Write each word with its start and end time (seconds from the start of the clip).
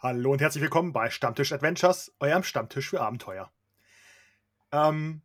Hallo 0.00 0.30
und 0.30 0.40
herzlich 0.40 0.62
willkommen 0.62 0.92
bei 0.92 1.10
Stammtisch 1.10 1.50
Adventures, 1.50 2.14
eurem 2.20 2.44
Stammtisch 2.44 2.88
für 2.88 3.00
Abenteuer. 3.00 3.50
Ähm, 4.70 5.22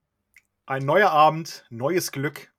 ein 0.66 0.84
neuer 0.84 1.12
Abend, 1.12 1.64
neues 1.70 2.12
Glück 2.12 2.52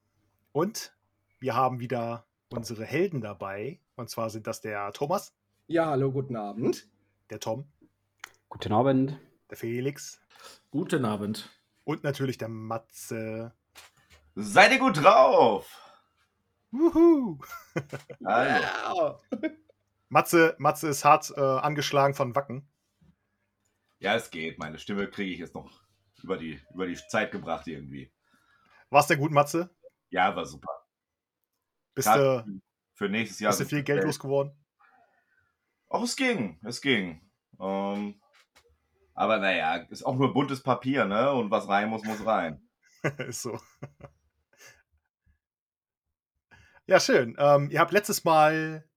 und 0.52 0.94
wir 1.40 1.56
haben 1.56 1.80
wieder 1.80 2.24
unsere 2.50 2.84
Helden 2.84 3.20
dabei. 3.20 3.80
Und 3.96 4.10
zwar 4.10 4.30
sind 4.30 4.46
das 4.46 4.60
der 4.60 4.92
Thomas. 4.92 5.34
Ja, 5.66 5.86
hallo, 5.86 6.12
guten 6.12 6.36
Abend. 6.36 6.86
Der 7.30 7.40
Tom. 7.40 7.66
Guten 8.48 8.72
Abend. 8.72 9.18
Der 9.50 9.56
Felix. 9.56 10.20
Guten 10.70 11.04
Abend. 11.04 11.50
Und 11.82 12.04
natürlich 12.04 12.38
der 12.38 12.48
Matze. 12.48 13.56
Seid 14.36 14.70
ihr 14.70 14.78
gut 14.78 15.02
drauf? 15.02 15.66
Wuhu! 16.70 17.40
Hallo. 18.24 19.18
Matze, 20.08 20.54
Matze 20.58 20.88
ist 20.88 21.04
hart 21.04 21.32
äh, 21.36 21.40
angeschlagen 21.40 22.14
von 22.14 22.34
Wacken. 22.34 22.68
Ja, 23.98 24.14
es 24.14 24.30
geht. 24.30 24.58
Meine 24.58 24.78
Stimme 24.78 25.08
kriege 25.08 25.32
ich 25.32 25.38
jetzt 25.38 25.54
noch 25.54 25.70
über 26.22 26.36
die, 26.36 26.60
über 26.72 26.86
die 26.86 26.96
Zeit 27.08 27.32
gebracht 27.32 27.66
irgendwie. 27.66 28.12
War's 28.90 29.06
denn 29.06 29.18
gut, 29.18 29.32
Matze? 29.32 29.74
Ja, 30.10 30.34
war 30.36 30.46
super. 30.46 30.70
Bist 31.94 32.08
Grad 32.08 32.46
du 32.46 32.60
für 32.94 33.08
nächstes 33.08 33.40
Jahr. 33.40 33.50
bist 33.50 33.60
du 33.60 33.64
viel 33.64 33.82
Geld 33.82 34.04
losgeworden? 34.04 34.52
Auch 35.88 36.02
es 36.02 36.16
ging, 36.16 36.58
es 36.64 36.80
ging. 36.80 37.20
Ähm, 37.60 38.20
aber 39.14 39.38
naja, 39.38 39.76
ist 39.76 40.04
auch 40.04 40.16
nur 40.16 40.32
buntes 40.32 40.62
Papier, 40.62 41.04
ne? 41.04 41.32
Und 41.32 41.50
was 41.50 41.68
rein 41.68 41.88
muss, 41.88 42.04
muss 42.04 42.24
rein. 42.26 42.68
ist 43.18 43.42
so. 43.42 43.58
Ja, 46.86 47.00
schön. 47.00 47.36
Ähm, 47.38 47.70
ihr 47.70 47.80
habt 47.80 47.92
letztes 47.92 48.24
Mal 48.24 48.88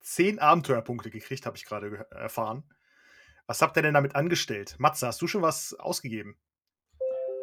zehn 0.00 0.38
Abenteuerpunkte 0.38 1.10
gekriegt, 1.10 1.46
habe 1.46 1.56
ich 1.56 1.64
gerade 1.64 2.06
erfahren. 2.10 2.64
Was 3.46 3.62
habt 3.62 3.76
ihr 3.76 3.82
denn 3.82 3.94
damit 3.94 4.14
angestellt? 4.14 4.76
Matze, 4.78 5.06
hast 5.06 5.20
du 5.20 5.26
schon 5.26 5.42
was 5.42 5.74
ausgegeben? 5.74 6.36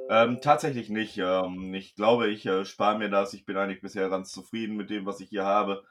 Ähm, 0.09 0.39
tatsächlich 0.41 0.89
nicht. 0.89 1.17
Ähm, 1.17 1.73
ich 1.73 1.95
glaube, 1.95 2.29
ich 2.29 2.45
äh, 2.45 2.63
spare 2.63 2.97
mir 2.97 3.09
das. 3.09 3.33
Ich 3.33 3.45
bin 3.45 3.57
eigentlich 3.57 3.81
bisher 3.81 4.09
ganz 4.09 4.31
zufrieden 4.31 4.77
mit 4.77 4.89
dem, 4.89 5.05
was 5.05 5.19
ich 5.19 5.29
hier 5.29 5.43
habe. 5.43 5.83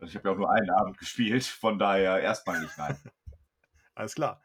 Ich 0.00 0.14
habe 0.16 0.28
ja 0.28 0.34
auch 0.34 0.38
nur 0.38 0.50
einen 0.50 0.70
Abend 0.70 0.98
gespielt, 0.98 1.44
von 1.44 1.78
daher 1.78 2.20
erstmal 2.20 2.60
nicht 2.60 2.76
rein. 2.78 2.96
Alles 3.94 4.14
klar. 4.14 4.42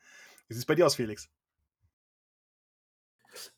Wie 0.48 0.54
sieht 0.54 0.62
es 0.62 0.66
bei 0.66 0.76
dir 0.76 0.86
aus, 0.86 0.96
Felix? 0.96 1.30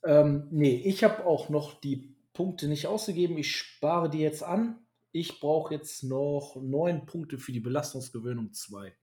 Ähm, 0.04 0.48
nee, 0.52 0.82
ich 0.86 1.04
habe 1.04 1.26
auch 1.26 1.50
noch 1.50 1.80
die 1.80 2.16
Punkte 2.34 2.68
nicht 2.68 2.88
ausgegeben. 2.88 3.38
Ich 3.38 3.56
spare 3.56 4.10
die 4.10 4.20
jetzt 4.20 4.44
an. 4.44 4.87
Ich 5.20 5.40
brauche 5.40 5.74
jetzt 5.74 6.04
noch 6.04 6.58
neun 6.62 7.08
Punkte 7.08 7.40
für 7.40 7.52
die 7.52 7.60
Belastungsgewöhnung 7.60 8.54
2. 8.54 8.96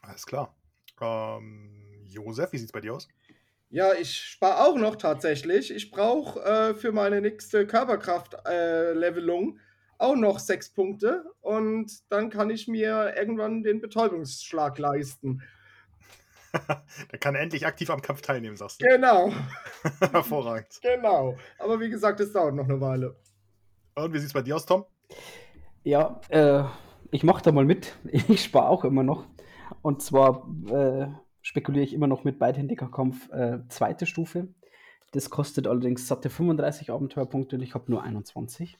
Alles 0.00 0.24
klar. 0.24 0.56
Ähm, 0.98 2.06
Josef, 2.06 2.52
wie 2.52 2.56
sieht 2.56 2.68
es 2.68 2.72
bei 2.72 2.80
dir 2.80 2.94
aus? 2.94 3.06
Ja, 3.68 3.92
ich 3.92 4.16
spare 4.16 4.64
auch 4.64 4.78
noch 4.78 4.96
tatsächlich. 4.96 5.70
Ich 5.70 5.90
brauche 5.90 6.40
äh, 6.40 6.74
für 6.74 6.90
meine 6.92 7.20
nächste 7.20 7.66
Körperkraft-Levelung 7.66 9.58
auch 9.98 10.16
noch 10.16 10.38
sechs 10.38 10.70
Punkte 10.70 11.30
und 11.42 11.92
dann 12.10 12.30
kann 12.30 12.48
ich 12.48 12.66
mir 12.66 13.14
irgendwann 13.14 13.62
den 13.62 13.82
Betäubungsschlag 13.82 14.78
leisten. 14.78 15.42
da 16.66 17.18
kann 17.20 17.34
er 17.34 17.42
endlich 17.42 17.66
aktiv 17.66 17.90
am 17.90 18.00
Kampf 18.00 18.22
teilnehmen, 18.22 18.56
sagst 18.56 18.80
du. 18.80 18.86
Genau, 18.86 19.34
Hervorragend. 20.12 20.78
genau. 20.80 21.36
Aber 21.58 21.78
wie 21.78 21.90
gesagt, 21.90 22.20
es 22.20 22.32
dauert 22.32 22.54
noch 22.54 22.64
eine 22.64 22.80
Weile. 22.80 23.16
Und 23.96 24.12
wie 24.12 24.18
sieht 24.18 24.28
es 24.28 24.34
bei 24.34 24.42
dir 24.42 24.56
aus, 24.56 24.66
Tom? 24.66 24.84
Ja, 25.82 26.20
äh, 26.28 26.64
ich 27.10 27.24
mache 27.24 27.42
da 27.42 27.50
mal 27.50 27.64
mit. 27.64 27.96
Ich 28.28 28.44
spare 28.44 28.68
auch 28.68 28.84
immer 28.84 29.02
noch. 29.02 29.26
Und 29.80 30.02
zwar 30.02 30.46
äh, 30.68 31.08
spekuliere 31.40 31.84
ich 31.84 31.94
immer 31.94 32.06
noch 32.06 32.22
mit 32.22 32.38
beidhändiger 32.38 32.90
Kampf 32.90 33.30
äh, 33.30 33.66
zweite 33.68 34.04
Stufe. 34.04 34.54
Das 35.12 35.30
kostet 35.30 35.66
allerdings 35.66 36.06
satte 36.06 36.28
35 36.28 36.90
Abenteuerpunkte 36.90 37.56
und 37.56 37.62
ich 37.62 37.74
habe 37.74 37.90
nur 37.90 38.02
21. 38.02 38.76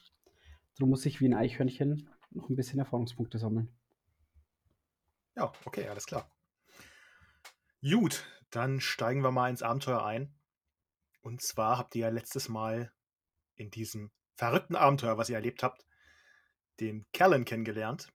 Darum 0.77 0.91
muss 0.91 1.05
ich 1.05 1.19
wie 1.19 1.27
ein 1.27 1.33
Eichhörnchen 1.33 2.09
noch 2.29 2.49
ein 2.49 2.55
bisschen 2.55 2.77
Erfahrungspunkte 2.77 3.39
sammeln. 3.39 3.69
Ja, 5.35 5.51
okay, 5.65 5.87
alles 5.87 6.05
klar. 6.05 6.29
Gut, 7.81 8.23
dann 8.51 8.79
steigen 8.81 9.23
wir 9.23 9.31
mal 9.31 9.49
ins 9.49 9.63
Abenteuer 9.63 10.05
ein. 10.05 10.35
Und 11.21 11.41
zwar 11.41 11.79
habt 11.79 11.95
ihr 11.95 12.01
ja 12.01 12.09
letztes 12.09 12.49
Mal 12.49 12.91
in 13.55 13.71
diesem 13.71 14.11
verrückten 14.37 14.75
Abenteuer, 14.75 15.17
was 15.17 15.29
ihr 15.29 15.35
erlebt 15.35 15.63
habt, 15.63 15.85
den 16.79 17.05
Callan 17.11 17.43
kennengelernt. 17.43 18.13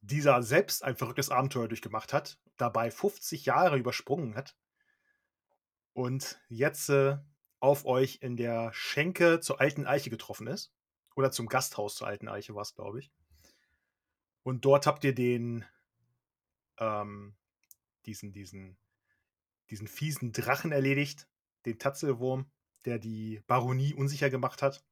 Dieser 0.00 0.42
selbst 0.42 0.82
ein 0.82 0.96
verrücktes 0.96 1.30
Abenteuer 1.30 1.68
durchgemacht 1.68 2.12
hat, 2.12 2.38
dabei 2.56 2.90
50 2.90 3.44
Jahre 3.44 3.78
übersprungen 3.78 4.34
hat 4.34 4.56
und 5.92 6.40
jetzt 6.48 6.88
äh, 6.88 7.18
auf 7.60 7.84
euch 7.84 8.18
in 8.22 8.36
der 8.36 8.72
Schenke 8.72 9.40
zur 9.40 9.60
alten 9.60 9.86
Eiche 9.86 10.10
getroffen 10.10 10.46
ist. 10.46 10.72
Oder 11.14 11.30
zum 11.30 11.48
Gasthaus 11.48 11.96
zur 11.96 12.06
alten 12.06 12.28
Eiche 12.28 12.54
war 12.54 12.62
es, 12.62 12.74
glaube 12.74 13.00
ich. 13.00 13.12
Und 14.42 14.64
dort 14.64 14.86
habt 14.86 15.04
ihr 15.04 15.14
den 15.14 15.66
ähm, 16.78 17.36
diesen, 18.06 18.32
diesen, 18.32 18.76
diesen 19.70 19.86
fiesen 19.86 20.32
Drachen 20.32 20.72
erledigt, 20.72 21.28
den 21.66 21.78
Tatzelwurm, 21.78 22.50
der 22.84 22.98
die 22.98 23.42
Baronie 23.46 23.94
unsicher 23.94 24.30
gemacht 24.30 24.62
hat. 24.62 24.82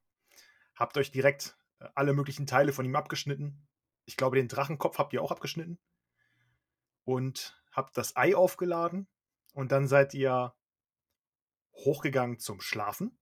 Habt 0.78 0.96
euch 0.96 1.10
direkt 1.10 1.58
äh, 1.80 1.88
alle 1.96 2.12
möglichen 2.12 2.46
Teile 2.46 2.72
von 2.72 2.84
ihm 2.84 2.94
abgeschnitten. 2.94 3.66
Ich 4.04 4.16
glaube, 4.16 4.36
den 4.36 4.48
Drachenkopf 4.48 4.98
habt 4.98 5.12
ihr 5.12 5.22
auch 5.22 5.32
abgeschnitten. 5.32 5.78
Und 7.04 7.60
habt 7.72 7.96
das 7.96 8.16
Ei 8.16 8.36
aufgeladen. 8.36 9.08
Und 9.54 9.72
dann 9.72 9.88
seid 9.88 10.14
ihr 10.14 10.54
hochgegangen 11.74 12.38
zum 12.38 12.60
Schlafen. 12.60 13.18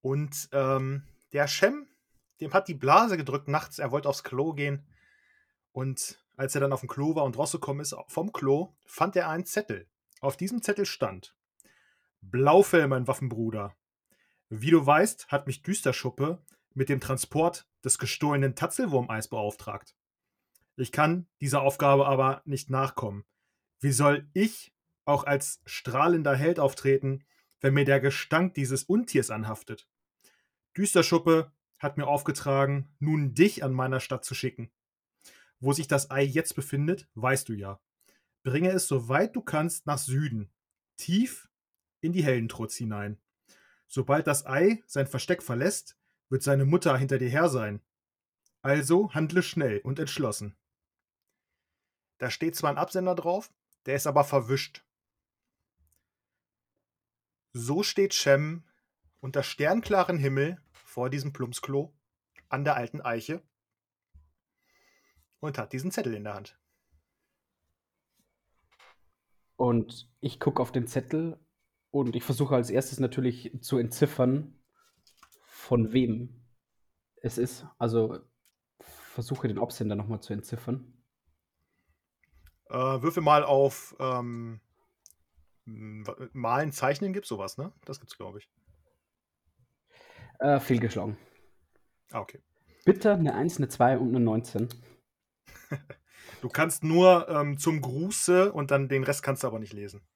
Und 0.00 0.48
ähm, 0.52 1.06
der 1.32 1.46
Shem, 1.46 1.86
dem 2.40 2.52
hat 2.52 2.66
die 2.66 2.74
Blase 2.74 3.16
gedrückt 3.16 3.46
nachts. 3.46 3.78
Er 3.78 3.92
wollte 3.92 4.08
aufs 4.08 4.24
Klo 4.24 4.52
gehen. 4.54 4.86
Und 5.70 6.24
als 6.36 6.54
er 6.54 6.60
dann 6.60 6.72
auf 6.72 6.80
dem 6.80 6.88
Klo 6.88 7.14
war 7.14 7.24
und 7.24 7.38
rausgekommen 7.38 7.82
ist 7.82 7.94
vom 8.08 8.32
Klo, 8.32 8.74
fand 8.84 9.14
er 9.16 9.28
einen 9.28 9.44
Zettel. 9.44 9.88
Auf 10.20 10.36
diesem 10.36 10.62
Zettel 10.62 10.86
stand: 10.86 11.36
Blaufell, 12.20 12.88
mein 12.88 13.06
Waffenbruder. 13.06 13.76
Wie 14.50 14.70
du 14.70 14.84
weißt, 14.84 15.28
hat 15.28 15.46
mich 15.46 15.62
Düsterschuppe 15.62 16.42
mit 16.74 16.88
dem 16.88 17.00
Transport 17.00 17.68
des 17.84 17.98
gestohlenen 17.98 18.54
Tatzelwurmeis 18.54 19.28
beauftragt. 19.28 19.94
Ich 20.76 20.92
kann 20.92 21.26
dieser 21.40 21.62
Aufgabe 21.62 22.06
aber 22.06 22.42
nicht 22.44 22.70
nachkommen. 22.70 23.24
Wie 23.80 23.92
soll 23.92 24.28
ich 24.32 24.72
auch 25.04 25.24
als 25.24 25.60
strahlender 25.66 26.36
Held 26.36 26.60
auftreten, 26.60 27.24
wenn 27.60 27.74
mir 27.74 27.84
der 27.84 28.00
Gestank 28.00 28.54
dieses 28.54 28.84
Untiers 28.84 29.30
anhaftet? 29.30 29.88
Düsterschuppe 30.76 31.52
hat 31.78 31.96
mir 31.96 32.06
aufgetragen, 32.06 32.94
nun 32.98 33.34
dich 33.34 33.64
an 33.64 33.72
meiner 33.72 34.00
Stadt 34.00 34.24
zu 34.24 34.34
schicken. 34.34 34.70
Wo 35.60 35.72
sich 35.72 35.88
das 35.88 36.10
Ei 36.10 36.22
jetzt 36.22 36.54
befindet, 36.54 37.08
weißt 37.14 37.48
du 37.48 37.52
ja. 37.52 37.80
Bringe 38.44 38.70
es 38.70 38.86
so 38.86 39.08
weit 39.08 39.34
du 39.36 39.42
kannst 39.42 39.86
nach 39.86 39.98
Süden, 39.98 40.50
tief 40.96 41.50
in 42.00 42.12
die 42.12 42.24
Heldentrutz 42.24 42.76
hinein. 42.76 43.18
Sobald 43.88 44.26
das 44.26 44.46
Ei 44.46 44.82
sein 44.86 45.06
Versteck 45.06 45.42
verlässt, 45.42 45.96
wird 46.28 46.42
seine 46.42 46.66
Mutter 46.66 46.96
hinter 46.96 47.18
dir 47.18 47.30
her 47.30 47.48
sein. 47.48 47.82
Also 48.60 49.12
handle 49.14 49.42
schnell 49.42 49.78
und 49.78 49.98
entschlossen. 49.98 50.56
Da 52.18 52.30
steht 52.30 52.54
zwar 52.54 52.70
ein 52.70 52.78
Absender 52.78 53.14
drauf, 53.14 53.50
der 53.86 53.96
ist 53.96 54.06
aber 54.06 54.24
verwischt. 54.24 54.84
So 57.54 57.82
steht 57.82 58.12
Shem 58.12 58.64
unter 59.20 59.42
sternklaren 59.42 60.18
Himmel 60.18 60.60
vor 60.72 61.08
diesem 61.08 61.32
Plumpsklo 61.32 61.96
an 62.50 62.64
der 62.64 62.76
alten 62.76 63.00
Eiche 63.00 63.42
und 65.40 65.56
hat 65.56 65.72
diesen 65.72 65.92
Zettel 65.92 66.14
in 66.14 66.24
der 66.24 66.34
Hand. 66.34 66.58
Und 69.56 70.10
ich 70.20 70.38
gucke 70.38 70.60
auf 70.60 70.72
den 70.72 70.86
Zettel 70.86 71.40
und 71.90 72.16
ich 72.16 72.22
versuche 72.22 72.54
als 72.54 72.70
erstes 72.70 73.00
natürlich 73.00 73.52
zu 73.60 73.78
entziffern, 73.78 74.54
von 75.46 75.92
wem 75.92 76.44
es 77.22 77.38
ist. 77.38 77.66
Also 77.78 78.18
versuche 78.80 79.48
den 79.48 79.58
Absender 79.58 79.96
nochmal 79.96 80.20
zu 80.20 80.32
entziffern. 80.32 80.92
Äh, 82.70 82.74
würfel 82.74 83.22
mal 83.22 83.44
auf 83.44 83.96
ähm, 83.98 84.60
Malen, 85.64 86.72
Zeichnen 86.72 87.12
gibt 87.12 87.26
sowas, 87.26 87.58
ne? 87.58 87.72
Das 87.84 88.00
gibt's, 88.00 88.16
glaube 88.16 88.38
ich. 88.38 88.50
Äh, 90.38 90.60
fehlgeschlagen. 90.60 91.16
Ah, 92.10 92.20
okay. 92.20 92.40
Bitte 92.84 93.12
eine 93.12 93.34
1, 93.34 93.58
eine 93.58 93.68
2 93.68 93.98
und 93.98 94.08
eine 94.08 94.20
19. 94.20 94.68
Du 96.40 96.48
kannst 96.48 96.84
nur 96.84 97.28
ähm, 97.28 97.58
zum 97.58 97.80
Gruße 97.80 98.52
und 98.52 98.70
dann 98.70 98.88
den 98.88 99.02
Rest 99.02 99.24
kannst 99.24 99.42
du 99.42 99.48
aber 99.48 99.58
nicht 99.58 99.72
lesen. 99.72 100.06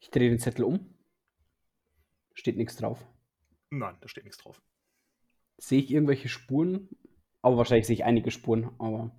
Ich 0.00 0.10
drehe 0.10 0.30
den 0.30 0.38
Zettel 0.38 0.64
um. 0.64 0.94
Steht 2.34 2.56
nichts 2.56 2.76
drauf. 2.76 3.04
Nein, 3.70 3.96
da 4.00 4.08
steht 4.08 4.24
nichts 4.24 4.38
drauf. 4.42 4.60
Sehe 5.58 5.80
ich 5.80 5.90
irgendwelche 5.90 6.28
Spuren? 6.28 6.88
Aber 7.42 7.56
wahrscheinlich 7.58 7.86
sehe 7.86 7.94
ich 7.94 8.04
einige 8.04 8.30
Spuren, 8.30 8.70
aber 8.78 9.10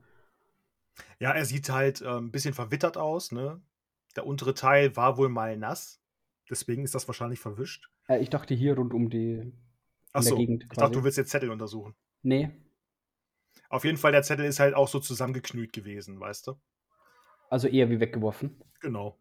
Ja, 1.19 1.31
er 1.31 1.45
sieht 1.45 1.69
halt 1.69 2.01
äh, 2.01 2.07
ein 2.17 2.31
bisschen 2.31 2.53
verwittert 2.53 2.97
aus, 2.97 3.31
ne? 3.31 3.61
Der 4.15 4.25
untere 4.25 4.53
Teil 4.53 4.95
war 4.95 5.17
wohl 5.17 5.29
mal 5.29 5.57
nass. 5.57 6.01
Deswegen 6.49 6.83
ist 6.83 6.95
das 6.95 7.07
wahrscheinlich 7.07 7.39
verwischt. 7.39 7.89
Äh, 8.07 8.19
ich 8.21 8.29
dachte 8.29 8.53
hier 8.53 8.75
rund 8.75 8.93
um 8.93 9.09
die 9.09 9.53
in 10.13 10.23
der 10.23 10.33
Achso, 10.33 10.35
Gegend 10.35 10.67
ich 10.69 10.69
quasi. 10.69 10.79
dachte, 10.79 10.99
du 10.99 11.03
willst 11.03 11.17
jetzt 11.17 11.29
Zettel 11.31 11.51
untersuchen. 11.51 11.95
Nee, 12.23 12.51
Auf 13.69 13.85
jeden 13.85 13.95
Fall, 13.97 14.11
der 14.11 14.23
Zettel 14.23 14.43
ist 14.45 14.59
halt 14.59 14.73
auch 14.73 14.89
so 14.89 14.99
zusammengeknüllt 14.99 15.71
gewesen, 15.71 16.19
weißt 16.19 16.47
du? 16.47 16.59
also 17.49 17.67
eher 17.67 17.89
wie 17.89 17.99
weggeworfen. 17.99 18.63
Genau. 18.79 19.17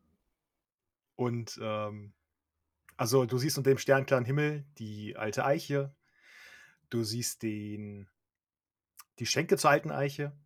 Und 1.16 1.58
ähm, 1.62 2.12
also 2.96 3.26
du 3.26 3.38
siehst 3.38 3.58
unter 3.58 3.70
dem 3.70 3.78
sternklaren 3.78 4.24
Himmel 4.24 4.64
die 4.78 5.16
alte 5.16 5.44
Eiche. 5.44 5.94
Du 6.88 7.02
siehst 7.02 7.42
den, 7.42 8.08
die 9.18 9.26
Schenke 9.26 9.56
zur 9.56 9.70
alten 9.70 9.90
Eiche. 9.90 10.36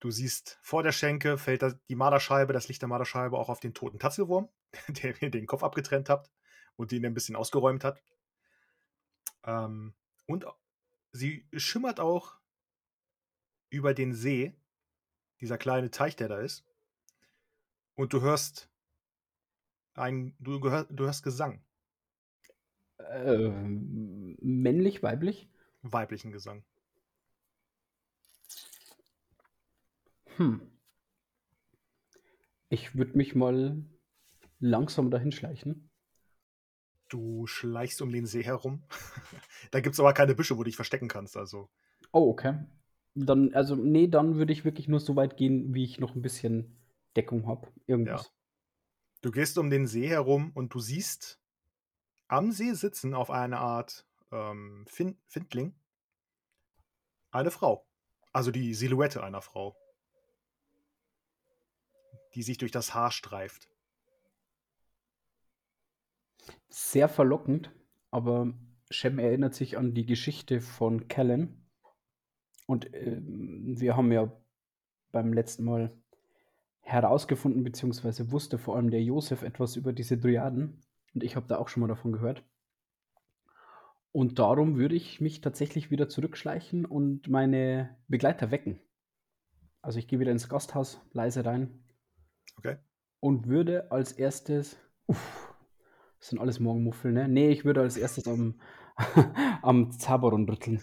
Du 0.00 0.10
siehst 0.10 0.58
vor 0.62 0.82
der 0.82 0.92
Schenke 0.92 1.38
fällt 1.38 1.64
die 1.88 1.94
Marderscheibe, 1.94 2.52
das 2.52 2.68
Licht 2.68 2.82
der 2.82 2.88
Marderscheibe 2.88 3.38
auch 3.38 3.48
auf 3.48 3.60
den 3.60 3.74
toten 3.74 3.98
Tatzelwurm, 3.98 4.48
der 4.88 5.14
mir 5.20 5.30
den 5.30 5.46
Kopf 5.46 5.62
abgetrennt 5.62 6.08
hat 6.08 6.30
und 6.76 6.90
den 6.90 7.04
ein 7.06 7.14
bisschen 7.14 7.36
ausgeräumt 7.36 7.84
hat. 7.84 8.02
Ähm, 9.44 9.94
und 10.26 10.46
sie 11.12 11.46
schimmert 11.54 12.00
auch 12.00 12.36
über 13.70 13.94
den 13.94 14.14
See, 14.14 14.54
dieser 15.40 15.58
kleine 15.58 15.90
Teich, 15.90 16.16
der 16.16 16.28
da 16.28 16.38
ist. 16.38 16.64
Und 17.94 18.12
du 18.12 18.20
hörst 18.20 18.68
ein, 19.94 20.34
du, 20.38 20.60
gehör, 20.60 20.84
du 20.90 21.04
hörst 21.04 21.22
Gesang, 21.24 21.60
Ähm, 22.98 24.36
männlich, 24.42 25.02
weiblich? 25.02 25.48
weiblichen 25.82 26.32
Gesang. 26.32 26.64
Hm. 30.36 30.56
Ich 32.68 32.94
würde 32.94 33.16
mich 33.16 33.34
mal 33.34 33.82
langsam 34.60 35.10
dahin 35.10 35.32
schleichen. 35.32 35.90
Du 37.08 37.46
schleichst 37.46 38.02
um 38.02 38.12
den 38.12 38.26
See 38.26 38.42
herum. 38.42 38.82
da 39.70 39.80
gibt 39.80 39.94
es 39.94 40.00
aber 40.00 40.12
keine 40.12 40.34
Büsche, 40.34 40.56
wo 40.56 40.62
du 40.62 40.64
dich 40.68 40.76
verstecken 40.76 41.08
kannst. 41.08 41.36
Also, 41.36 41.70
Oh, 42.14 42.30
okay. 42.30 42.54
Dann, 43.16 43.52
also, 43.54 43.74
nee, 43.76 44.06
dann 44.08 44.36
würde 44.36 44.52
ich 44.52 44.64
wirklich 44.64 44.86
nur 44.88 45.00
so 45.00 45.16
weit 45.16 45.36
gehen, 45.36 45.74
wie 45.74 45.82
ich 45.84 45.98
noch 46.00 46.14
ein 46.14 46.22
bisschen 46.22 46.76
Deckung 47.16 47.46
habe. 47.48 47.68
Irgendwas. 47.86 48.32
Du 49.24 49.30
gehst 49.30 49.56
um 49.56 49.70
den 49.70 49.86
See 49.86 50.06
herum 50.06 50.50
und 50.54 50.74
du 50.74 50.80
siehst 50.80 51.40
am 52.28 52.52
See 52.52 52.72
sitzen 52.74 53.14
auf 53.14 53.30
eine 53.30 53.58
Art 53.58 54.06
ähm, 54.30 54.84
fin 54.86 55.16
Findling 55.26 55.74
eine 57.30 57.50
Frau. 57.50 57.86
Also 58.32 58.50
die 58.50 58.74
Silhouette 58.74 59.22
einer 59.22 59.40
Frau, 59.40 59.76
die 62.34 62.42
sich 62.42 62.58
durch 62.58 62.70
das 62.70 62.94
Haar 62.94 63.10
streift. 63.10 63.68
Sehr 66.68 67.08
verlockend, 67.08 67.72
aber 68.10 68.52
Shem 68.90 69.18
erinnert 69.18 69.54
sich 69.54 69.78
an 69.78 69.94
die 69.94 70.06
Geschichte 70.06 70.60
von 70.60 71.08
Callan. 71.08 71.66
Und 72.66 72.92
ähm, 72.94 73.80
wir 73.80 73.96
haben 73.96 74.12
ja 74.12 74.30
beim 75.12 75.32
letzten 75.32 75.64
Mal 75.64 75.96
herausgefunden, 76.84 77.64
beziehungsweise 77.64 78.30
wusste 78.30 78.58
vor 78.58 78.76
allem 78.76 78.90
der 78.90 79.02
Josef 79.02 79.42
etwas 79.42 79.76
über 79.76 79.92
diese 79.92 80.18
Dryaden. 80.18 80.80
Und 81.14 81.24
ich 81.24 81.36
habe 81.36 81.46
da 81.48 81.58
auch 81.58 81.68
schon 81.68 81.80
mal 81.80 81.88
davon 81.88 82.12
gehört. 82.12 82.44
Und 84.12 84.38
darum 84.38 84.76
würde 84.76 84.94
ich 84.94 85.20
mich 85.20 85.40
tatsächlich 85.40 85.90
wieder 85.90 86.08
zurückschleichen 86.08 86.84
und 86.84 87.28
meine 87.28 87.96
Begleiter 88.06 88.50
wecken. 88.50 88.78
Also 89.82 89.98
ich 89.98 90.06
gehe 90.06 90.20
wieder 90.20 90.30
ins 90.30 90.48
Gasthaus, 90.48 91.00
leise 91.12 91.44
rein 91.44 91.84
Okay? 92.58 92.76
und 93.20 93.48
würde 93.48 93.90
als 93.90 94.12
erstes. 94.12 94.76
Uff, 95.06 95.54
das 96.18 96.28
sind 96.28 96.38
alles 96.38 96.60
Morgenmuffel, 96.60 97.12
ne? 97.12 97.28
Nee, 97.28 97.48
ich 97.50 97.64
würde 97.64 97.80
als 97.80 97.96
erstes 97.96 98.28
am, 98.28 98.60
am 99.62 99.90
Zaberon 99.92 100.48
rütteln. 100.48 100.80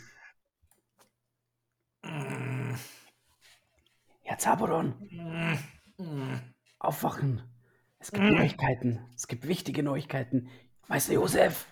Herr 4.24 4.38
Zaberon, 4.38 4.94
aufwachen. 6.80 7.44
Es 8.00 8.12
gibt 8.12 8.26
Neuigkeiten. 8.26 9.00
Es 9.16 9.28
gibt 9.28 9.48
wichtige 9.48 9.84
Neuigkeiten. 9.84 10.50
Meister 10.88 11.14
Josef, 11.14 11.68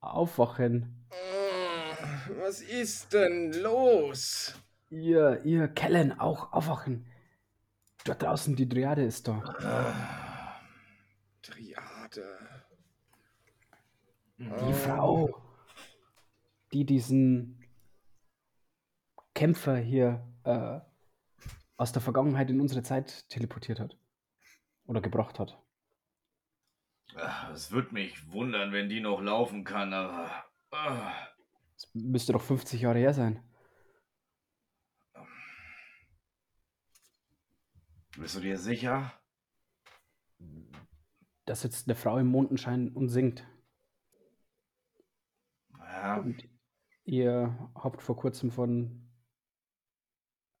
aufwachen. 0.00 1.06
Was 2.42 2.60
ist 2.62 3.12
denn 3.12 3.52
los? 3.52 4.54
Ihr, 4.90 5.44
ihr 5.44 5.68
Kellen, 5.68 6.18
auch 6.18 6.52
aufwachen. 6.52 7.06
Dort 8.04 8.22
draußen, 8.22 8.56
die 8.56 8.68
Dryade 8.68 9.04
ist 9.04 9.28
da. 9.28 9.94
Triade. 11.42 12.38
Die 14.38 14.72
Frau, 14.72 15.42
die 16.72 16.86
diesen 16.86 17.62
Kämpfer 19.34 19.76
hier 19.76 20.26
äh, 20.44 20.80
aus 21.80 21.92
der 21.92 22.02
Vergangenheit 22.02 22.50
in 22.50 22.60
unsere 22.60 22.82
Zeit 22.82 23.26
teleportiert 23.30 23.80
hat. 23.80 23.96
Oder 24.84 25.00
gebracht 25.00 25.38
hat. 25.38 25.58
Ah, 27.16 27.50
Es 27.52 27.70
würde 27.72 27.94
mich 27.94 28.30
wundern, 28.30 28.72
wenn 28.72 28.90
die 28.90 29.00
noch 29.00 29.22
laufen 29.22 29.64
kann, 29.64 29.94
aber. 29.94 30.30
ah, 30.72 31.12
Das 31.74 31.88
müsste 31.94 32.34
doch 32.34 32.42
50 32.42 32.82
Jahre 32.82 32.98
her 32.98 33.14
sein. 33.14 33.42
Bist 38.18 38.36
du 38.36 38.40
dir 38.40 38.58
sicher? 38.58 39.12
Da 41.46 41.54
sitzt 41.54 41.88
eine 41.88 41.94
Frau 41.94 42.18
im 42.18 42.26
Mondenschein 42.26 42.90
und 42.90 43.08
singt. 43.08 43.46
Ja, 45.78 46.16
Und 46.18 46.44
ihr 47.04 47.70
habt 47.74 48.02
vor 48.02 48.16
kurzem 48.16 48.50
von 48.50 48.99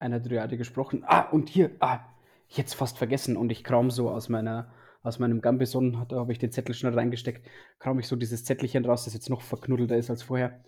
einer 0.00 0.18
Dryade 0.18 0.56
gesprochen. 0.56 1.04
Ah, 1.06 1.28
und 1.30 1.48
hier, 1.48 1.76
ah, 1.78 2.00
jetzt 2.48 2.74
fast 2.74 2.98
vergessen. 2.98 3.36
Und 3.36 3.52
ich 3.52 3.62
kram 3.62 3.90
so 3.90 4.10
aus 4.10 4.28
meiner, 4.28 4.72
aus 5.02 5.18
meinem 5.18 5.40
Gambison, 5.40 6.04
da 6.08 6.16
habe 6.16 6.32
ich 6.32 6.38
den 6.38 6.50
Zettel 6.50 6.74
schnell 6.74 6.94
reingesteckt, 6.94 7.46
kram 7.78 7.98
ich 8.00 8.08
so 8.08 8.16
dieses 8.16 8.44
Zettelchen 8.44 8.84
raus, 8.84 9.04
das 9.04 9.14
jetzt 9.14 9.30
noch 9.30 9.42
verknuddelter 9.42 9.96
ist 9.96 10.10
als 10.10 10.22
vorher. 10.22 10.64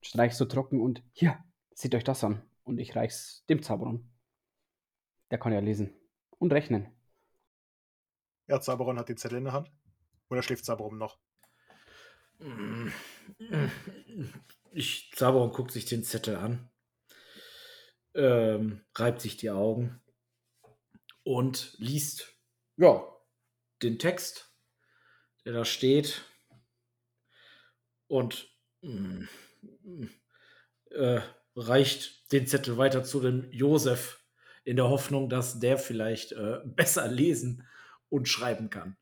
Streich 0.00 0.34
so 0.34 0.46
trocken 0.46 0.80
und 0.80 1.02
hier, 1.12 1.38
seht 1.74 1.94
euch 1.94 2.04
das 2.04 2.24
an. 2.24 2.42
Und 2.64 2.78
ich 2.78 2.96
reich's 2.96 3.44
dem 3.48 3.62
Zauberon. 3.62 4.08
Der 5.30 5.38
kann 5.38 5.52
ja 5.52 5.60
lesen. 5.60 5.94
Und 6.38 6.52
rechnen. 6.52 6.88
Ja, 8.46 8.60
Zaberon 8.60 8.98
hat 8.98 9.08
den 9.08 9.16
Zettel 9.16 9.38
in 9.38 9.44
der 9.44 9.52
Hand. 9.52 9.70
Oder 10.28 10.42
schläft 10.42 10.64
Zaberon 10.64 10.98
noch? 10.98 11.18
Ich, 14.72 15.12
Zaberon 15.14 15.52
guckt 15.52 15.70
sich 15.70 15.84
den 15.84 16.04
Zettel 16.04 16.36
an, 16.36 16.68
ähm, 18.14 18.80
reibt 18.94 19.20
sich 19.20 19.36
die 19.36 19.50
Augen 19.50 20.00
und 21.24 21.74
liest, 21.78 22.34
ja, 22.76 23.06
den 23.82 23.98
Text, 23.98 24.52
der 25.44 25.52
da 25.52 25.64
steht 25.64 26.22
und 28.06 28.48
mm, 28.82 29.24
mm, 29.82 30.08
äh, 30.90 31.20
reicht 31.56 32.32
den 32.32 32.46
Zettel 32.46 32.76
weiter 32.78 33.04
zu 33.04 33.20
dem 33.20 33.50
Josef 33.50 34.24
in 34.64 34.76
der 34.76 34.88
Hoffnung, 34.88 35.28
dass 35.28 35.58
der 35.58 35.78
vielleicht 35.78 36.32
äh, 36.32 36.60
besser 36.64 37.08
lesen 37.08 37.66
und 38.08 38.28
schreiben 38.28 38.70
kann. 38.70 38.96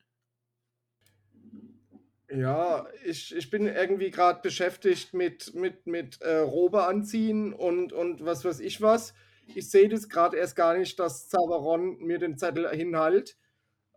Ja, 2.33 2.87
ich, 3.05 3.35
ich 3.35 3.51
bin 3.51 3.67
irgendwie 3.67 4.11
gerade 4.11 4.41
beschäftigt 4.41 5.15
mit, 5.15 5.53
mit, 5.55 5.87
mit 5.87 6.21
äh, 6.23 6.39
Robe 6.39 6.85
anziehen 6.85 7.53
und, 7.53 7.93
und 7.93 8.25
was 8.25 8.45
weiß 8.45 8.61
ich 8.61 8.81
was. 8.81 9.15
Ich 9.47 9.69
sehe 9.69 9.89
das 9.89 10.09
gerade 10.09 10.37
erst 10.37 10.55
gar 10.55 10.77
nicht, 10.77 10.99
dass 11.01 11.29
Zauberon 11.29 11.99
mir 11.99 12.19
den 12.19 12.39
Zettel 12.39 12.69
hinhält. 12.71 13.37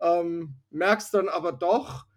Ähm, 0.02 0.56
merk's 0.72 1.12
dann 1.12 1.30
aber 1.30 1.52
doch 1.52 2.08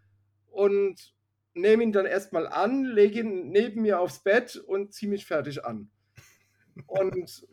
und 0.46 1.14
nehme 1.52 1.82
ihn 1.82 1.92
dann 1.92 2.06
erstmal 2.06 2.46
an, 2.46 2.84
lege 2.84 3.20
ihn 3.20 3.50
neben 3.50 3.82
mir 3.82 4.00
aufs 4.00 4.20
Bett 4.20 4.56
und 4.56 4.94
ziehe 4.94 5.10
mich 5.10 5.26
fertig 5.26 5.66
an. 5.66 5.90
Und 6.86 7.46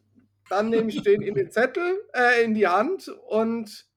dann 0.49 0.69
nehme 0.69 0.89
ich 0.89 1.01
den 1.03 1.21
in 1.21 1.35
den 1.35 1.51
Zettel, 1.51 2.01
äh, 2.13 2.43
in 2.43 2.53
die 2.53 2.67
Hand 2.67 3.09
und 3.09 3.87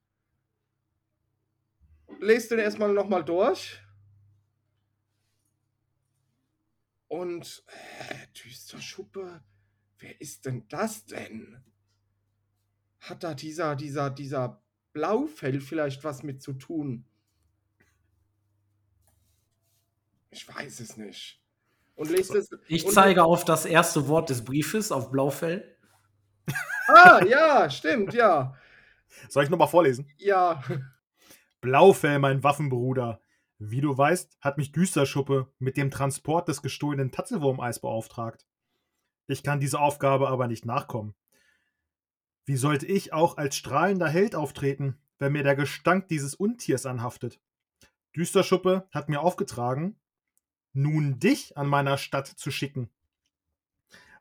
lese 2.20 2.50
den 2.50 2.58
erstmal 2.60 2.92
nochmal 2.92 3.24
durch. 3.24 3.80
Und 7.16 7.64
äh, 8.10 8.26
düster 8.44 8.78
Schuppe, 8.78 9.40
wer 10.00 10.20
ist 10.20 10.44
denn 10.44 10.68
das 10.68 11.06
denn? 11.06 11.64
Hat 13.00 13.24
da 13.24 13.32
dieser, 13.32 13.74
dieser, 13.74 14.10
dieser 14.10 14.62
Blaufell 14.92 15.62
vielleicht 15.62 16.04
was 16.04 16.22
mit 16.22 16.42
zu 16.42 16.52
tun? 16.52 17.06
Ich 20.28 20.46
weiß 20.46 20.80
es 20.80 20.98
nicht. 20.98 21.40
Und 21.94 22.10
lest 22.10 22.34
es. 22.34 22.50
Ich 22.68 22.84
und- 22.84 22.92
zeige 22.92 23.24
auf 23.24 23.46
das 23.46 23.64
erste 23.64 24.08
Wort 24.08 24.28
des 24.28 24.44
Briefes, 24.44 24.92
auf 24.92 25.10
Blaufell. 25.10 25.74
Ah, 26.88 27.24
ja, 27.24 27.70
stimmt, 27.70 28.12
ja. 28.12 28.54
Soll 29.30 29.44
ich 29.44 29.50
nochmal 29.50 29.68
vorlesen? 29.68 30.06
Ja. 30.18 30.62
Blaufell, 31.62 32.18
mein 32.18 32.42
Waffenbruder. 32.42 33.20
Wie 33.58 33.80
du 33.80 33.96
weißt, 33.96 34.36
hat 34.40 34.58
mich 34.58 34.72
Düsterschuppe 34.72 35.50
mit 35.58 35.76
dem 35.76 35.90
Transport 35.90 36.48
des 36.48 36.60
gestohlenen 36.60 37.10
Tatzelwurmeis 37.10 37.80
beauftragt. 37.80 38.46
Ich 39.28 39.42
kann 39.42 39.60
dieser 39.60 39.80
Aufgabe 39.80 40.28
aber 40.28 40.46
nicht 40.46 40.66
nachkommen. 40.66 41.14
Wie 42.44 42.56
sollte 42.56 42.86
ich 42.86 43.12
auch 43.12 43.38
als 43.38 43.56
strahlender 43.56 44.08
Held 44.08 44.34
auftreten, 44.34 44.98
wenn 45.18 45.32
mir 45.32 45.42
der 45.42 45.56
Gestank 45.56 46.08
dieses 46.08 46.34
Untiers 46.34 46.86
anhaftet? 46.86 47.40
Düsterschuppe 48.14 48.88
hat 48.92 49.08
mir 49.08 49.20
aufgetragen, 49.20 49.98
nun 50.72 51.18
dich 51.18 51.56
an 51.56 51.66
meiner 51.66 51.98
Stadt 51.98 52.28
zu 52.28 52.50
schicken. 52.50 52.90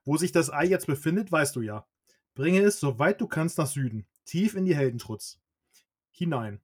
Wo 0.06 0.18
sich 0.18 0.32
das 0.32 0.52
Ei 0.52 0.66
jetzt 0.66 0.88
befindet, 0.88 1.32
weißt 1.32 1.56
du 1.56 1.62
ja. 1.62 1.86
Bringe 2.34 2.62
es, 2.62 2.80
soweit 2.80 3.20
du 3.20 3.28
kannst, 3.28 3.58
nach 3.58 3.68
Süden, 3.68 4.08
tief 4.24 4.56
in 4.56 4.66
die 4.66 4.76
Heldentrutz. 4.76 5.40
Hinein. 6.12 6.62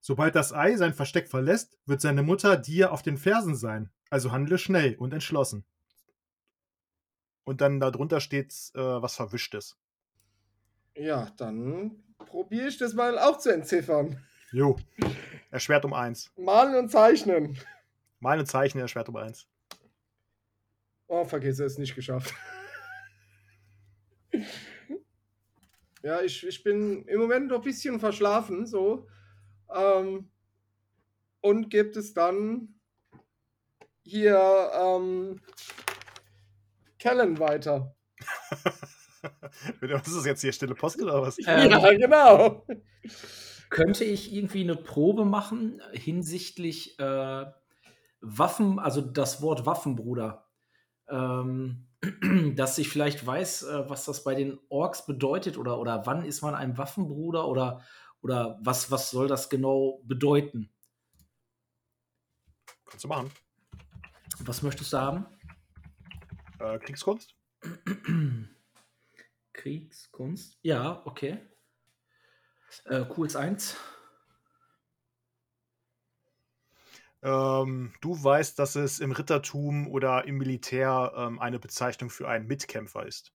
Sobald 0.00 0.34
das 0.34 0.52
Ei 0.52 0.76
sein 0.76 0.94
Versteck 0.94 1.28
verlässt, 1.28 1.78
wird 1.86 2.00
seine 2.00 2.22
Mutter 2.22 2.56
dir 2.56 2.92
auf 2.92 3.02
den 3.02 3.18
Fersen 3.18 3.56
sein. 3.56 3.90
Also 4.10 4.32
handle 4.32 4.58
schnell 4.58 4.94
und 4.96 5.12
entschlossen. 5.12 5.64
Und 7.44 7.60
dann 7.60 7.80
darunter 7.80 8.20
steht 8.20 8.52
äh, 8.74 8.80
was 8.80 9.16
Verwischtes. 9.16 9.78
Ja, 10.94 11.30
dann 11.36 12.02
probiere 12.18 12.68
ich 12.68 12.78
das 12.78 12.94
mal 12.94 13.18
auch 13.18 13.38
zu 13.38 13.50
entziffern. 13.50 14.22
Jo. 14.52 14.76
Erschwert 15.50 15.84
um 15.84 15.94
eins. 15.94 16.30
Malen 16.36 16.74
und 16.74 16.90
zeichnen. 16.90 17.58
Malen 18.20 18.40
und 18.40 18.46
zeichnen 18.46 18.82
erschwert 18.82 19.08
um 19.08 19.16
eins. 19.16 19.46
Oh, 21.06 21.24
vergiss 21.24 21.58
es, 21.58 21.78
nicht 21.78 21.94
geschafft. 21.94 22.34
ja, 26.02 26.20
ich, 26.20 26.46
ich 26.46 26.62
bin 26.62 27.04
im 27.06 27.20
Moment 27.20 27.48
noch 27.48 27.56
ein 27.56 27.62
bisschen 27.62 27.98
verschlafen, 27.98 28.66
so. 28.66 29.06
Ähm, 29.74 30.30
und 31.40 31.70
gibt 31.70 31.96
es 31.96 32.14
dann 32.14 32.74
hier 34.02 34.70
ähm, 34.74 35.40
Kellen 36.98 37.38
weiter. 37.38 37.94
was 39.80 40.08
ist 40.08 40.16
das 40.16 40.26
jetzt 40.26 40.40
hier? 40.40 40.52
Stille 40.52 40.74
Post 40.74 41.00
oder 41.02 41.22
was? 41.22 41.38
Ähm, 41.46 41.70
ja, 41.70 41.92
genau. 41.96 42.66
Könnte 43.70 44.04
ich 44.04 44.32
irgendwie 44.32 44.62
eine 44.62 44.76
Probe 44.76 45.24
machen 45.24 45.80
hinsichtlich 45.92 46.98
äh, 46.98 47.46
Waffen, 48.20 48.78
also 48.78 49.00
das 49.00 49.42
Wort 49.42 49.66
Waffenbruder? 49.66 50.46
Ähm, 51.08 51.86
dass 52.56 52.78
ich 52.78 52.88
vielleicht 52.88 53.26
weiß, 53.26 53.64
äh, 53.64 53.90
was 53.90 54.04
das 54.04 54.24
bei 54.24 54.34
den 54.34 54.58
Orks 54.68 55.06
bedeutet 55.06 55.58
oder, 55.58 55.78
oder 55.78 56.06
wann 56.06 56.24
ist 56.24 56.42
man 56.42 56.54
ein 56.54 56.78
Waffenbruder 56.78 57.46
oder, 57.48 57.82
oder 58.22 58.58
was, 58.62 58.90
was 58.90 59.10
soll 59.10 59.28
das 59.28 59.48
genau 59.48 60.00
bedeuten? 60.04 60.70
Kannst 62.86 63.04
du 63.04 63.08
machen. 63.08 63.30
Was 64.40 64.62
möchtest 64.62 64.92
du 64.92 64.98
haben? 64.98 65.26
Äh, 66.58 66.78
Kriegskunst? 66.78 67.34
Kriegskunst? 69.52 70.58
Ja, 70.62 71.02
okay. 71.04 71.38
Äh, 72.84 73.04
Qs 73.04 73.36
1. 73.36 73.76
Ähm, 77.22 77.92
du 78.00 78.22
weißt, 78.22 78.58
dass 78.58 78.76
es 78.76 79.00
im 79.00 79.10
Rittertum 79.10 79.88
oder 79.88 80.24
im 80.26 80.38
Militär 80.38 81.12
ähm, 81.16 81.40
eine 81.40 81.58
Bezeichnung 81.58 82.10
für 82.10 82.28
einen 82.28 82.46
Mitkämpfer 82.46 83.06
ist. 83.06 83.32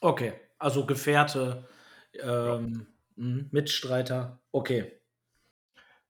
Okay, 0.00 0.32
also 0.58 0.86
Gefährte, 0.86 1.68
ähm, 2.20 2.86
mh, 3.16 3.44
Mitstreiter. 3.50 4.40
Okay. 4.52 5.00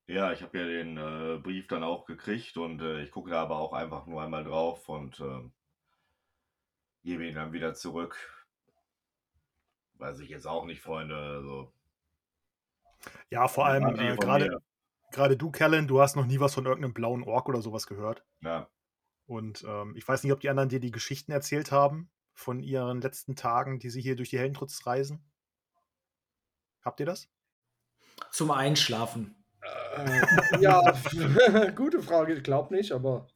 Ja, 0.06 0.32
ich 0.32 0.42
habe 0.42 0.58
ja 0.58 0.64
den 0.66 0.96
äh, 0.96 1.38
Brief 1.38 1.66
dann 1.68 1.82
auch 1.82 2.04
gekriegt 2.06 2.56
und 2.56 2.80
äh, 2.82 3.02
ich 3.02 3.10
gucke 3.10 3.30
da 3.30 3.42
aber 3.42 3.56
auch 3.58 3.72
einfach 3.72 4.06
nur 4.06 4.22
einmal 4.22 4.44
drauf 4.44 4.88
und 4.88 5.18
äh, 5.20 5.50
gebe 7.04 7.24
ihn 7.26 7.36
dann 7.36 7.52
wieder 7.52 7.74
zurück. 7.74 8.16
Weiß 9.94 10.20
ich 10.20 10.28
jetzt 10.28 10.46
auch 10.46 10.66
nicht, 10.66 10.82
Freunde. 10.82 11.16
Also, 11.16 11.72
Ja, 13.30 13.48
vor 13.48 13.66
allem 13.66 13.96
äh, 13.96 14.16
gerade 14.16 14.48
gerade 15.12 15.36
du, 15.36 15.50
Callan, 15.50 15.88
du 15.88 16.00
hast 16.00 16.16
noch 16.16 16.26
nie 16.26 16.40
was 16.40 16.54
von 16.54 16.66
irgendeinem 16.66 16.94
blauen 16.94 17.24
Ork 17.24 17.48
oder 17.48 17.62
sowas 17.62 17.86
gehört. 17.86 18.24
ja, 18.42 18.70
Und 19.26 19.64
ähm, 19.66 19.94
ich 19.96 20.06
weiß 20.06 20.22
nicht, 20.22 20.32
ob 20.32 20.40
die 20.40 20.48
anderen 20.50 20.68
dir 20.68 20.78
die 20.80 20.90
Geschichten 20.92 21.32
erzählt 21.32 21.72
haben 21.72 22.10
von 22.34 22.60
ihren 22.60 23.00
letzten 23.00 23.34
Tagen, 23.36 23.78
die 23.78 23.90
sie 23.90 24.00
hier 24.02 24.16
durch 24.16 24.30
die 24.30 24.38
Heldentrutz 24.38 24.86
reisen. 24.86 25.24
Habt 26.84 27.00
ihr 27.00 27.06
das? 27.06 27.28
Zum 28.30 28.50
Einschlafen. 28.50 29.36
Äh, 29.96 30.60
ja, 30.60 30.80
gute 31.76 32.02
Frage. 32.02 32.34
Ich 32.34 32.42
glaube 32.42 32.74
nicht, 32.74 32.92
aber 32.92 33.28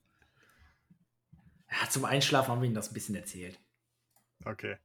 Ja, 1.70 1.88
zum 1.88 2.04
Einschlafen 2.04 2.50
haben 2.50 2.60
wir 2.60 2.66
ihnen 2.66 2.74
das 2.74 2.90
ein 2.90 2.94
bisschen 2.94 3.14
erzählt. 3.14 3.60
Okay. 4.44 4.76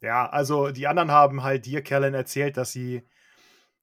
Ja, 0.00 0.28
also 0.28 0.70
die 0.70 0.86
anderen 0.86 1.10
haben 1.10 1.42
halt 1.42 1.66
dir, 1.66 1.82
Callan, 1.82 2.14
erzählt, 2.14 2.56
dass 2.56 2.72
sie 2.72 3.02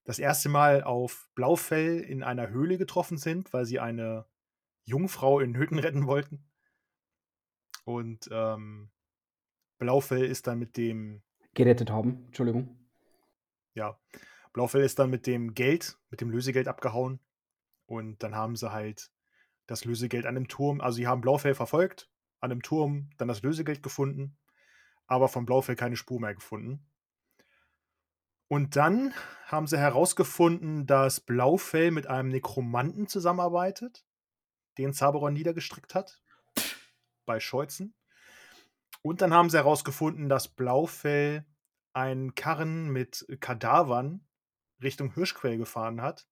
das 0.06 0.20
erste 0.20 0.50
Mal 0.50 0.84
auf 0.84 1.28
Blaufell 1.36 2.00
in 2.00 2.24
einer 2.24 2.50
Höhle 2.50 2.78
getroffen 2.78 3.18
sind, 3.18 3.52
weil 3.54 3.66
sie 3.66 3.80
eine 3.80 4.26
Jungfrau 4.84 5.40
in 5.40 5.58
Hütten 5.58 5.80
retten 5.80 6.08
wollten. 6.08 6.48
Und 7.84 8.30
ähm, 8.32 8.92
Blaufell 9.78 10.24
ist 10.24 10.48
dann 10.48 10.60
mit 10.60 10.78
dem, 10.78 11.22
Gerettet 11.54 11.90
haben, 11.90 12.26
Entschuldigung. 12.28 12.85
Ja, 13.76 14.00
Blaufell 14.54 14.84
ist 14.84 14.98
dann 14.98 15.10
mit 15.10 15.28
dem 15.28 15.54
Geld, 15.54 15.98
mit 16.10 16.22
dem 16.22 16.32
Lösegeld 16.32 16.68
abgehauen. 16.68 17.20
Und 17.86 18.24
dann 18.24 18.34
haben 18.34 18.56
sie 18.56 18.72
halt 18.72 19.12
das 19.68 19.86
Lösegeld 19.86 20.26
an 20.26 20.36
dem 20.36 20.48
Turm, 20.48 20.82
also 20.82 20.96
sie 20.96 21.08
haben 21.08 21.22
Blaufell 21.22 21.56
verfolgt, 21.56 22.10
an 22.40 22.50
dem 22.50 22.62
Turm 22.62 23.10
dann 23.18 23.28
das 23.28 23.42
Lösegeld 23.42 23.84
gefunden, 23.84 24.38
aber 25.08 25.28
von 25.28 25.46
Blaufell 25.46 25.76
keine 25.76 25.96
Spur 25.96 26.20
mehr 26.20 26.34
gefunden. 26.34 26.88
Und 28.48 28.76
dann 28.76 29.14
haben 29.46 29.68
sie 29.68 29.78
herausgefunden, 29.78 30.86
dass 30.86 31.20
Blaufell 31.20 31.92
mit 31.92 32.08
einem 32.08 32.30
Nekromanten 32.30 33.08
zusammenarbeitet, 33.08 34.06
den 34.78 34.94
Zaberon 34.94 35.34
niedergestrickt 35.34 35.96
hat, 35.96 36.22
bei 37.26 37.40
Scheuzen. 37.40 37.96
Und 39.02 39.22
dann 39.22 39.34
haben 39.34 39.50
sie 39.50 39.58
herausgefunden, 39.58 40.30
dass 40.30 40.48
Blaufell 40.48 41.46
einen 41.96 42.36
Karren 42.36 42.90
mit 42.90 43.26
Kadavern 43.40 44.28
Richtung 44.84 45.14
Hirschquell 45.14 45.58
gefahren 45.58 46.02
hat 46.02 46.28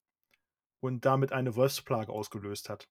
und 0.81 1.05
damit 1.05 1.31
eine 1.31 1.55
Wolfsplage 1.55 2.11
ausgelöst 2.11 2.69
hat. 2.69 2.89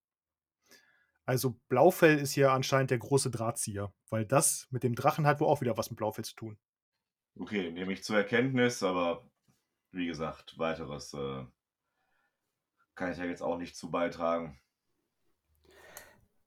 Also 1.24 1.60
Blaufell 1.68 2.18
ist 2.18 2.32
hier 2.32 2.50
anscheinend 2.52 2.90
der 2.90 2.98
große 2.98 3.30
Drahtzieher, 3.30 3.92
weil 4.08 4.24
das 4.24 4.66
mit 4.70 4.82
dem 4.82 4.94
Drachen 4.94 5.26
hat 5.26 5.40
wohl 5.40 5.48
auch 5.48 5.60
wieder 5.60 5.76
was 5.76 5.90
mit 5.90 5.98
Blaufell 5.98 6.24
zu 6.24 6.34
tun. 6.34 6.58
okay, 7.38 7.70
nehme 7.70 7.92
ich 7.92 8.02
zur 8.02 8.16
Erkenntnis, 8.16 8.82
aber 8.82 9.28
wie 9.92 10.06
gesagt, 10.06 10.58
weiteres 10.58 11.12
äh, 11.12 11.44
kann 12.94 13.12
ich 13.12 13.18
ja 13.18 13.24
jetzt 13.24 13.42
auch 13.42 13.58
nicht 13.58 13.76
zu 13.76 13.90
beitragen. 13.90 14.58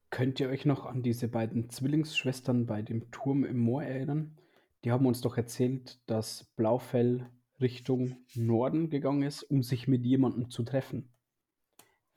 Könnt 0.10 0.40
ihr 0.40 0.50
euch 0.50 0.66
noch 0.66 0.86
an 0.86 1.04
diese 1.04 1.28
beiden 1.28 1.70
Zwillingsschwestern 1.70 2.66
bei 2.66 2.82
dem 2.82 3.12
Turm 3.12 3.44
im 3.44 3.60
Moor 3.60 3.84
erinnern? 3.84 4.38
Die 4.86 4.92
haben 4.92 5.08
uns 5.08 5.20
doch 5.20 5.36
erzählt, 5.36 6.00
dass 6.06 6.44
Blaufell 6.56 7.28
Richtung 7.60 8.18
Norden 8.36 8.92
gegangen 8.92 9.24
ist, 9.24 9.42
um 9.42 9.64
sich 9.64 9.88
mit 9.88 10.06
jemandem 10.06 10.52
zu 10.52 10.62
treffen. 10.62 11.12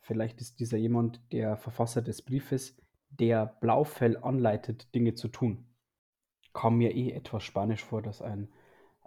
Vielleicht 0.00 0.42
ist 0.42 0.60
dieser 0.60 0.76
jemand 0.76 1.22
der 1.32 1.56
Verfasser 1.56 2.02
des 2.02 2.20
Briefes, 2.20 2.76
der 3.08 3.46
Blaufell 3.46 4.18
anleitet, 4.18 4.94
Dinge 4.94 5.14
zu 5.14 5.28
tun. 5.28 5.74
Kam 6.52 6.76
mir 6.76 6.94
eh 6.94 7.12
etwas 7.12 7.42
spanisch 7.42 7.82
vor, 7.82 8.02
dass 8.02 8.20
ein 8.20 8.52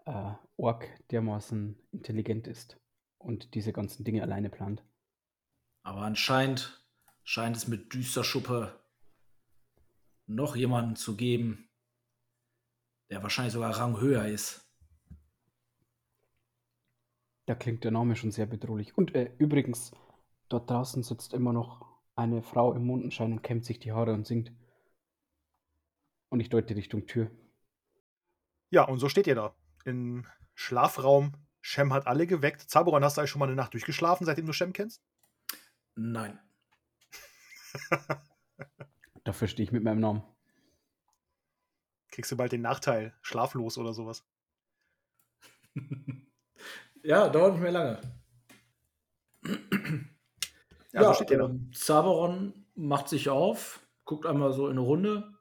äh, 0.08 0.32
Ork 0.58 0.88
dermaßen 1.12 1.78
intelligent 1.92 2.48
ist 2.48 2.80
und 3.20 3.54
diese 3.54 3.74
ganzen 3.74 4.04
Dinge 4.04 4.24
alleine 4.24 4.50
plant. 4.50 4.84
Aber 5.84 6.02
anscheinend 6.02 6.84
scheint 7.24 7.58
es 7.58 7.68
mit 7.68 7.94
Düsterschuppe 7.94 8.80
noch 10.26 10.56
jemanden 10.56 10.96
zu 10.96 11.16
geben, 11.16 11.68
der 13.12 13.22
wahrscheinlich 13.22 13.54
sogar 13.54 13.78
Rang 13.78 14.00
höher 14.00 14.26
ist. 14.26 14.66
Da 17.46 17.56
klingt 17.56 17.84
der 17.84 17.92
Name 17.92 18.16
schon 18.16 18.32
sehr 18.32 18.46
bedrohlich. 18.46 18.98
Und 18.98 19.14
äh, 19.14 19.34
übrigens, 19.38 19.92
dort 20.48 20.70
draußen 20.70 21.04
sitzt 21.04 21.34
immer 21.34 21.52
noch 21.52 21.86
eine 22.16 22.42
Frau 22.42 22.74
im 22.74 22.86
Mondenschein 22.86 23.34
und 23.34 23.42
kämmt 23.42 23.66
sich 23.66 23.80
die 23.80 23.92
Haare 23.92 24.14
und 24.14 24.26
singt. 24.26 24.54
Und 26.30 26.40
ich 26.40 26.50
deute 26.50 26.76
Richtung 26.76 27.06
Tür. 27.06 27.30
Ja, 28.70 28.86
und 28.86 29.00
so 29.00 29.10
steht 29.10 29.28
ihr 29.28 29.36
da. 29.36 29.54
Im 29.84 30.26
Schlafraum. 30.56 31.34
Shem 31.60 31.92
hat 31.94 32.08
alle 32.08 32.26
geweckt. 32.26 32.62
Zaboran, 32.62 33.04
hast 33.04 33.18
du 33.18 33.22
eigentlich 33.22 33.32
schon 33.32 33.40
mal 33.40 33.48
eine 33.48 33.56
Nacht 33.56 33.74
durchgeschlafen, 33.74 34.26
seitdem 34.26 34.46
du 34.46 34.54
Shem 34.54 34.72
kennst? 34.72 35.04
Nein. 35.96 36.40
Dafür 39.26 39.50
stehe 39.50 39.66
ich 39.66 39.74
mit 39.74 39.84
meinem 39.84 40.00
Namen. 40.00 40.24
Kriegst 42.12 42.32
du 42.32 42.38
bald 42.38 42.52
den 42.52 42.62
Nachteil, 42.62 43.14
schlaflos 43.22 43.78
oder 43.78 43.94
sowas. 43.94 44.26
ja, 47.04 47.30
dauert 47.30 47.54
nicht 47.54 47.62
mehr 47.62 47.72
lange. 47.72 48.02
Ja, 50.92 51.06
so 51.06 51.14
steht 51.14 51.32
ähm, 51.32 51.72
Zaberon 51.74 52.66
macht 52.76 53.08
sich 53.10 53.30
auf, 53.30 53.86
guckt 54.04 54.26
einmal 54.26 54.54
so 54.54 54.68
in 54.68 54.72
eine 54.72 54.82
Runde. 54.82 55.34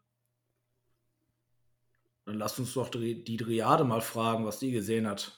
Dann 2.25 2.39
lasst 2.39 2.59
uns 2.61 2.75
doch 2.75 2.89
die, 2.89 3.25
die 3.25 3.37
Dryade 3.37 3.85
mal 3.85 4.01
fragen, 4.01 4.47
was 4.47 4.61
die 4.61 4.71
gesehen 4.71 5.09
hat. 5.09 5.37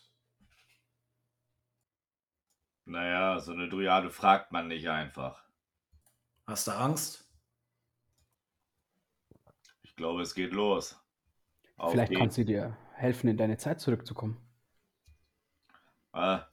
Naja, 2.85 3.41
so 3.41 3.53
eine 3.53 3.69
Dryade 3.69 4.11
fragt 4.11 4.53
man 4.53 4.69
nicht 4.69 4.89
einfach. 4.89 5.43
Hast 6.47 6.67
du 6.67 6.73
Angst? 6.73 7.31
Ich 9.83 9.97
glaube, 9.97 10.23
es 10.23 10.35
geht 10.35 10.53
los. 10.53 11.02
Vielleicht 11.79 12.11
geht's. 12.11 12.21
kann 12.21 12.31
sie 12.31 12.45
dir 12.45 12.77
helfen, 12.95 13.29
in 13.29 13.37
deine 13.37 13.57
Zeit 13.57 13.81
zurückzukommen. 13.81 14.37
Ah, 16.13 16.47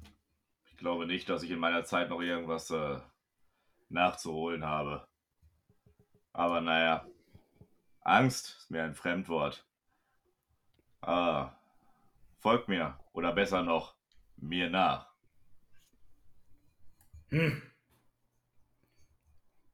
ich 0.65 0.77
glaube 0.77 1.05
nicht, 1.05 1.29
dass 1.29 1.43
ich 1.43 1.51
in 1.51 1.59
meiner 1.59 1.83
Zeit 1.83 2.09
noch 2.09 2.21
irgendwas 2.21 2.71
äh, 2.71 2.99
nachzuholen 3.89 4.65
habe. 4.65 5.07
Aber 6.33 6.61
naja, 6.61 7.05
Angst 8.01 8.55
ist 8.57 8.71
mir 8.71 8.83
ein 8.83 8.93
Fremdwort. 8.93 9.65
Ah, 11.01 11.53
folgt 12.37 12.67
mir, 12.67 12.97
oder 13.13 13.33
besser 13.33 13.63
noch, 13.63 13.95
mir 14.37 14.69
nach. 14.69 15.09
Hm. 17.29 17.61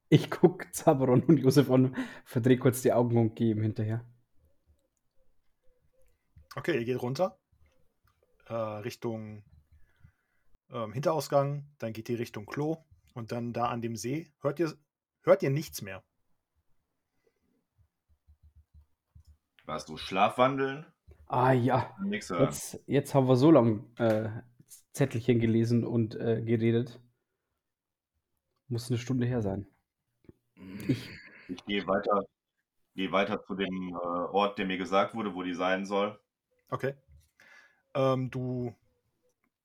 Ich 0.08 0.30
gucke 0.30 0.70
Zaberon 0.70 1.22
und 1.24 1.38
Josef 1.38 1.70
an, 1.70 1.96
verdrehe 2.24 2.58
kurz 2.58 2.82
die 2.82 2.92
Augen 2.92 3.16
und 3.16 3.34
gehe 3.34 3.52
ihm 3.52 3.62
hinterher. 3.62 4.04
Okay, 6.56 6.78
ihr 6.78 6.84
geht 6.84 7.00
runter. 7.00 7.38
Äh, 8.48 8.54
Richtung 8.54 9.44
ähm, 10.70 10.92
Hinterausgang, 10.92 11.64
dann 11.78 11.92
geht 11.92 12.08
ihr 12.08 12.18
Richtung 12.18 12.46
Klo 12.46 12.78
und 13.14 13.30
dann 13.30 13.52
da 13.52 13.66
an 13.66 13.82
dem 13.82 13.96
See 13.96 14.32
hört 14.40 14.58
ihr, 14.58 14.72
hört 15.22 15.42
ihr 15.42 15.50
nichts 15.50 15.82
mehr. 15.82 16.02
Warst 19.64 19.88
du 19.88 19.96
Schlafwandeln? 19.96 20.86
Ah 21.26 21.52
ja, 21.52 21.96
jetzt, 22.08 22.80
jetzt 22.86 23.14
haben 23.14 23.28
wir 23.28 23.36
so 23.36 23.50
lange 23.50 23.84
äh, 23.98 24.30
Zettelchen 24.92 25.40
gelesen 25.40 25.84
und 25.84 26.14
äh, 26.14 26.42
geredet. 26.42 27.00
Muss 28.68 28.90
eine 28.90 28.98
Stunde 28.98 29.26
her 29.26 29.42
sein. 29.42 29.66
Ich, 30.88 31.10
Ich 31.48 31.64
gehe 31.64 31.86
weiter, 31.86 32.26
gehe 32.94 33.12
weiter 33.12 33.42
zu 33.44 33.54
dem 33.54 33.90
äh, 33.90 33.96
Ort, 33.96 34.58
der 34.58 34.66
mir 34.66 34.78
gesagt 34.78 35.14
wurde, 35.14 35.34
wo 35.34 35.42
die 35.42 35.54
sein 35.54 35.86
soll. 35.86 36.18
Okay. 36.68 36.94
Ähm, 37.94 38.30
du. 38.30 38.74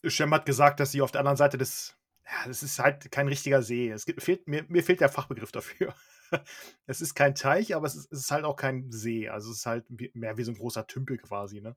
Shem 0.04 0.34
hat 0.34 0.46
gesagt, 0.46 0.80
dass 0.80 0.92
sie 0.92 1.02
auf 1.02 1.12
der 1.12 1.20
anderen 1.20 1.38
Seite 1.38 1.58
des. 1.58 1.96
Ja, 2.26 2.48
das 2.48 2.64
ist 2.64 2.80
halt 2.80 3.12
kein 3.12 3.28
richtiger 3.28 3.62
See. 3.62 3.90
Es 3.90 4.06
gibt, 4.06 4.22
fehlt, 4.22 4.48
mir, 4.48 4.64
mir 4.68 4.84
fehlt 4.84 5.02
der 5.02 5.10
Fachbegriff 5.10 5.52
dafür. 5.52 5.94
es 6.86 7.02
ist 7.02 7.14
kein 7.14 7.36
Teich, 7.36 7.76
aber 7.76 7.88
es 7.88 7.96
ist, 7.96 8.12
es 8.12 8.20
ist 8.20 8.32
halt 8.32 8.46
auch 8.46 8.56
kein 8.56 8.92
See. 8.92 9.30
Also 9.30 9.52
es 9.52 9.58
ist 9.58 9.66
halt 9.66 9.86
mehr 10.16 10.38
wie 10.38 10.44
so 10.44 10.52
ein 10.52 10.58
großer 10.58 10.88
Tümpel 10.88 11.18
quasi, 11.18 11.62
ne? 11.62 11.76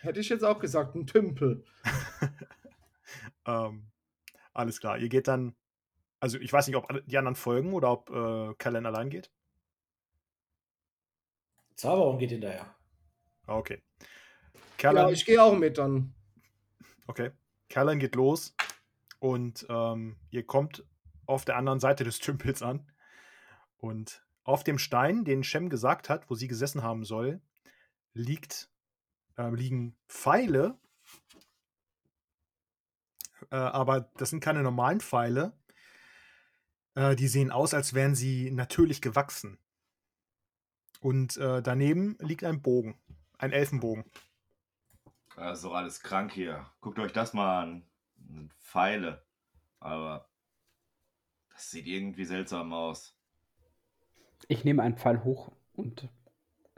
Hätte 0.00 0.20
ich 0.20 0.28
jetzt 0.28 0.42
auch 0.42 0.58
gesagt, 0.58 0.96
ein 0.96 1.06
Tümpel. 1.06 1.64
ähm, 3.46 3.86
alles 4.52 4.80
klar. 4.80 4.98
Ihr 4.98 5.08
geht 5.08 5.28
dann. 5.28 5.54
Also 6.18 6.38
ich 6.38 6.52
weiß 6.52 6.66
nicht, 6.66 6.76
ob 6.76 6.88
die 7.06 7.18
anderen 7.18 7.36
folgen 7.36 7.72
oder 7.72 7.92
ob 7.92 8.10
äh, 8.10 8.54
Callan 8.58 8.86
allein 8.86 9.10
geht. 9.10 9.30
Zaberon 11.76 12.18
geht 12.18 12.30
hinterher. 12.30 12.74
Ah, 13.46 13.58
Okay. 14.90 14.96
Ja, 14.96 15.10
ich 15.10 15.24
gehe 15.24 15.42
auch 15.42 15.56
mit 15.56 15.78
dann. 15.78 16.14
okay. 17.06 17.30
Callan 17.68 17.98
geht 17.98 18.16
los 18.16 18.54
und 19.18 19.64
ähm, 19.70 20.16
ihr 20.30 20.44
kommt 20.44 20.84
auf 21.26 21.44
der 21.44 21.56
anderen 21.56 21.80
Seite 21.80 22.04
des 22.04 22.18
Tümpels 22.18 22.62
an. 22.62 22.86
Und 23.78 24.24
auf 24.44 24.64
dem 24.64 24.78
Stein, 24.78 25.24
den 25.24 25.44
Shem 25.44 25.68
gesagt 25.68 26.08
hat, 26.08 26.28
wo 26.28 26.34
sie 26.34 26.48
gesessen 26.48 26.82
haben 26.82 27.04
soll, 27.04 27.40
liegt, 28.12 28.70
ähm, 29.38 29.54
liegen 29.54 29.96
Pfeile. 30.08 30.78
Äh, 33.50 33.56
aber 33.56 34.12
das 34.16 34.30
sind 34.30 34.40
keine 34.40 34.62
normalen 34.62 35.00
Pfeile. 35.00 35.52
Äh, 36.94 37.16
die 37.16 37.28
sehen 37.28 37.50
aus, 37.50 37.74
als 37.74 37.94
wären 37.94 38.14
sie 38.14 38.50
natürlich 38.50 39.00
gewachsen. 39.00 39.58
Und 41.00 41.36
äh, 41.36 41.62
daneben 41.62 42.16
liegt 42.20 42.44
ein 42.44 42.62
Bogen. 42.62 43.00
Ein 43.38 43.52
Elfenbogen. 43.52 44.04
Das 45.36 45.58
ist 45.58 45.64
doch 45.64 45.74
alles 45.74 46.00
krank 46.00 46.32
hier. 46.32 46.70
Guckt 46.80 46.98
euch 46.98 47.12
das 47.12 47.32
mal 47.32 47.62
an. 47.62 47.86
Pfeile. 48.60 49.24
Aber 49.80 50.28
das 51.50 51.70
sieht 51.70 51.86
irgendwie 51.86 52.24
seltsam 52.24 52.72
aus. 52.72 53.16
ich 54.48 54.64
nehme 54.64 54.82
einen 54.82 54.96
Pfeil 54.96 55.24
hoch 55.24 55.52
und 55.74 56.08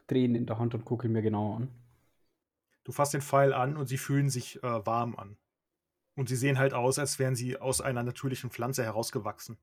drehe 0.06 0.24
ihn 0.24 0.34
in 0.34 0.46
der 0.46 0.58
Hand 0.58 0.74
und 0.74 0.84
gucke 0.84 1.06
ihn 1.06 1.12
mir 1.12 1.22
genauer 1.22 1.56
an. 1.56 1.84
Du 2.84 2.92
fasst 2.92 3.14
den 3.14 3.22
Pfeil 3.22 3.52
an 3.52 3.76
und 3.76 3.86
sie 3.86 3.96
fühlen 3.98 4.28
sich 4.28 4.62
äh, 4.62 4.86
warm 4.86 5.16
an. 5.16 5.38
Und 6.16 6.28
sie 6.28 6.36
sehen 6.36 6.58
halt 6.58 6.74
aus, 6.74 6.98
als 6.98 7.18
wären 7.18 7.34
sie 7.34 7.58
aus 7.58 7.80
einer 7.80 8.02
natürlichen 8.02 8.50
Pflanze 8.50 8.84
herausgewachsen. 8.84 9.58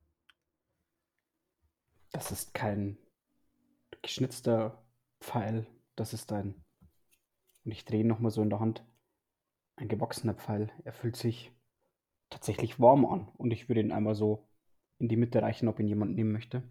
Das 2.12 2.32
ist 2.32 2.54
kein 2.54 2.98
geschnitzter 4.02 4.84
Pfeil. 5.22 5.66
Das 5.96 6.14
ist 6.14 6.32
ein. 6.32 6.64
Und 7.64 7.72
ich 7.72 7.86
drehe 7.86 8.02
ihn 8.02 8.08
nochmal 8.08 8.32
so 8.32 8.42
in 8.42 8.50
der 8.50 8.60
Hand. 8.60 8.84
Ein 9.76 9.88
gewachsener 9.88 10.34
Pfeil. 10.34 10.72
Er 10.84 10.94
fühlt 10.94 11.16
sich 11.16 11.52
tatsächlich 12.30 12.80
warm 12.80 13.06
an. 13.06 13.28
Und 13.38 13.52
ich 13.52 13.70
würde 13.70 13.82
ihn 13.82 13.92
einmal 13.92 14.16
so 14.16 14.48
in 15.00 15.08
die 15.10 15.18
Mitte 15.18 15.42
reichen, 15.42 15.68
ob 15.68 15.80
ihn 15.80 15.88
jemand 15.88 16.16
nehmen 16.16 16.32
möchte. 16.32 16.64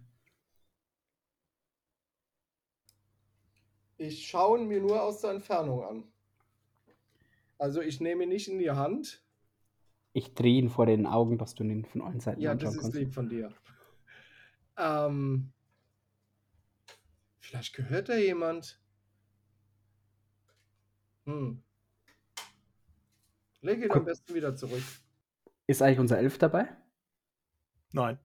Ich 3.99 4.27
schaue 4.29 4.59
ihn 4.61 4.69
mir 4.69 4.81
nur 4.81 5.03
aus 5.03 5.21
der 5.21 5.31
Entfernung 5.33 5.85
an. 5.85 6.05
Also 7.59 7.83
ich 7.83 8.01
nehme 8.01 8.23
ihn 8.25 8.31
nicht 8.31 8.49
in 8.49 8.59
die 8.59 8.71
Hand. 8.71 9.23
Ich 10.13 10.35
drehe 10.35 10.59
ihn 10.59 10.71
vor 10.71 10.87
den 10.87 11.07
Augen, 11.07 11.37
dass 11.39 11.55
du 11.55 11.63
ihn 11.63 11.85
von 11.85 12.01
allen 12.01 12.21
Seiten 12.21 12.41
Ja, 12.41 12.53
anschauen 12.53 12.69
das 12.69 12.77
ist 12.77 12.83
kannst. 12.83 12.97
lieb 12.97 13.15
von 13.15 13.29
dir. 13.29 13.53
Ähm, 14.79 15.53
vielleicht 17.39 17.75
gehört 17.75 18.09
da 18.09 18.17
jemand. 18.17 18.80
Hm. 21.27 21.63
Leg 23.63 23.83
ihn 23.85 23.91
am 23.93 24.05
besten 24.05 24.35
wieder 24.35 24.55
zurück. 24.57 24.83
Ist 25.67 25.83
eigentlich 25.83 25.99
unser 26.01 26.19
Elf 26.19 26.39
dabei? 26.39 26.69
Nein, 27.93 28.19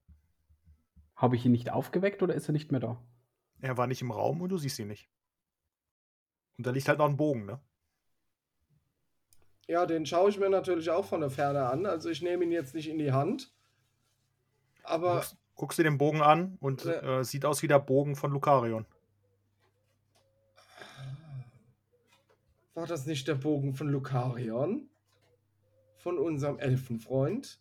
Habe 1.15 1.35
ich 1.35 1.45
ihn 1.45 1.51
nicht 1.51 1.71
aufgeweckt 1.71 2.21
oder 2.23 2.35
ist 2.35 2.49
er 2.49 2.53
nicht 2.53 2.71
mehr 2.71 2.79
da? 2.81 3.01
er 3.61 3.77
war 3.77 3.87
nicht 3.87 4.01
im 4.01 4.11
Raum 4.11 4.41
und 4.41 4.49
du 4.49 4.57
siehst 4.57 4.77
ihn 4.79 4.87
nicht. 4.87 5.09
Und 6.57 6.67
da 6.67 6.71
liegt 6.71 6.87
halt 6.87 6.99
noch 6.99 7.07
ein 7.09 7.17
Bogen, 7.17 7.45
ne? 7.45 7.59
Ja, 9.67 9.85
den 9.87 10.05
schaue 10.05 10.29
ich 10.29 10.37
mir 10.37 10.49
natürlich 10.49 10.89
auch 10.91 11.05
von 11.05 11.21
der 11.21 11.31
Ferne 11.31 11.67
an. 11.67 11.85
Also 11.87 12.09
ich 12.09 12.21
nehme 12.21 12.43
ihn 12.43 12.51
jetzt 12.51 12.75
nicht 12.75 12.87
in 12.89 12.99
die 12.99 13.11
Hand. 13.11 13.51
Du 14.83 14.87
Aber 14.87 15.15
guckst, 15.15 15.37
guckst 15.55 15.79
dir 15.79 15.83
den 15.83 15.97
Bogen 15.97 16.21
an 16.21 16.57
und 16.59 16.85
äh, 16.85 17.23
sieht 17.23 17.45
aus 17.45 17.63
wie 17.63 17.67
der 17.67 17.79
Bogen 17.79 18.15
von 18.15 18.31
Lucarion. 18.31 18.85
War 22.75 22.85
das 22.87 23.05
nicht 23.05 23.27
der 23.27 23.35
Bogen 23.35 23.73
von 23.73 23.89
Lucarion? 23.89 24.89
Von 25.97 26.17
unserem 26.19 26.59
Elfenfreund? 26.59 27.59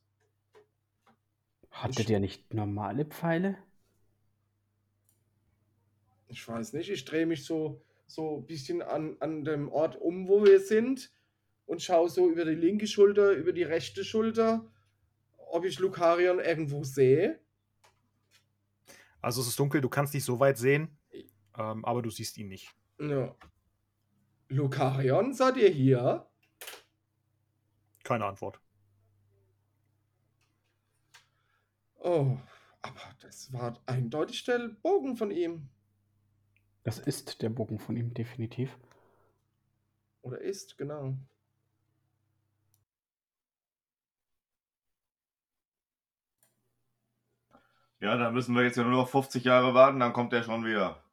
Hatte 1.70 2.00
Ich- 2.03 2.07
der 2.07 2.20
nicht 2.20 2.53
normale 2.53 3.05
Pfeile? 3.05 3.57
Ich 6.29 6.46
weiß 6.46 6.72
nicht, 6.72 6.90
ich 6.90 7.05
drehe 7.05 7.27
mich 7.27 7.44
so, 7.44 7.81
so 8.07 8.38
ein 8.38 8.46
bisschen 8.46 8.83
an, 8.83 9.16
an 9.20 9.44
dem 9.44 9.70
Ort 9.70 9.96
um, 10.00 10.29
wo 10.29 10.44
wir 10.44 10.61
sind 10.61 11.12
und 11.66 11.81
schaue 11.81 12.09
so 12.11 12.29
über 12.29 12.44
die 12.44 12.55
linke 12.55 12.87
Schulter, 12.87 13.33
über 13.33 13.53
die 13.53 13.62
rechte 13.62 14.05
Schulter, 14.05 14.68
ob 15.37 15.64
ich 15.64 15.79
Lucarion 15.79 16.40
irgendwo 16.40 16.83
sehe. 16.83 17.38
Also 19.20 19.40
es 19.40 19.46
ist 19.48 19.59
dunkel, 19.59 19.81
du 19.81 19.88
kannst 19.88 20.12
nicht 20.12 20.24
so 20.24 20.38
weit 20.40 20.59
sehen, 20.59 20.88
ähm, 21.57 21.85
aber 21.85 22.03
du 22.03 22.11
siehst 22.11 22.37
ihn 22.37 22.48
nicht. 22.48 22.74
Ja. 22.98 23.35
Lucarion, 24.48 25.33
seid 25.33 25.57
ihr 25.57 25.70
hier? 25.70 26.26
Keine 28.04 28.26
Antwort. 28.26 28.61
Oh, 31.96 32.37
aber 32.83 33.00
das 33.20 33.52
war 33.52 33.80
eindeutig 33.87 34.44
der 34.44 34.68
Bogen 34.68 35.16
von 35.16 35.30
ihm. 35.30 35.68
Das 36.83 36.98
ist 36.98 37.40
der 37.40 37.48
Bogen 37.48 37.78
von 37.78 37.96
ihm, 37.96 38.12
definitiv. 38.12 38.76
Oder 40.20 40.40
ist, 40.40 40.76
genau. 40.76 41.16
Ja, 48.00 48.18
dann 48.18 48.35
müssen 48.35 48.54
wir 48.54 48.64
jetzt 48.64 48.76
ja 48.76 48.83
nur 48.85 48.92
noch 48.92 49.09
50 49.09 49.44
Jahre 49.44 49.72
warten, 49.72 50.00
dann 50.00 50.12
kommt 50.12 50.33
er 50.35 50.42
schon 50.42 50.64
wieder. 50.64 51.03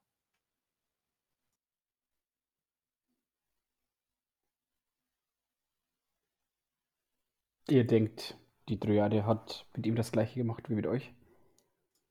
Ihr 7.71 7.87
denkt, 7.87 8.37
die 8.67 8.77
Dryade 8.81 9.25
hat 9.25 9.65
mit 9.77 9.85
ihm 9.85 9.95
das 9.95 10.11
gleiche 10.11 10.37
gemacht 10.37 10.69
wie 10.69 10.73
mit 10.75 10.85
euch? 10.85 11.13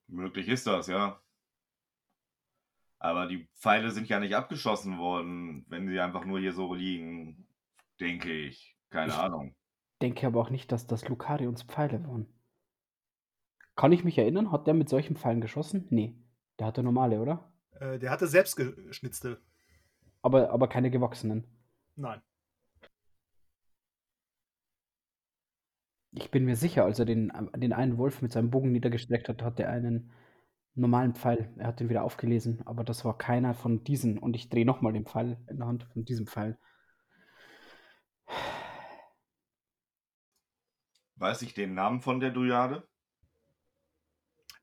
Möglich 0.07 0.49
ist 0.49 0.67
das, 0.67 0.87
ja. 0.87 1.21
Aber 2.99 3.27
die 3.27 3.47
Pfeile 3.57 3.91
sind 3.91 4.09
ja 4.09 4.21
nicht 4.21 4.35
abgeschossen 4.35 4.97
worden, 4.97 5.67
wenn 5.69 5.87
sie 5.87 6.01
einfach 6.01 6.25
nur 6.25 6.41
hier 6.41 6.55
so 6.55 6.73
liegen, 6.73 7.47
denke 8.01 8.33
ich. 8.33 8.75
Keine 8.89 9.13
Ich- 9.13 9.19
Ahnung. 9.19 9.55
Denke 10.01 10.27
aber 10.27 10.41
auch 10.41 10.49
nicht, 10.49 10.73
dass 10.73 10.87
das 10.87 11.07
Lucarions 11.07 11.63
Pfeile 11.65 12.03
waren. 12.07 12.27
Kann 13.77 13.93
ich 13.93 14.03
mich 14.03 14.17
erinnern? 14.17 14.51
Hat 14.51 14.67
der 14.67 14.73
mit 14.73 14.89
solchen 14.89 15.15
Pfeilen 15.15 15.43
geschossen? 15.43 15.87
Nee. 15.91 16.15
Der 16.59 16.69
hatte 16.69 16.83
normale, 16.83 17.21
oder? 17.21 17.53
Äh, 17.73 17.99
der 17.99 18.11
hatte 18.11 18.27
selbst 18.27 18.57
geschnitzte. 18.57 19.43
Aber, 20.23 20.49
aber 20.53 20.69
keine 20.69 20.91
gewachsenen. 20.91 21.45
Nein. 21.97 22.23
Ich 26.13 26.31
bin 26.31 26.45
mir 26.45 26.57
sicher, 26.57 26.85
als 26.85 26.99
er 26.99 27.05
den, 27.05 27.33
den 27.57 27.73
einen 27.73 27.97
Wolf 27.97 28.21
mit 28.21 28.33
seinem 28.33 28.51
Bogen 28.51 28.73
niedergestreckt 28.73 29.29
hat, 29.29 29.43
hat 29.43 29.61
er 29.61 29.71
einen 29.71 30.13
normalen 30.75 31.15
Pfeil. 31.15 31.53
Er 31.57 31.69
hat 31.69 31.81
den 31.81 31.89
wieder 31.89 32.03
aufgelesen, 32.03 32.67
aber 32.67 32.83
das 32.83 33.05
war 33.05 33.17
keiner 33.17 33.55
von 33.55 33.85
diesen. 33.85 34.19
Und 34.19 34.35
ich 34.35 34.49
drehe 34.49 34.67
nochmal 34.67 34.93
den 34.93 35.07
Pfeil 35.07 35.39
in 35.49 35.59
der 35.59 35.67
Hand 35.67 35.85
von 35.85 36.05
diesem 36.05 36.27
Pfeil. 36.27 36.59
Weiß 41.17 41.43
ich 41.43 41.55
den 41.55 41.75
Namen 41.75 42.01
von 42.01 42.19
der 42.19 42.31
Dryade? 42.31 42.89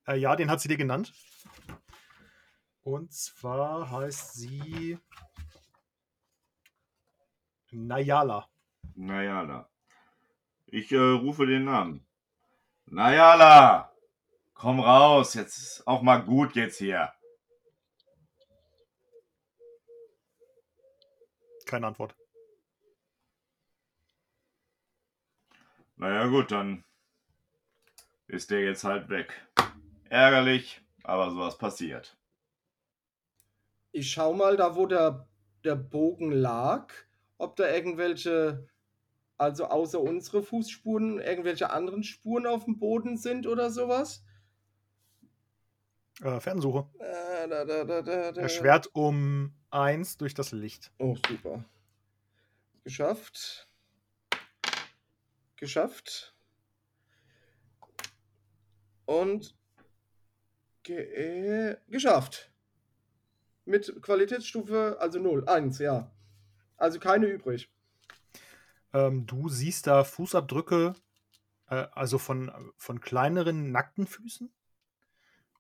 Äh, 0.08 0.18
ja, 0.18 0.36
den 0.36 0.50
hat 0.50 0.60
sie 0.60 0.68
dir 0.68 0.78
genannt. 0.78 1.14
Und 2.82 3.14
zwar 3.14 3.92
heißt 3.92 4.34
sie 4.34 4.98
Nayala. 7.72 8.48
Nayala. 8.96 9.70
Ich 10.68 10.92
äh, 10.92 10.98
rufe 10.98 11.46
den 11.46 11.66
Namen. 11.66 12.06
Nayala! 12.86 13.92
Komm 14.54 14.80
raus, 14.80 15.34
jetzt 15.34 15.58
ist 15.58 15.88
auch 15.88 16.02
mal 16.02 16.18
gut 16.18 16.56
jetzt 16.56 16.78
hier. 16.78 17.14
Keine 21.66 21.88
Antwort. 21.88 22.16
Naja 25.98 26.28
gut, 26.28 26.52
dann 26.52 26.84
ist 28.28 28.52
der 28.52 28.62
jetzt 28.62 28.84
halt 28.84 29.10
weg. 29.10 29.34
Ärgerlich, 30.10 30.82
aber 31.04 31.32
sowas 31.32 31.58
passiert. 31.58 32.18
Ich 33.92 34.12
schau 34.12 34.34
mal 34.34 34.58
da, 34.58 34.76
wo 34.76 34.86
der, 34.86 35.28
der 35.64 35.76
Bogen 35.76 36.32
lag, 36.32 36.94
ob 37.38 37.56
da 37.56 37.68
irgendwelche, 37.68 38.70
also 39.38 39.66
außer 39.66 40.00
unsere 40.00 40.42
Fußspuren, 40.42 41.20
irgendwelche 41.20 41.70
anderen 41.70 42.04
Spuren 42.04 42.48
auf 42.48 42.66
dem 42.66 42.80
Boden 42.80 43.18
sind 43.18 43.46
oder 43.46 43.70
sowas. 43.70 44.24
Äh, 46.22 46.40
Fernsuche. 46.40 46.90
Äh, 47.00 47.48
da, 47.48 47.66
da, 47.66 47.84
da, 47.84 48.02
da. 48.02 48.42
Erschwert 48.42 48.90
um 48.94 49.54
eins 49.70 50.18
durch 50.18 50.34
das 50.34 50.52
Licht. 50.52 50.92
Oh, 50.98 51.16
super. 51.28 51.64
Geschafft. 52.84 53.68
Geschafft. 55.58 56.34
Und 59.06 59.56
ge 60.84 60.98
äh, 60.98 61.78
geschafft. 61.88 62.52
Mit 63.66 64.02
Qualitätsstufe, 64.02 64.98
also 65.00 65.20
0, 65.20 65.48
1, 65.48 65.80
ja. 65.80 66.12
Also 66.78 67.00
keine 67.00 67.28
übrig. 67.28 67.70
Ähm, 68.94 69.26
du 69.26 69.50
siehst 69.50 69.88
da 69.88 70.04
Fußabdrücke, 70.04 70.94
äh, 71.70 71.88
also 71.92 72.18
von, 72.18 72.52
von 72.78 73.02
kleineren 73.02 73.72
nackten 73.72 74.08
Füßen. 74.08 74.52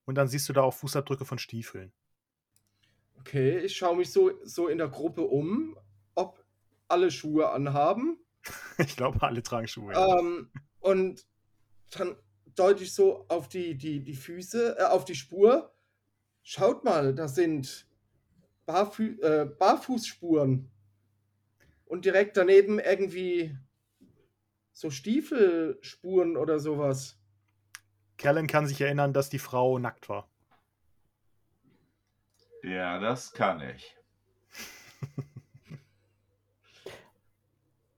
Und 0.05 0.15
dann 0.15 0.27
siehst 0.27 0.47
du 0.47 0.53
da 0.53 0.61
auch 0.61 0.73
Fußabdrücke 0.73 1.25
von 1.25 1.37
Stiefeln. 1.37 1.91
Okay, 3.19 3.59
ich 3.59 3.75
schaue 3.75 3.97
mich 3.97 4.11
so, 4.11 4.31
so 4.43 4.67
in 4.69 4.77
der 4.77 4.87
Gruppe 4.87 5.23
um, 5.23 5.77
ob 6.15 6.43
alle 6.87 7.11
Schuhe 7.11 7.49
anhaben. 7.49 8.17
Ich 8.77 8.95
glaube, 8.95 9.21
alle 9.23 9.43
tragen 9.43 9.67
Schuhe. 9.67 9.93
ja. 9.93 10.19
Ähm, 10.19 10.49
und 10.79 11.25
dann 11.91 12.15
deute 12.55 12.83
ich 12.83 12.93
so 12.93 13.25
auf 13.27 13.49
die, 13.49 13.75
die, 13.75 14.01
die 14.03 14.15
Füße, 14.15 14.77
äh, 14.79 14.83
auf 14.83 15.03
die 15.03 15.15
Spur. 15.15 15.73
Schaut 16.43 16.83
mal, 16.85 17.13
da 17.13 17.27
sind 17.27 17.87
Barfü 18.65 19.19
äh, 19.21 19.45
Barfußspuren. 19.45 20.69
Und 21.87 22.05
direkt 22.05 22.37
daneben 22.37 22.79
irgendwie 22.79 23.57
so 24.73 24.89
Stiefelspuren 24.89 26.37
oder 26.37 26.59
sowas. 26.59 27.17
Callan 28.17 28.47
kann 28.47 28.67
sich 28.67 28.81
erinnern, 28.81 29.13
dass 29.13 29.29
die 29.29 29.39
Frau 29.39 29.79
nackt 29.79 30.09
war. 30.09 30.29
Ja, 32.63 32.99
das 32.99 33.31
kann 33.31 33.61
ich. 33.61 33.95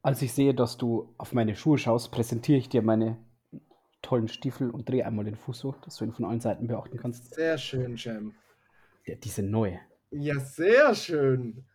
Als 0.02 0.22
ich 0.22 0.34
sehe, 0.34 0.54
dass 0.54 0.78
du 0.78 1.14
auf 1.18 1.34
meine 1.34 1.56
Schuhe 1.56 1.78
schaust, 1.78 2.12
präsentiere 2.12 2.60
ich 2.60 2.70
dir 2.70 2.82
meine 2.82 3.18
tollen 4.02 4.28
Stiefel 4.28 4.70
und 4.70 4.88
drehe 4.88 5.06
einmal 5.06 5.26
den 5.26 5.36
Fuß 5.36 5.60
so, 5.60 5.76
dass 5.84 5.98
du 5.98 6.06
ihn 6.06 6.14
von 6.14 6.26
allen 6.26 6.40
Seiten 6.40 6.68
beachten 6.68 6.98
kannst. 6.98 7.34
Sehr 7.34 7.58
schön, 7.58 7.96
Jam. 7.98 8.34
Ja, 9.06 9.16
die 9.16 9.30
sind 9.30 9.52
neu. 9.52 9.78
Ja, 10.12 10.40
sehr 10.40 10.96
schön. 10.96 11.66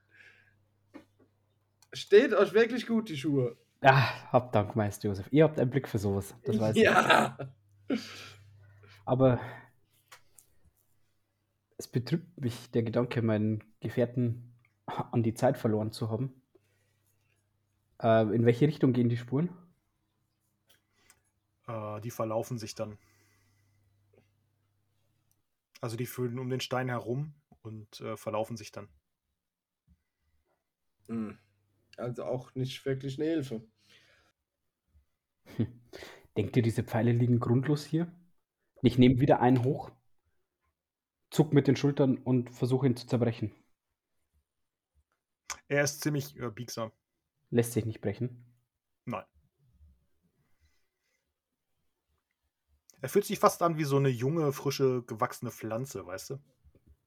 Steht 1.94 2.34
euch 2.34 2.52
wirklich 2.52 2.86
gut, 2.86 3.08
die 3.08 3.16
Schuhe. 3.16 3.56
Ah, 3.80 4.32
hab 4.32 4.52
Dank, 4.52 4.74
Meister 4.74 5.08
Josef. 5.08 5.28
Ihr 5.30 5.44
habt 5.44 5.58
einen 5.58 5.70
Blick 5.70 5.88
für 5.88 5.98
sowas. 5.98 6.34
Das 6.44 6.58
weiß 6.58 6.76
ich. 6.76 6.82
ja. 6.82 7.38
Aber 9.04 9.40
es 11.76 11.86
betrübt 11.86 12.40
mich 12.40 12.70
der 12.72 12.82
Gedanke, 12.82 13.22
meinen 13.22 13.62
Gefährten 13.80 14.54
an 14.86 15.22
die 15.22 15.34
Zeit 15.34 15.56
verloren 15.56 15.92
zu 15.92 16.10
haben. 16.10 16.42
Äh, 18.02 18.34
in 18.34 18.44
welche 18.44 18.66
Richtung 18.66 18.92
gehen 18.92 19.08
die 19.08 19.16
Spuren? 19.16 19.50
Äh, 21.68 22.00
die 22.00 22.10
verlaufen 22.10 22.58
sich 22.58 22.74
dann. 22.74 22.98
Also 25.80 25.96
die 25.96 26.06
fühlen 26.06 26.38
um 26.38 26.50
den 26.50 26.60
Stein 26.60 26.88
herum 26.88 27.34
und 27.62 28.00
äh, 28.00 28.16
verlaufen 28.16 28.56
sich 28.56 28.72
dann. 28.72 28.88
Hm. 31.08 31.38
Also 31.96 32.24
auch 32.24 32.54
nicht 32.54 32.84
wirklich 32.84 33.18
eine 33.18 33.30
Hilfe. 33.30 33.62
Hm. 35.56 35.80
Denkt 36.36 36.56
ihr, 36.56 36.62
diese 36.62 36.82
Pfeile 36.82 37.12
liegen 37.12 37.38
grundlos 37.38 37.84
hier? 37.84 38.12
Ich 38.82 38.98
nehme 38.98 39.20
wieder 39.20 39.40
einen 39.40 39.64
hoch, 39.64 39.92
zuck 41.30 41.52
mit 41.52 41.68
den 41.68 41.76
Schultern 41.76 42.18
und 42.18 42.50
versuche 42.50 42.86
ihn 42.86 42.96
zu 42.96 43.06
zerbrechen. 43.06 43.52
Er 45.68 45.84
ist 45.84 46.00
ziemlich 46.02 46.38
äh, 46.38 46.50
biegsam. 46.50 46.92
Lässt 47.50 47.72
sich 47.72 47.86
nicht 47.86 48.00
brechen. 48.00 48.44
Nein. 49.04 49.24
Er 53.00 53.08
fühlt 53.08 53.24
sich 53.24 53.38
fast 53.38 53.62
an 53.62 53.78
wie 53.78 53.84
so 53.84 53.96
eine 53.96 54.08
junge, 54.08 54.52
frische, 54.52 55.02
gewachsene 55.02 55.50
Pflanze, 55.50 56.06
weißt 56.06 56.30
du? 56.30 56.38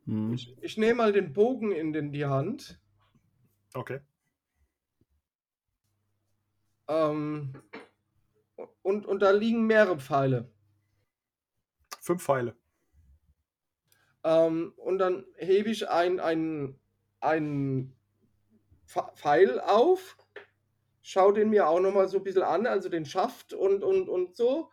Hm. 0.06 0.34
Ich, 0.34 0.58
ich 0.62 0.78
nehme 0.78 0.96
mal 0.96 1.12
den 1.12 1.34
Bogen 1.34 1.72
in 1.72 1.92
den, 1.92 2.12
die 2.12 2.26
Hand. 2.26 2.80
Okay. 3.74 4.00
Ähm, 6.88 7.54
und, 8.82 9.06
und 9.06 9.20
da 9.22 9.32
liegen 9.32 9.66
mehrere 9.68 10.00
Pfeile. 10.00 10.52
Fünf 12.02 12.24
Pfeile. 12.24 12.56
Ähm, 14.24 14.74
und 14.78 14.98
dann 15.00 15.26
hebe 15.38 15.70
ich 15.70 15.90
ein, 15.90 16.20
ein, 16.20 16.80
ein 17.20 17.96
Pf- 18.88 19.16
Pfeil 19.16 19.60
auf, 19.60 20.18
schaue 21.02 21.34
den 21.34 21.50
mir 21.50 21.68
auch 21.70 21.80
nochmal 21.80 22.08
so 22.10 22.18
ein 22.20 22.24
bisschen 22.24 22.44
an, 22.44 22.68
also 22.68 22.90
den 22.90 23.06
Schaft 23.06 23.54
und, 23.54 23.84
und, 23.84 24.10
und 24.10 24.36
so. 24.36 24.72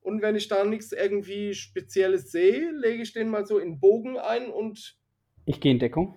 Und 0.00 0.22
wenn 0.22 0.36
ich 0.36 0.48
da 0.48 0.64
nichts 0.64 0.92
irgendwie 0.92 1.54
Spezielles 1.54 2.32
sehe, 2.32 2.72
lege 2.72 3.02
ich 3.02 3.12
den 3.12 3.28
mal 3.30 3.46
so 3.46 3.58
in 3.58 3.80
Bogen 3.80 4.18
ein 4.18 4.50
und 4.50 4.98
Ich 5.44 5.60
gehe 5.60 5.72
in 5.72 5.78
Deckung. 5.78 6.14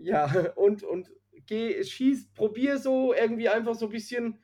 ja, 0.00 0.26
und, 0.56 0.82
und 0.82 1.10
geh, 1.46 1.82
schieß, 1.82 2.32
probier 2.32 2.78
so 2.78 3.14
irgendwie 3.14 3.48
einfach 3.48 3.74
so 3.74 3.86
ein 3.86 3.92
bisschen, 3.92 4.40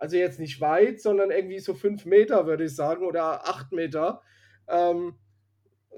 also 0.00 0.16
jetzt 0.16 0.40
nicht 0.40 0.60
weit, 0.60 1.00
sondern 1.00 1.30
irgendwie 1.30 1.60
so 1.60 1.74
fünf 1.74 2.06
Meter, 2.06 2.46
würde 2.46 2.64
ich 2.64 2.74
sagen, 2.74 3.04
oder 3.04 3.46
acht 3.46 3.70
Meter. 3.70 4.22
Ähm, 4.66 5.18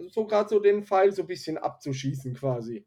so 0.08 0.26
gerade 0.26 0.48
so 0.48 0.58
den 0.58 0.82
Pfeil 0.82 1.12
so 1.12 1.22
ein 1.22 1.28
bisschen 1.28 1.56
abzuschießen 1.56 2.34
quasi. 2.34 2.84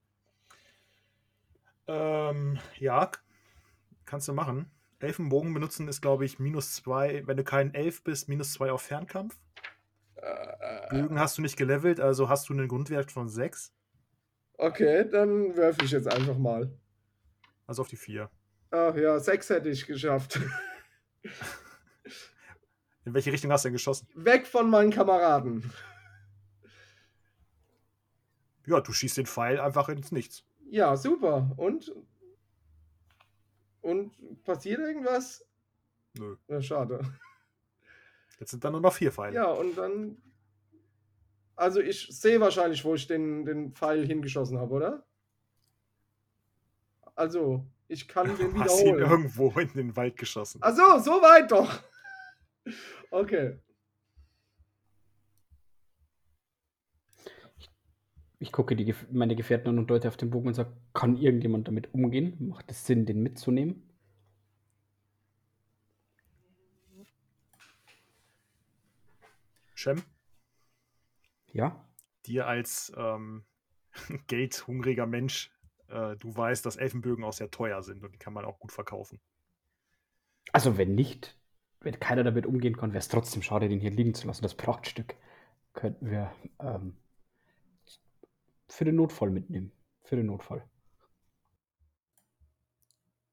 Ähm, 1.87 2.59
ja, 2.77 3.11
kannst 4.05 4.27
du 4.27 4.33
machen. 4.33 4.69
Elfenbogen 4.99 5.53
benutzen 5.53 5.87
ist, 5.87 6.01
glaube 6.01 6.25
ich, 6.25 6.39
minus 6.39 6.75
zwei, 6.75 7.25
wenn 7.25 7.37
du 7.37 7.43
kein 7.43 7.73
Elf 7.73 8.03
bist, 8.03 8.27
minus 8.27 8.51
zwei 8.53 8.71
auf 8.71 8.81
Fernkampf. 8.81 9.37
Äh, 10.15 10.89
Bögen 10.89 11.19
hast 11.19 11.37
du 11.37 11.41
nicht 11.41 11.57
gelevelt, 11.57 11.99
also 11.99 12.27
hast 12.27 12.49
du 12.49 12.53
einen 12.53 12.67
Grundwert 12.67 13.11
von 13.11 13.29
sechs, 13.29 13.73
okay, 14.57 15.07
dann 15.09 15.55
werfe 15.55 15.85
ich 15.85 15.91
jetzt 15.91 16.07
einfach 16.07 16.37
mal. 16.37 16.71
also 17.67 17.83
auf 17.83 17.87
die 17.87 17.97
vier. 17.97 18.29
Ach 18.71 18.95
ja, 18.95 19.19
sechs 19.19 19.49
hätte 19.49 19.69
ich 19.69 19.85
geschafft. 19.85 20.39
In 23.05 23.13
welche 23.13 23.31
Richtung 23.31 23.51
hast 23.51 23.65
du 23.65 23.69
denn 23.69 23.73
geschossen? 23.73 24.07
Weg 24.15 24.47
von 24.47 24.69
meinen 24.69 24.91
Kameraden. 24.91 25.71
Ja, 28.65 28.81
du 28.81 28.91
schießt 28.91 29.17
den 29.17 29.27
Pfeil 29.27 29.59
einfach 29.59 29.89
ins 29.89 30.11
Nichts. 30.11 30.43
Ja, 30.69 30.97
super. 30.97 31.51
Und? 31.57 31.93
Und 33.81 34.43
passiert 34.43 34.79
irgendwas? 34.79 35.45
Nö. 36.17 36.37
Ja, 36.47 36.61
schade. 36.61 36.99
Jetzt 38.39 38.51
sind 38.51 38.63
da 38.63 38.71
nur 38.71 38.81
noch 38.81 38.93
vier 38.93 39.11
Pfeile. 39.11 39.35
Ja, 39.35 39.51
und 39.51 39.77
dann. 39.77 40.17
Also 41.55 41.79
ich 41.79 42.07
sehe 42.09 42.41
wahrscheinlich, 42.41 42.83
wo 42.83 42.95
ich 42.95 43.07
den, 43.07 43.45
den 43.45 43.73
Pfeil 43.73 44.05
hingeschossen 44.05 44.57
habe, 44.57 44.73
oder? 44.73 45.05
Also, 47.13 47.65
ich 47.87 48.07
kann 48.07 48.35
den 48.37 48.53
Du 48.53 48.59
hast 48.59 48.81
ihn 48.81 48.95
wiederholen. 48.95 49.11
irgendwo 49.11 49.49
in 49.59 49.73
den 49.73 49.95
Wald 49.95 50.17
geschossen. 50.17 50.59
Ach 50.61 50.75
so, 50.75 50.99
so 50.99 51.11
weit 51.21 51.51
doch. 51.51 51.81
Okay. 53.11 53.59
Ich 58.39 58.51
gucke 58.51 58.75
die, 58.75 58.93
meine 59.11 59.35
Gefährten 59.35 59.69
an 59.69 59.77
und 59.79 59.87
deute 59.89 60.07
auf 60.07 60.17
den 60.17 60.29
Bogen 60.31 60.47
und 60.49 60.53
sage, 60.55 60.75
kann 60.93 61.15
irgendjemand 61.17 61.67
damit 61.67 61.93
umgehen? 61.93 62.35
Macht 62.49 62.69
es 62.71 62.85
Sinn, 62.85 63.05
den 63.05 63.21
mitzunehmen? 63.23 63.83
Shem, 69.73 70.01
Ja? 71.51 71.85
dir 72.25 72.47
als 72.47 72.91
ähm, 72.97 73.43
geldhungriger 74.27 75.05
Mensch, 75.05 75.51
äh, 75.89 76.15
du 76.17 76.35
weißt, 76.35 76.65
dass 76.65 76.75
Elfenbögen 76.75 77.23
auch 77.23 77.33
sehr 77.33 77.51
teuer 77.51 77.81
sind 77.83 78.03
und 78.03 78.11
die 78.13 78.17
kann 78.19 78.33
man 78.33 78.45
auch 78.45 78.59
gut 78.59 78.71
verkaufen. 78.71 79.19
Also 80.51 80.77
wenn 80.77 80.95
nicht, 80.95 81.37
wenn 81.81 81.99
keiner 81.99 82.23
damit 82.23 82.45
umgehen 82.45 82.77
kann, 82.77 82.91
wäre 82.91 82.99
es 82.99 83.07
trotzdem 83.07 83.41
schade, 83.41 83.69
den 83.69 83.79
hier 83.79 83.91
liegen 83.91 84.13
zu 84.13 84.27
lassen. 84.27 84.43
Das 84.43 84.55
Prachtstück 84.55 85.15
könnten 85.73 86.09
wir 86.09 86.31
ähm, 86.59 86.95
für 88.67 88.85
den 88.85 88.95
Notfall 88.95 89.29
mitnehmen. 89.29 89.71
Für 90.03 90.15
den 90.15 90.27
Notfall. 90.27 90.63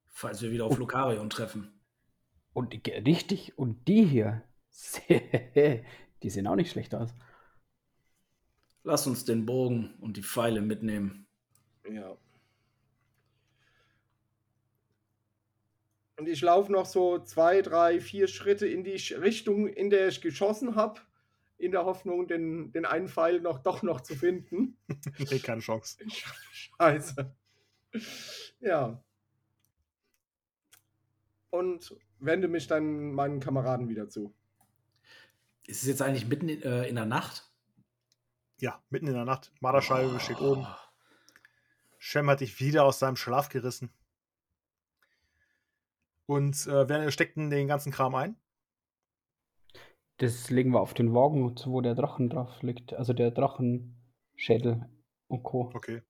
Falls 0.08 0.40
wir 0.42 0.50
wieder 0.50 0.66
auf 0.66 0.78
Lokarion 0.78 1.30
treffen. 1.30 1.80
Und 2.54 2.72
die- 2.72 2.90
richtig, 2.90 3.58
und 3.58 3.88
die 3.88 4.04
hier, 4.04 4.42
die 6.22 6.30
sehen 6.30 6.46
auch 6.46 6.56
nicht 6.56 6.70
schlecht 6.70 6.94
aus. 6.94 7.14
Lass 8.84 9.06
uns 9.06 9.24
den 9.24 9.46
Bogen 9.46 9.94
und 10.00 10.16
die 10.16 10.22
Pfeile 10.22 10.60
mitnehmen. 10.60 11.26
Ja. 11.90 12.16
Und 16.22 16.28
ich 16.28 16.40
laufe 16.40 16.70
noch 16.70 16.86
so 16.86 17.18
zwei, 17.18 17.62
drei, 17.62 18.00
vier 18.00 18.28
Schritte 18.28 18.68
in 18.68 18.84
die 18.84 18.94
Richtung, 19.14 19.66
in 19.66 19.90
der 19.90 20.06
ich 20.06 20.20
geschossen 20.20 20.76
habe, 20.76 21.00
in 21.58 21.72
der 21.72 21.84
Hoffnung, 21.84 22.28
den, 22.28 22.70
den 22.70 22.84
einen 22.84 23.08
Pfeil 23.08 23.40
noch 23.40 23.58
doch 23.58 23.82
noch 23.82 24.02
zu 24.02 24.14
finden. 24.14 24.76
nee, 25.18 25.40
keine 25.40 25.62
Chance. 25.62 25.98
Scheiße. 26.52 27.34
Ja. 28.60 29.02
Und 31.50 31.96
wende 32.20 32.46
mich 32.46 32.68
dann 32.68 33.10
meinen 33.14 33.40
Kameraden 33.40 33.88
wieder 33.88 34.08
zu. 34.08 34.32
Ist 35.66 35.82
es 35.82 35.88
jetzt 35.88 36.02
eigentlich 36.02 36.28
mitten 36.28 36.48
in, 36.48 36.62
äh, 36.62 36.86
in 36.86 36.94
der 36.94 37.04
Nacht? 37.04 37.50
Ja, 38.60 38.80
mitten 38.90 39.08
in 39.08 39.14
der 39.14 39.24
Nacht. 39.24 39.50
Marderscheibe 39.58 40.20
steht 40.20 40.40
oben. 40.40 40.62
Oh. 40.62 40.76
Shem 41.98 42.30
hat 42.30 42.42
dich 42.42 42.60
wieder 42.60 42.84
aus 42.84 43.00
seinem 43.00 43.16
Schlaf 43.16 43.48
gerissen. 43.48 43.92
Und 46.32 46.66
äh, 46.66 46.88
wer 46.88 47.10
steckt 47.10 47.36
denn 47.36 47.50
den 47.50 47.68
ganzen 47.68 47.92
Kram 47.92 48.14
ein? 48.14 48.36
Das 50.16 50.48
legen 50.48 50.70
wir 50.72 50.80
auf 50.80 50.94
den 50.94 51.12
Wagen, 51.12 51.54
wo 51.66 51.80
der 51.82 51.94
Drachen 51.94 52.30
drauf 52.30 52.62
liegt. 52.62 52.94
Also 52.94 53.12
der 53.12 53.30
Drachenschädel 53.30 54.88
und 55.28 55.42
Co. 55.42 55.70
Okay. 55.74 56.02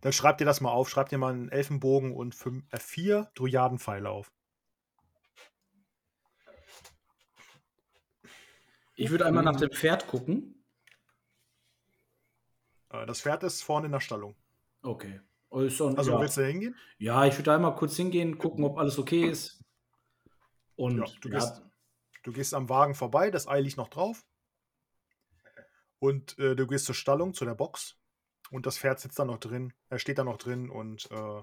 Dann 0.00 0.12
schreibt 0.12 0.40
ihr 0.40 0.44
das 0.46 0.60
mal 0.60 0.72
auf. 0.72 0.88
Schreibt 0.88 1.12
ihr 1.12 1.18
mal 1.18 1.32
einen 1.32 1.50
Elfenbogen 1.50 2.12
und 2.16 2.34
fünf, 2.34 2.64
äh, 2.72 2.78
vier 2.78 3.30
Druidadenpfeile 3.34 4.08
auf. 4.10 4.32
Ich 8.96 9.10
würde 9.10 9.24
einmal 9.26 9.44
nach 9.44 9.56
dem 9.56 9.70
Pferd 9.70 10.06
gucken. 10.08 10.64
Äh, 12.90 13.06
das 13.06 13.20
Pferd 13.20 13.44
ist 13.44 13.62
vorne 13.62 13.86
in 13.86 13.92
der 13.92 14.00
Stallung. 14.00 14.34
Okay. 14.82 15.20
Doch- 15.50 15.58
Also 15.96 16.12
ja. 16.12 16.20
willst 16.20 16.36
du 16.36 16.40
da 16.42 16.46
hingehen? 16.46 16.76
ja, 16.98 17.24
ich 17.26 17.36
würde 17.36 17.52
einmal 17.52 17.74
kurz 17.74 17.96
hingehen, 17.96 18.38
gucken, 18.38 18.64
ob 18.64 18.78
alles 18.78 18.98
okay 18.98 19.24
ist. 19.24 19.59
Und 20.80 20.96
Ja, 20.96 21.04
du 21.20 21.28
ja, 21.28 21.38
gehst- 21.38 21.62
Du 22.22 22.32
gehst 22.32 22.54
am 22.54 22.68
Wagen 22.68 22.94
vorbei, 22.94 23.30
das 23.30 23.46
Ei 23.46 23.60
liegt 23.60 23.76
noch 23.76 23.88
drauf. 23.88 24.24
Und 25.98 26.38
äh, 26.38 26.54
du 26.56 26.66
gehst 26.66 26.86
zur 26.86 26.94
Stallung, 26.94 27.34
zu 27.34 27.44
der 27.44 27.54
Box. 27.54 27.96
Und 28.50 28.64
das 28.66 28.78
Pferd 28.78 28.98
sitzt 29.00 29.18
da 29.18 29.24
noch 29.26 29.38
drin. 29.38 29.72
Er 29.90 29.98
steht 29.98 30.18
da 30.18 30.24
noch 30.24 30.38
drin 30.38 30.70
und 30.70 31.10
äh, 31.10 31.42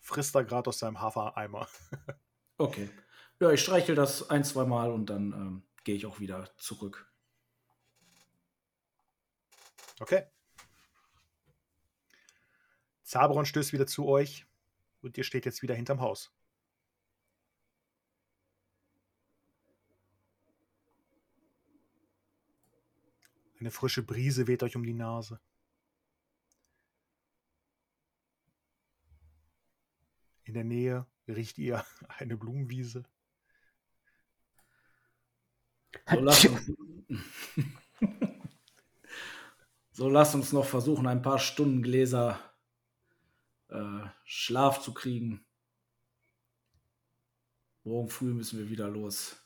frisst 0.00 0.34
da 0.34 0.42
gerade 0.42 0.68
aus 0.68 0.78
seinem 0.78 1.00
Hafereimer. 1.00 1.68
okay. 2.58 2.88
Ja, 3.40 3.50
ich 3.50 3.60
streichel 3.62 3.94
das 3.96 4.30
ein, 4.30 4.44
zwei 4.44 4.64
Mal 4.64 4.90
und 4.92 5.06
dann 5.06 5.32
ähm, 5.32 5.62
gehe 5.84 5.96
ich 5.96 6.06
auch 6.06 6.20
wieder 6.20 6.48
zurück. 6.56 7.12
Okay. 10.00 10.24
Zaberon 13.02 13.46
stößt 13.46 13.72
wieder 13.72 13.86
zu 13.86 14.06
euch 14.06 14.46
und 15.02 15.16
ihr 15.18 15.24
steht 15.24 15.46
jetzt 15.46 15.62
wieder 15.62 15.74
hinterm 15.74 16.00
Haus. 16.00 16.32
Eine 23.60 23.70
frische 23.70 24.02
Brise 24.02 24.46
weht 24.46 24.62
euch 24.62 24.76
um 24.76 24.84
die 24.84 24.94
Nase. 24.94 25.40
In 30.44 30.54
der 30.54 30.64
Nähe 30.64 31.06
riecht 31.26 31.58
ihr 31.58 31.84
eine 32.08 32.36
Blumenwiese. 32.36 33.04
So 36.06 36.20
lass 36.20 36.44
uns, 36.44 36.72
so 39.92 40.08
lass 40.08 40.34
uns 40.34 40.52
noch 40.52 40.64
versuchen, 40.64 41.06
ein 41.06 41.22
paar 41.22 41.38
Stunden 41.38 41.82
Gläser 41.82 42.38
äh, 43.68 44.06
Schlaf 44.24 44.80
zu 44.82 44.94
kriegen. 44.94 45.44
Morgen 47.84 48.08
früh 48.08 48.32
müssen 48.32 48.58
wir 48.58 48.70
wieder 48.70 48.88
los. 48.88 49.42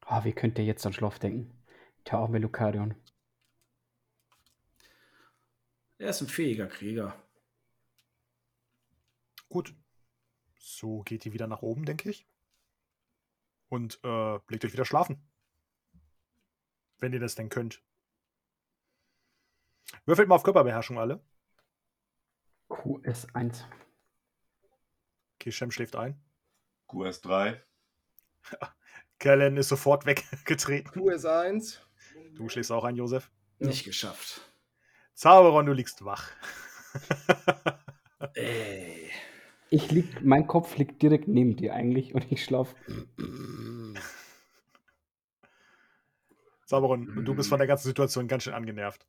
Ah, 0.00 0.24
wie 0.24 0.32
könnt 0.32 0.58
ihr 0.58 0.64
jetzt 0.64 0.84
an 0.84 0.92
Schlaf 0.92 1.18
denken? 1.18 1.59
Der 2.06 2.14
arme 2.14 2.38
Lucarion. 2.38 2.94
Er 5.98 6.10
ist 6.10 6.22
ein 6.22 6.28
fähiger 6.28 6.66
Krieger. 6.66 7.14
Gut. 9.48 9.74
So 10.56 11.02
geht 11.02 11.26
ihr 11.26 11.32
wieder 11.32 11.46
nach 11.46 11.62
oben, 11.62 11.84
denke 11.84 12.08
ich. 12.08 12.26
Und 13.68 14.00
äh, 14.02 14.38
legt 14.48 14.64
euch 14.64 14.72
wieder 14.72 14.84
schlafen. 14.84 15.22
Wenn 16.98 17.12
ihr 17.12 17.20
das 17.20 17.34
denn 17.34 17.50
könnt. 17.50 17.82
Würfelt 20.06 20.28
mal 20.28 20.36
auf 20.36 20.42
Körperbeherrschung 20.42 20.98
alle. 20.98 21.22
QS1. 22.68 23.64
Okay, 25.34 25.52
Shem 25.52 25.70
schläft 25.70 25.96
ein. 25.96 26.22
QS3. 26.88 27.60
Kellen 29.18 29.56
ist 29.56 29.68
sofort 29.68 30.06
weggetreten. 30.06 30.90
QS1. 30.92 31.80
Du 32.40 32.48
schläfst 32.48 32.72
auch 32.72 32.84
ein, 32.84 32.96
Josef. 32.96 33.30
Ja. 33.58 33.66
Nicht 33.66 33.84
geschafft. 33.84 34.40
Zauberon, 35.12 35.66
du 35.66 35.74
liegst 35.74 36.06
wach. 36.06 36.30
Ey. 38.34 39.10
Ich 39.68 39.90
lieg, 39.90 40.24
mein 40.24 40.46
Kopf 40.46 40.78
liegt 40.78 41.02
direkt 41.02 41.28
neben 41.28 41.56
dir 41.56 41.74
eigentlich 41.74 42.14
und 42.14 42.32
ich 42.32 42.42
schlaf. 42.42 42.74
Zauberon, 46.64 47.10
und 47.10 47.26
du 47.26 47.34
bist 47.34 47.50
von 47.50 47.58
der 47.58 47.68
ganzen 47.68 47.88
Situation 47.88 48.26
ganz 48.26 48.44
schön 48.44 48.54
angenervt. 48.54 49.06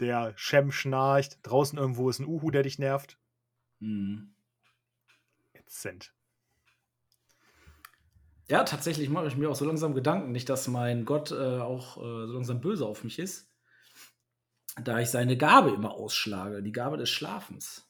Der 0.00 0.32
Shem 0.36 0.72
schnarcht. 0.72 1.38
Draußen 1.42 1.78
irgendwo 1.78 2.08
ist 2.08 2.18
ein 2.18 2.26
Uhu, 2.26 2.50
der 2.50 2.62
dich 2.62 2.78
nervt. 2.78 3.18
Hm. 3.80 4.34
Ätzend. 5.52 6.14
Ja, 8.48 8.62
tatsächlich 8.62 9.08
mache 9.08 9.26
ich 9.26 9.36
mir 9.36 9.50
auch 9.50 9.56
so 9.56 9.64
langsam 9.64 9.94
Gedanken, 9.94 10.30
nicht, 10.30 10.48
dass 10.48 10.68
mein 10.68 11.04
Gott 11.04 11.32
äh, 11.32 11.58
auch 11.58 11.96
äh, 11.96 12.26
so 12.26 12.32
langsam 12.32 12.60
böse 12.60 12.86
auf 12.86 13.02
mich 13.02 13.18
ist, 13.18 13.50
da 14.80 15.00
ich 15.00 15.10
seine 15.10 15.36
Gabe 15.36 15.70
immer 15.70 15.92
ausschlage, 15.92 16.62
die 16.62 16.72
Gabe 16.72 16.96
des 16.96 17.10
Schlafens. 17.10 17.88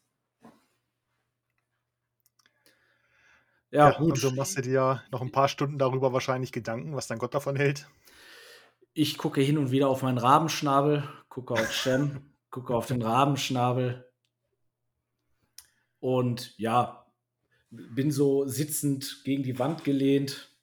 Ja, 3.70 3.90
Ja, 3.90 3.98
gut. 3.98 4.12
und 4.12 4.16
so 4.16 4.30
machst 4.30 4.56
du 4.56 4.62
dir 4.62 5.02
noch 5.10 5.20
ein 5.20 5.32
paar 5.32 5.48
Stunden 5.48 5.78
darüber 5.78 6.12
wahrscheinlich 6.12 6.52
Gedanken, 6.52 6.96
was 6.96 7.06
dein 7.08 7.18
Gott 7.18 7.34
davon 7.34 7.56
hält. 7.56 7.86
Ich 8.94 9.18
gucke 9.18 9.40
hin 9.42 9.58
und 9.58 9.70
wieder 9.70 9.88
auf 9.88 10.02
meinen 10.02 10.18
Rabenschnabel, 10.18 11.04
gucke 11.28 11.54
auf 11.54 11.72
Shem, 11.72 12.32
gucke 12.50 12.74
auf 12.74 12.86
den 12.86 13.02
Rabenschnabel 13.02 14.10
und 16.00 16.56
ja, 16.58 17.05
bin 17.70 18.10
so 18.10 18.46
sitzend 18.46 19.22
gegen 19.24 19.42
die 19.42 19.58
Wand 19.58 19.84
gelehnt 19.84 20.56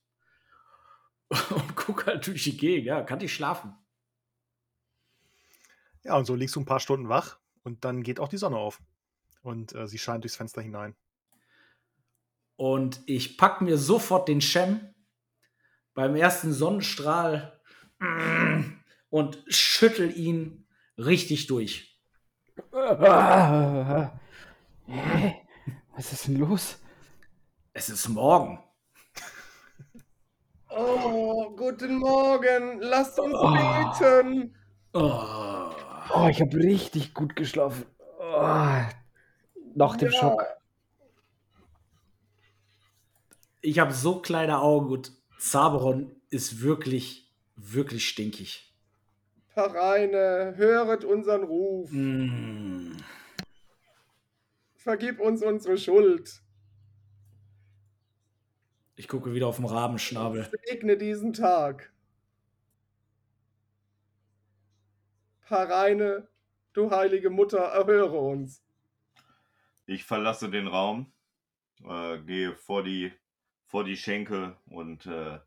und 1.50 1.76
gucke 1.76 2.08
halt 2.08 2.28
durch 2.28 2.44
die 2.44 2.58
Gegend. 2.58 2.86
Ja, 2.86 3.02
kann 3.02 3.22
ich 3.22 3.34
schlafen. 3.34 3.76
Ja, 6.04 6.18
und 6.18 6.26
so 6.26 6.36
liegst 6.36 6.56
du 6.56 6.60
ein 6.60 6.66
paar 6.66 6.80
Stunden 6.80 7.10
wach 7.10 7.40
und 7.64 7.86
dann 7.86 8.04
geht 8.04 8.20
auch 8.20 8.28
die 8.28 8.38
Sonne 8.38 8.58
auf. 8.58 8.82
Und 9.42 9.74
äh, 9.74 9.88
sie 9.88 9.98
scheint 9.98 10.24
durchs 10.24 10.36
Fenster 10.36 10.62
hinein. 10.62 10.96
Und 12.56 13.02
ich 13.06 13.38
pack 13.38 13.62
mir 13.62 13.78
sofort 13.78 14.28
den 14.28 14.42
Schem 14.42 14.94
beim 15.94 16.16
ersten 16.16 16.54
Sonnenstrahl 16.54 17.60
und 19.10 19.44
schüttel 19.48 20.16
ihn 20.16 20.68
richtig 20.98 21.48
durch. 21.48 22.00
Was 22.72 24.12
ist 26.12 26.28
denn 26.28 26.38
los? 26.38 26.83
Es 27.74 27.90
ist 27.90 28.08
morgen. 28.10 28.60
Oh, 30.76 31.52
guten 31.56 31.98
Morgen. 31.98 32.80
Lasst 32.82 33.20
uns 33.20 33.36
Oh. 33.38 33.52
beten. 33.52 34.56
Oh. 34.94 35.70
Oh, 36.16 36.28
ich 36.32 36.42
habe 36.42 36.58
richtig 36.58 37.14
gut 37.14 37.36
geschlafen. 37.36 37.86
Oh, 38.20 38.82
nach 39.76 39.96
dem 39.98 40.10
Ja. 40.12 40.20
Schock. 40.20 40.44
Ich 43.62 43.78
habe 43.78 43.94
so 43.94 44.20
kleine 44.20 44.62
Augen 44.62 44.90
und 44.90 45.12
Zaberon 45.38 46.16
ist 46.32 46.62
wirklich, 46.62 47.32
wirklich 47.56 48.08
stinkig. 48.10 48.74
Pareine, 49.54 50.54
höret 50.58 51.06
unseren 51.06 51.44
Ruf. 51.44 51.92
Mm. 51.92 52.94
Vergib 54.76 55.20
uns 55.20 55.44
unsere 55.44 55.78
Schuld. 55.78 56.42
Ich 59.04 59.10
gucke 59.10 59.34
wieder 59.34 59.48
auf 59.48 59.58
den 59.58 59.66
Rabenschnabel. 59.66 60.50
Segne 60.66 60.96
diesen 60.96 61.34
Tag. 61.34 61.92
Pareine, 65.46 66.30
du 66.72 66.90
heilige 66.90 67.30
Mutter, 67.30 67.58
erhöre 67.58 68.18
uns. 68.18 68.64
Ich 69.86 70.06
verlasse 70.06 70.50
den 70.50 70.68
Raum, 70.68 71.12
äh, 71.86 72.20
gehe 72.20 72.56
vor 72.56 72.82
die, 72.82 73.12
vor 73.66 73.84
die 73.84 73.98
Schenke 73.98 74.56
und 74.68 75.06
äh, 75.06 75.38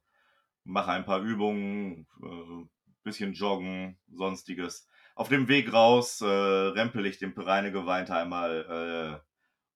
mache 0.64 0.90
ein 0.90 1.06
paar 1.06 1.22
Übungen, 1.22 2.06
äh, 2.22 2.68
bisschen 3.04 3.32
joggen, 3.32 3.98
sonstiges. 4.12 4.86
Auf 5.14 5.30
dem 5.30 5.48
Weg 5.48 5.72
raus 5.72 6.20
äh, 6.20 6.26
rempel 6.26 7.06
ich 7.06 7.16
den 7.16 7.32
Pereinegeweinte 7.32 8.14
einmal 8.14 9.22
äh, 9.24 9.26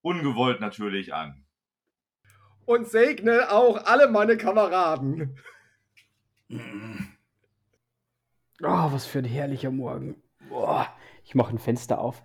ungewollt 0.03 0.61
natürlich 0.61 1.15
an. 1.15 1.47
Und 2.71 2.87
segne 2.87 3.51
auch 3.51 3.85
alle 3.87 4.07
meine 4.07 4.37
Kameraden. 4.37 5.37
Oh, 8.63 8.93
was 8.93 9.07
für 9.07 9.19
ein 9.19 9.25
herrlicher 9.25 9.73
Morgen. 9.73 10.23
Boah, 10.49 10.87
ich 11.25 11.35
mache 11.35 11.51
ein 11.51 11.59
Fenster 11.59 11.99
auf. 11.99 12.23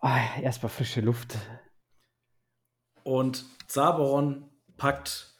Ah, 0.00 0.18
erstmal 0.40 0.70
frische 0.70 1.02
Luft. 1.02 1.36
Und 3.02 3.44
Zaberon 3.66 4.48
packt 4.78 5.34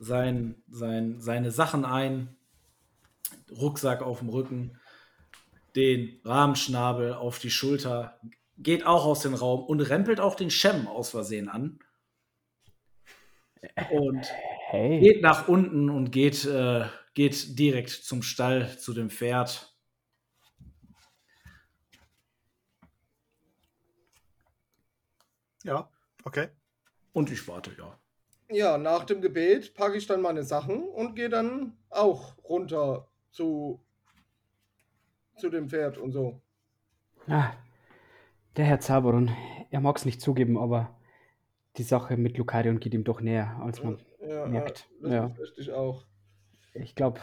sein, 0.00 0.60
sein, 0.68 1.20
seine 1.20 1.52
Sachen 1.52 1.84
ein, 1.84 2.36
Rucksack 3.52 4.02
auf 4.02 4.18
dem 4.18 4.30
Rücken, 4.30 4.80
den 5.76 6.20
Rahmenschnabel 6.24 7.14
auf 7.14 7.38
die 7.38 7.52
Schulter, 7.52 8.18
geht 8.58 8.84
auch 8.84 9.04
aus 9.04 9.20
dem 9.20 9.34
Raum 9.34 9.62
und 9.62 9.80
rempelt 9.80 10.18
auch 10.18 10.34
den 10.34 10.50
Schem 10.50 10.88
aus 10.88 11.10
Versehen 11.10 11.48
an. 11.48 11.78
Und 13.90 14.26
Hey. 14.70 15.00
geht 15.00 15.22
nach 15.22 15.48
unten 15.48 15.90
und 15.90 16.12
geht, 16.12 16.44
äh, 16.44 16.84
geht 17.14 17.58
direkt 17.58 17.90
zum 17.90 18.22
Stall, 18.22 18.78
zu 18.78 18.94
dem 18.94 19.10
Pferd. 19.10 19.74
Ja, 25.64 25.90
okay. 26.24 26.48
Und 27.12 27.30
ich 27.30 27.46
warte, 27.48 27.72
ja. 27.76 27.98
Ja, 28.50 28.78
nach 28.78 29.04
dem 29.04 29.20
Gebet 29.20 29.74
packe 29.74 29.96
ich 29.96 30.06
dann 30.06 30.22
meine 30.22 30.42
Sachen 30.42 30.82
und 30.88 31.14
gehe 31.14 31.28
dann 31.28 31.76
auch 31.88 32.36
runter 32.44 33.08
zu, 33.30 33.80
zu 35.36 35.50
dem 35.50 35.68
Pferd 35.68 35.98
und 35.98 36.12
so. 36.12 36.40
Ah, 37.28 37.52
der 38.56 38.64
Herr 38.64 38.80
Zaberon, 38.80 39.30
er 39.70 39.80
mag 39.80 39.96
es 39.96 40.04
nicht 40.04 40.20
zugeben, 40.20 40.58
aber 40.58 40.96
die 41.76 41.82
Sache 41.82 42.16
mit 42.16 42.36
Lucarion 42.36 42.80
geht 42.80 42.94
ihm 42.94 43.04
doch 43.04 43.20
näher, 43.20 43.58
als 43.62 43.82
man 43.82 43.98
Ja, 44.26 44.46
merkt. 44.46 44.88
das 45.00 45.12
Ja. 45.12 45.34
ich 45.56 45.72
auch. 45.72 46.04
Ich 46.74 46.94
glaube, 46.94 47.20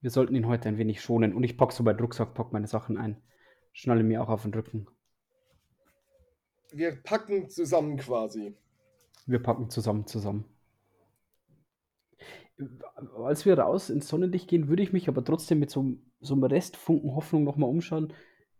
wir 0.00 0.10
sollten 0.10 0.34
ihn 0.34 0.46
heute 0.46 0.68
ein 0.68 0.78
wenig 0.78 1.00
schonen. 1.00 1.34
Und 1.34 1.42
ich 1.44 1.56
packe 1.56 1.74
so 1.74 1.82
meinen 1.82 2.00
Rucksack, 2.00 2.34
pack 2.34 2.52
meine 2.52 2.66
Sachen 2.66 2.96
ein. 2.96 3.20
Schnalle 3.72 4.02
mir 4.02 4.22
auch 4.22 4.28
auf 4.28 4.42
den 4.42 4.54
Rücken. 4.54 4.86
Wir 6.72 6.92
packen 7.02 7.48
zusammen 7.48 7.96
quasi. 7.96 8.56
Wir 9.26 9.42
packen 9.42 9.70
zusammen 9.70 10.06
zusammen. 10.06 10.44
Als 13.16 13.46
wir 13.46 13.58
raus 13.58 13.90
ins 13.90 14.08
Sonnenlicht 14.08 14.48
gehen, 14.48 14.68
würde 14.68 14.82
ich 14.82 14.92
mich 14.92 15.08
aber 15.08 15.24
trotzdem 15.24 15.58
mit 15.58 15.70
so, 15.70 15.96
so 16.20 16.34
einem 16.34 16.44
Restfunken 16.44 17.14
Hoffnung 17.14 17.44
nochmal 17.44 17.70
umschauen. 17.70 18.12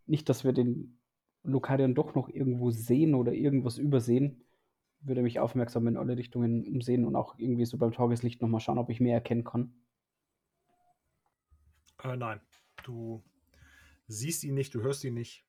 Nicht, 0.07 0.27
dass 0.27 0.43
wir 0.43 0.53
den 0.53 0.97
Lokarion 1.43 1.93
doch 1.95 2.15
noch 2.15 2.29
irgendwo 2.29 2.71
sehen 2.71 3.15
oder 3.15 3.33
irgendwas 3.33 3.77
übersehen. 3.77 4.43
Würde 5.03 5.23
mich 5.23 5.39
aufmerksam 5.39 5.87
in 5.87 5.97
alle 5.97 6.17
Richtungen 6.17 6.67
umsehen 6.67 7.05
und 7.05 7.15
auch 7.15 7.35
irgendwie 7.37 7.65
so 7.65 7.77
beim 7.77 7.91
Tageslicht 7.91 8.41
nochmal 8.41 8.61
schauen, 8.61 8.77
ob 8.77 8.89
ich 8.89 8.99
mehr 8.99 9.15
erkennen 9.15 9.43
kann. 9.43 9.73
Äh, 12.03 12.17
nein, 12.17 12.41
du 12.83 13.23
siehst 14.07 14.43
ihn 14.43 14.53
nicht, 14.53 14.73
du 14.73 14.81
hörst 14.81 15.03
ihn 15.03 15.13
nicht. 15.13 15.45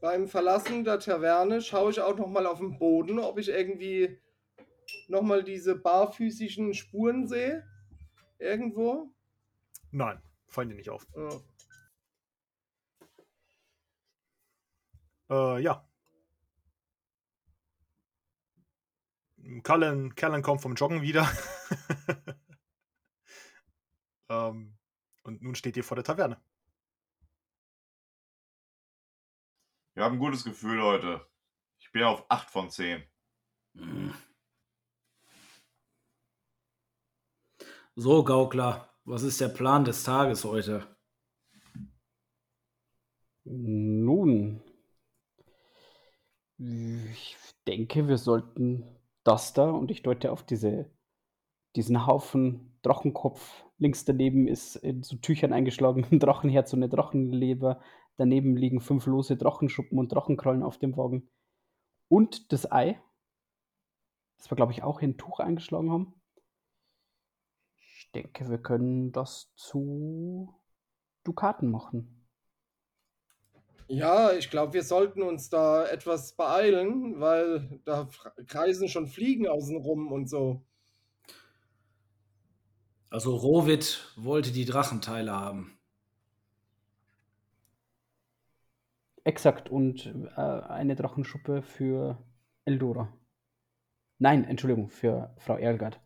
Beim 0.00 0.28
Verlassen 0.28 0.84
der 0.84 1.00
Taverne 1.00 1.60
schaue 1.60 1.90
ich 1.90 2.00
auch 2.00 2.16
noch 2.16 2.28
mal 2.28 2.46
auf 2.46 2.58
den 2.58 2.78
Boden, 2.78 3.18
ob 3.18 3.38
ich 3.38 3.48
irgendwie 3.48 4.20
noch 5.08 5.22
mal 5.22 5.42
diese 5.42 5.74
barfüßischen 5.74 6.74
Spuren 6.74 7.26
sehe. 7.26 7.66
Irgendwo. 8.38 9.12
Nein, 9.90 10.22
fallen 10.46 10.68
dir 10.68 10.76
nicht 10.76 10.90
auf. 10.90 11.06
Ja. 11.16 11.28
Äh, 15.56 15.62
ja. 15.62 15.87
Callan, 19.62 20.14
Callan 20.14 20.42
kommt 20.42 20.60
vom 20.60 20.74
Joggen 20.74 21.00
wieder. 21.00 21.26
ähm, 24.28 24.76
und 25.22 25.42
nun 25.42 25.54
steht 25.54 25.76
ihr 25.76 25.84
vor 25.84 25.94
der 25.94 26.04
Taverne. 26.04 26.38
Wir 29.94 30.04
haben 30.04 30.16
ein 30.16 30.18
gutes 30.18 30.44
Gefühl 30.44 30.82
heute. 30.82 31.26
Ich 31.80 31.90
bin 31.92 32.02
auf 32.02 32.30
8 32.30 32.50
von 32.50 32.70
10. 32.70 33.02
Mm. 33.72 34.10
So, 37.96 38.22
Gaukler, 38.22 38.94
was 39.04 39.22
ist 39.22 39.40
der 39.40 39.48
Plan 39.48 39.84
des 39.84 40.04
Tages 40.04 40.44
heute? 40.44 40.86
Nun, 43.44 44.62
ich 46.58 47.36
denke, 47.66 48.06
wir 48.06 48.18
sollten 48.18 48.97
das 49.28 49.52
da, 49.52 49.70
und 49.70 49.90
ich 49.90 50.02
deute 50.02 50.32
auf 50.32 50.42
diese, 50.42 50.90
diesen 51.76 52.06
Haufen 52.06 52.78
Drachenkopf. 52.80 53.64
Links 53.76 54.06
daneben 54.06 54.48
ist 54.48 54.76
in 54.76 55.02
so 55.02 55.16
Tüchern 55.16 55.52
eingeschlagen 55.52 56.06
ein 56.10 56.18
Drachenherz 56.18 56.72
und 56.72 56.78
eine 56.78 56.88
Drachenleber. 56.88 57.80
Daneben 58.16 58.56
liegen 58.56 58.80
fünf 58.80 59.04
lose 59.04 59.36
Drachenschuppen 59.36 59.98
und 59.98 60.08
Drachenkrallen 60.08 60.62
auf 60.62 60.78
dem 60.78 60.96
Wagen. 60.96 61.28
Und 62.08 62.52
das 62.52 62.72
Ei, 62.72 62.98
das 64.38 64.50
wir, 64.50 64.56
glaube 64.56 64.72
ich, 64.72 64.82
auch 64.82 65.00
in 65.00 65.10
ein 65.10 65.18
Tuch 65.18 65.40
eingeschlagen 65.40 65.90
haben. 65.90 66.14
Ich 67.76 68.10
denke, 68.12 68.48
wir 68.48 68.58
können 68.58 69.12
das 69.12 69.52
zu 69.56 70.54
Dukaten 71.24 71.70
machen. 71.70 72.17
Ja, 73.90 74.32
ich 74.32 74.50
glaube, 74.50 74.74
wir 74.74 74.82
sollten 74.82 75.22
uns 75.22 75.48
da 75.48 75.86
etwas 75.86 76.34
beeilen, 76.34 77.20
weil 77.20 77.80
da 77.86 78.08
kreisen 78.46 78.88
schon 78.88 79.06
Fliegen 79.06 79.48
außenrum 79.48 80.12
und 80.12 80.28
so. 80.28 80.62
Also 83.08 83.34
Rohwit 83.34 84.12
wollte 84.16 84.52
die 84.52 84.66
Drachenteile 84.66 85.32
haben. 85.32 85.78
Exakt, 89.24 89.70
und 89.70 90.06
äh, 90.36 90.40
eine 90.40 90.94
Drachenschuppe 90.94 91.62
für 91.62 92.22
Eldora. 92.66 93.12
Nein, 94.18 94.44
Entschuldigung, 94.44 94.90
für 94.90 95.34
Frau 95.38 95.56
Erlgard. 95.56 95.98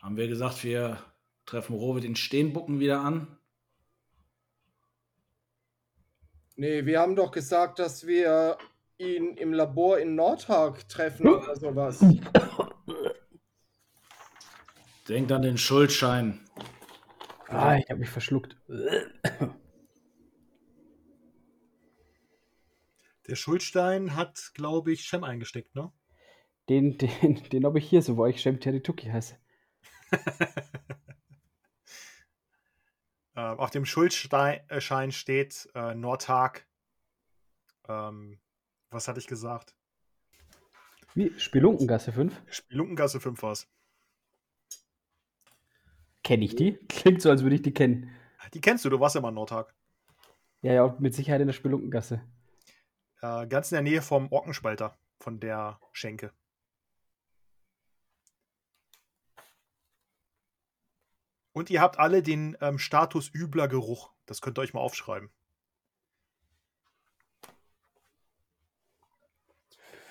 Haben 0.00 0.16
wir 0.16 0.28
gesagt, 0.28 0.62
wir 0.62 1.00
treffen 1.46 1.76
Rohwit 1.76 2.04
in 2.04 2.16
Steenbucken 2.16 2.80
wieder 2.80 3.00
an? 3.00 3.38
Nee, 6.56 6.84
wir 6.86 7.00
haben 7.00 7.16
doch 7.16 7.32
gesagt, 7.32 7.78
dass 7.78 8.06
wir 8.06 8.58
ihn 8.98 9.36
im 9.36 9.52
Labor 9.52 9.98
in 9.98 10.14
Nordhag 10.14 10.88
treffen 10.88 11.28
oder 11.28 11.54
sowas. 11.56 12.04
Denkt 15.08 15.30
an 15.32 15.42
den 15.42 15.58
Schuldschein. 15.58 16.40
Ah, 17.48 17.76
ich 17.76 17.88
habe 17.88 18.00
mich 18.00 18.08
verschluckt. 18.10 18.56
Der 23.28 23.34
Schuldstein 23.34 24.16
hat, 24.16 24.52
glaube 24.54 24.92
ich, 24.92 25.04
Shem 25.04 25.24
eingesteckt, 25.24 25.74
ne? 25.74 25.92
Den, 26.68 26.96
den, 26.98 27.42
den 27.50 27.64
habe 27.64 27.78
ich 27.78 27.88
hier, 27.88 28.02
so 28.02 28.16
wo 28.16 28.26
ich 28.26 28.40
Shem 28.40 28.58
Terituki 28.60 29.08
heiße. 29.08 29.36
Äh, 33.36 33.40
auf 33.40 33.70
dem 33.70 33.84
Schuldschein 33.84 35.12
steht 35.12 35.68
äh, 35.74 35.94
Nordhag. 35.94 36.66
Ähm, 37.86 38.40
was 38.90 39.08
hatte 39.08 39.20
ich 39.20 39.26
gesagt? 39.26 39.76
Wie? 41.14 41.38
Spelunkengasse 41.38 42.12
5? 42.12 42.42
Spelunkengasse 42.46 43.20
5 43.20 43.42
war's. 43.42 43.68
Kenne 46.24 46.44
ich 46.44 46.56
die? 46.56 46.78
Klingt 46.88 47.22
so, 47.22 47.30
als 47.30 47.42
würde 47.42 47.56
ich 47.56 47.62
die 47.62 47.74
kennen. 47.74 48.10
Die 48.54 48.60
kennst 48.60 48.84
du, 48.84 48.90
du 48.90 49.00
warst 49.00 49.14
ja 49.14 49.20
mal 49.20 49.28
in 49.28 49.34
Nordhag. 49.34 49.74
Ja, 50.62 50.72
ja, 50.72 50.96
mit 50.98 51.14
Sicherheit 51.14 51.40
in 51.40 51.46
der 51.46 51.54
Spelunkengasse. 51.54 52.22
Äh, 53.20 53.46
ganz 53.46 53.70
in 53.70 53.76
der 53.76 53.82
Nähe 53.82 54.02
vom 54.02 54.32
Orkenspalter, 54.32 54.98
von 55.20 55.40
der 55.40 55.78
Schenke. 55.92 56.32
Und 61.56 61.70
ihr 61.70 61.80
habt 61.80 61.98
alle 61.98 62.22
den 62.22 62.54
ähm, 62.60 62.78
Status 62.78 63.32
übler 63.32 63.66
Geruch. 63.66 64.10
Das 64.26 64.42
könnt 64.42 64.58
ihr 64.58 64.60
euch 64.60 64.74
mal 64.74 64.82
aufschreiben. 64.82 65.30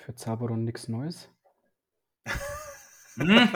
Für 0.04 0.16
Zaberon 0.16 0.64
nichts 0.64 0.88
Neues. 0.88 1.30
Hm? 3.14 3.48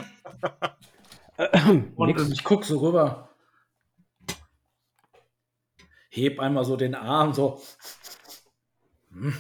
Und 1.97 2.07
nix. 2.07 2.29
ich 2.29 2.45
guck 2.45 2.65
so 2.65 2.79
rüber. 2.79 3.35
Heb 6.11 6.39
einmal 6.39 6.65
so 6.65 6.77
den 6.77 6.95
Arm, 6.95 7.33
so. 7.33 7.61
Hm. 9.11 9.37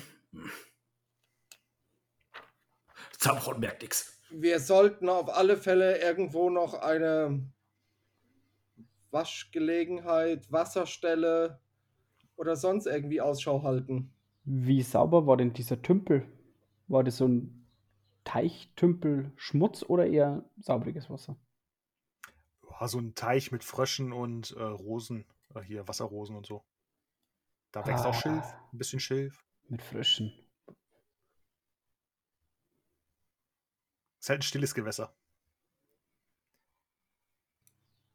Zabrot 3.17 3.61
merkt 3.61 3.83
nix. 3.83 4.21
Wir 4.31 4.59
sollten 4.59 5.09
auf 5.09 5.29
alle 5.29 5.57
Fälle 5.57 5.99
irgendwo 5.99 6.51
noch 6.51 6.75
eine 6.75 7.49
Waschgelegenheit, 9.11 10.51
Wasserstelle 10.53 11.61
oder 12.37 12.57
sonst 12.57 12.87
irgendwie 12.87 13.21
Ausschau 13.21 13.63
halten. 13.63 14.13
Wie 14.45 14.83
sauber 14.83 15.27
war 15.27 15.37
denn 15.37 15.53
dieser 15.53 15.83
Tümpel? 15.83 16.27
War 16.89 17.05
das 17.05 17.19
so 17.19 17.29
ein 17.29 17.67
Teichtümpel 18.25 19.33
Schmutz 19.37 19.83
oder 19.83 20.07
eher 20.07 20.45
saubriges 20.59 21.11
Wasser? 21.11 21.37
Ja, 22.71 22.89
so 22.89 22.99
ein 22.99 23.15
Teich 23.15 23.53
mit 23.53 23.65
Fröschen 23.65 24.13
und 24.13 24.53
äh, 24.53 24.63
Rosen. 24.63 25.25
Äh, 25.55 25.61
hier, 25.61 25.87
Wasserrosen 25.89 26.37
und 26.37 26.47
so. 26.47 26.65
Da 27.73 27.87
wächst 27.87 28.05
auch 28.07 28.11
Ah. 28.15 28.21
Schilf. 28.21 28.45
Ein 28.73 28.79
bisschen 28.79 29.01
Schilf. 29.01 29.45
Mit 29.69 29.83
Fröschen. 29.83 30.33
Ist 34.19 34.29
halt 34.29 34.41
ein 34.41 34.43
stilles 34.43 34.75
Gewässer. 34.75 35.15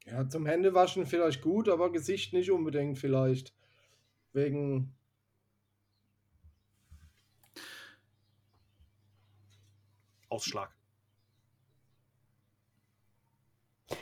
Ja, 0.06 0.28
zum 0.30 0.46
Händewaschen 0.46 1.06
vielleicht 1.06 1.42
gut, 1.42 1.68
aber 1.68 1.92
Gesicht 1.92 2.34
nicht 2.34 2.52
unbedingt 2.52 2.98
vielleicht. 2.98 3.54
Wegen. 4.34 4.96
Ausschlag. 10.30 10.76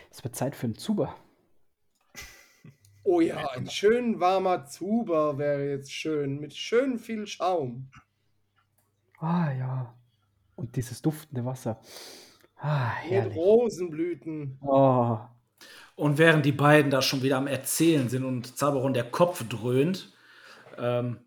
Es 0.10 0.24
wird 0.24 0.36
Zeit 0.36 0.56
für 0.56 0.66
einen 0.66 0.78
Zuber. 0.78 1.16
Oh 3.04 3.20
ja, 3.20 3.50
ein 3.50 3.70
schön 3.70 4.20
warmer 4.20 4.66
Zuber 4.66 5.38
wäre 5.38 5.70
jetzt 5.70 5.92
schön. 5.92 6.40
Mit 6.40 6.54
schön 6.56 6.98
viel 7.00 7.28
Schaum. 7.28 7.90
Ah 9.20 9.52
ja. 9.52 9.94
Und 10.56 10.76
dieses 10.76 11.02
duftende 11.02 11.44
Wasser. 11.46 11.82
Ah, 12.58 12.94
Mit 13.04 13.12
herrlich. 13.12 13.38
Rosenblüten. 13.38 14.58
Oh, 14.62 15.20
Und 15.96 16.18
während 16.18 16.46
die 16.46 16.52
beiden 16.52 16.90
da 16.90 17.02
schon 17.02 17.22
wieder 17.22 17.38
am 17.38 17.48
Erzählen 17.48 18.10
sind 18.10 18.24
und 18.24 18.58
Zaberon 18.58 18.94
der 18.94 19.10
Kopf 19.10 19.44
dröhnt, 19.48 20.12
ähm, 20.78 21.20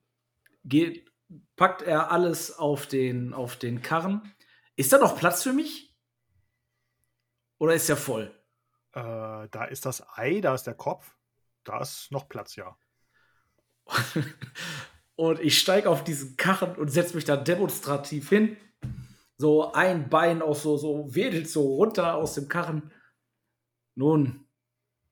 geht, 0.64 1.11
packt 1.55 1.83
er 1.83 2.11
alles 2.11 2.59
auf 2.59 2.87
den, 2.87 3.33
auf 3.33 3.57
den 3.57 3.83
Karren. 3.83 4.35
Ist 4.75 4.93
da 4.93 4.99
noch 4.99 5.17
Platz 5.17 5.43
für 5.43 5.53
mich? 5.53 5.95
Oder 7.59 7.75
ist 7.75 7.89
er 7.89 7.97
voll? 7.97 8.35
Äh, 8.93 9.49
da 9.51 9.64
ist 9.71 9.87
das 9.87 10.05
Ei, 10.17 10.41
da 10.41 10.55
ist 10.55 10.64
der 10.64 10.75
Kopf. 10.75 11.17
Da 11.64 11.81
ist 11.81 12.11
noch 12.11 12.29
Platz, 12.29 12.57
ja. 12.57 12.77
Und 15.17 15.41
ich 15.41 15.59
steige 15.59 15.89
auf 15.89 16.05
diesen 16.05 16.37
Karren 16.37 16.77
und 16.77 16.89
setze 16.89 17.14
mich 17.14 17.25
da 17.25 17.39
demonstrativ 17.39 18.29
hin. 18.29 18.59
So 19.39 19.73
ein 19.73 20.11
Bein 20.11 20.43
auch 20.43 20.55
so, 20.55 20.77
so 20.77 21.14
wedelt 21.14 21.49
so 21.49 21.77
runter 21.77 22.14
aus 22.17 22.35
dem 22.35 22.49
Karren. 22.49 22.93
Nun, 23.95 24.46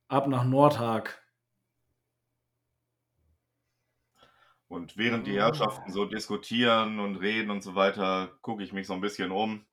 ab 0.08 0.26
nach 0.26 0.44
Nordhag. 0.44 1.22
Und 4.68 4.96
während 4.96 5.26
die 5.26 5.36
Herrschaften 5.36 5.92
so 5.92 6.04
diskutieren 6.04 6.98
und 6.98 7.16
reden 7.16 7.50
und 7.50 7.62
so 7.62 7.74
weiter, 7.74 8.36
gucke 8.42 8.64
ich 8.64 8.72
mich 8.72 8.86
so 8.86 8.94
ein 8.94 9.00
bisschen 9.00 9.30
um, 9.30 9.64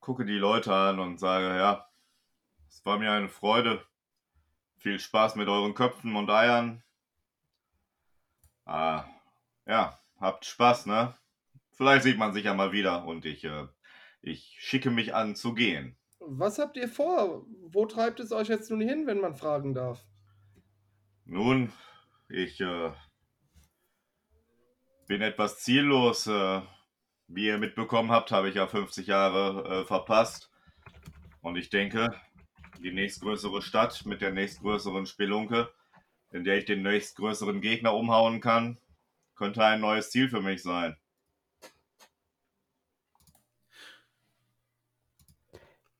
gucke 0.00 0.24
die 0.24 0.38
Leute 0.38 0.72
an 0.72 1.00
und 1.00 1.18
sage, 1.18 1.46
ja, 1.46 1.88
es 2.68 2.84
war 2.84 2.98
mir 2.98 3.10
eine 3.10 3.28
Freude. 3.28 3.84
Viel 4.76 5.00
Spaß 5.00 5.34
mit 5.34 5.48
euren 5.48 5.74
Köpfen 5.74 6.14
und 6.14 6.30
Eiern. 6.30 6.84
Ah, 8.66 9.04
ja, 9.66 9.98
habt 10.20 10.44
Spaß, 10.44 10.86
ne? 10.86 11.14
Vielleicht 11.72 12.04
sieht 12.04 12.18
man 12.18 12.32
sich 12.32 12.44
ja 12.44 12.54
mal 12.54 12.72
wieder 12.72 13.04
und 13.04 13.24
ich, 13.24 13.44
äh, 13.44 13.66
ich 14.22 14.56
schicke 14.60 14.90
mich 14.90 15.14
an 15.14 15.34
zu 15.34 15.54
gehen. 15.54 15.95
Was 16.28 16.58
habt 16.58 16.76
ihr 16.76 16.88
vor? 16.88 17.46
Wo 17.70 17.86
treibt 17.86 18.20
es 18.20 18.32
euch 18.32 18.48
jetzt 18.48 18.70
nun 18.70 18.80
hin, 18.80 19.06
wenn 19.06 19.20
man 19.20 19.36
fragen 19.36 19.74
darf? 19.74 20.04
Nun, 21.24 21.72
ich 22.28 22.60
äh, 22.60 22.92
bin 25.06 25.22
etwas 25.22 25.60
ziellos. 25.60 26.26
Äh, 26.26 26.62
wie 27.28 27.46
ihr 27.46 27.58
mitbekommen 27.58 28.10
habt, 28.10 28.30
habe 28.30 28.48
ich 28.48 28.54
ja 28.54 28.66
50 28.66 29.06
Jahre 29.06 29.80
äh, 29.80 29.84
verpasst. 29.84 30.50
Und 31.42 31.56
ich 31.56 31.70
denke, 31.70 32.08
die 32.82 32.92
nächstgrößere 32.92 33.62
Stadt 33.62 34.04
mit 34.06 34.20
der 34.20 34.32
nächstgrößeren 34.32 35.06
Spelunke, 35.06 35.72
in 36.32 36.44
der 36.44 36.58
ich 36.58 36.64
den 36.66 36.82
nächstgrößeren 36.82 37.60
Gegner 37.60 37.94
umhauen 37.94 38.40
kann, 38.40 38.78
könnte 39.34 39.64
ein 39.64 39.80
neues 39.80 40.10
Ziel 40.10 40.28
für 40.28 40.40
mich 40.40 40.62
sein. 40.62 40.96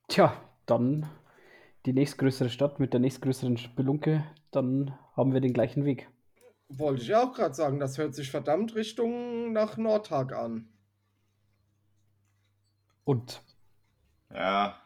Tja, 0.07 0.33
dann 0.65 1.09
die 1.85 1.93
nächstgrößere 1.93 2.49
Stadt 2.49 2.79
mit 2.79 2.93
der 2.93 2.99
nächstgrößeren 2.99 3.57
Spelunke, 3.57 4.25
dann 4.51 4.97
haben 5.15 5.33
wir 5.33 5.41
den 5.41 5.53
gleichen 5.53 5.85
Weg. 5.85 6.09
Wollte 6.69 7.01
ich 7.03 7.13
auch 7.15 7.33
gerade 7.33 7.53
sagen, 7.53 7.79
das 7.79 7.97
hört 7.97 8.15
sich 8.15 8.31
verdammt 8.31 8.75
Richtung 8.75 9.51
nach 9.53 9.75
Nordhag 9.77 10.33
an. 10.33 10.69
Und 13.05 13.41
Ja. 14.33 14.79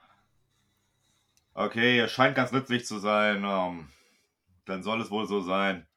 Okay, 1.54 1.96
ihr 1.98 2.08
scheint 2.10 2.36
ganz 2.36 2.52
nützlich 2.52 2.86
zu 2.86 3.00
sein. 3.00 3.44
Ähm, 3.46 3.90
dann 4.66 4.84
soll 4.84 5.02
es 5.02 5.12
wohl 5.12 5.28
so 5.28 5.42
sein. 5.42 5.88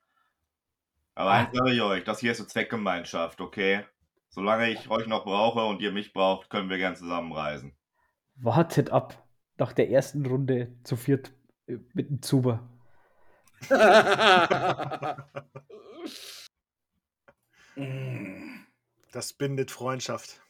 Aber 1.16 1.30
Ah. 1.30 1.38
eins 1.38 1.50
sage 1.52 1.72
ich 1.72 1.80
euch, 1.82 2.04
das 2.04 2.20
hier 2.20 2.30
ist 2.32 2.38
eine 2.40 2.46
Zweckgemeinschaft, 2.48 3.40
okay? 3.40 3.84
Solange 4.28 4.70
ich 4.70 4.90
euch 4.90 5.06
noch 5.08 5.24
brauche 5.24 5.64
und 5.64 5.80
ihr 5.80 5.90
mich 5.92 6.12
braucht, 6.12 6.50
können 6.50 6.70
wir 6.70 6.78
gern 6.78 6.94
zusammenreisen. 6.96 7.76
Wartet 8.36 8.90
ab. 8.90 9.26
Nach 9.56 9.72
der 9.72 9.90
ersten 9.90 10.26
Runde 10.26 10.74
zu 10.82 10.96
viert 10.96 11.32
äh, 11.66 11.78
mit 11.92 12.10
dem 12.10 12.22
Zuber. 12.22 12.68
Das 19.12 19.32
bindet 19.32 19.70
Freundschaft. 19.70 20.40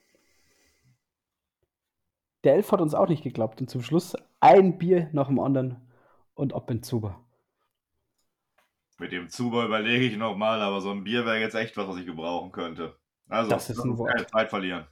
Der 2.44 2.54
Elf 2.54 2.70
hat 2.72 2.80
uns 2.80 2.94
auch 2.94 3.08
nicht 3.08 3.22
geglaubt 3.22 3.60
und 3.60 3.68
zum 3.68 3.82
Schluss 3.82 4.14
ein 4.40 4.78
Bier 4.78 5.08
nach 5.12 5.28
dem 5.28 5.40
anderen 5.40 5.80
und 6.34 6.52
ab 6.52 6.70
in 6.70 6.82
Zuber. 6.82 7.24
Mit 8.98 9.12
dem 9.12 9.28
Zuber 9.28 9.64
überlege 9.64 10.04
ich 10.04 10.16
nochmal, 10.16 10.60
aber 10.60 10.80
so 10.80 10.90
ein 10.90 11.04
Bier 11.04 11.24
wäre 11.24 11.40
jetzt 11.40 11.54
echt 11.54 11.76
was, 11.76 11.88
was 11.88 11.96
ich 11.96 12.06
gebrauchen 12.06 12.52
könnte. 12.52 12.98
Also, 13.28 13.50
Das 13.50 13.70
ist 13.70 13.82
keine 13.82 14.26
Zeit 14.26 14.50
verlieren. 14.50 14.86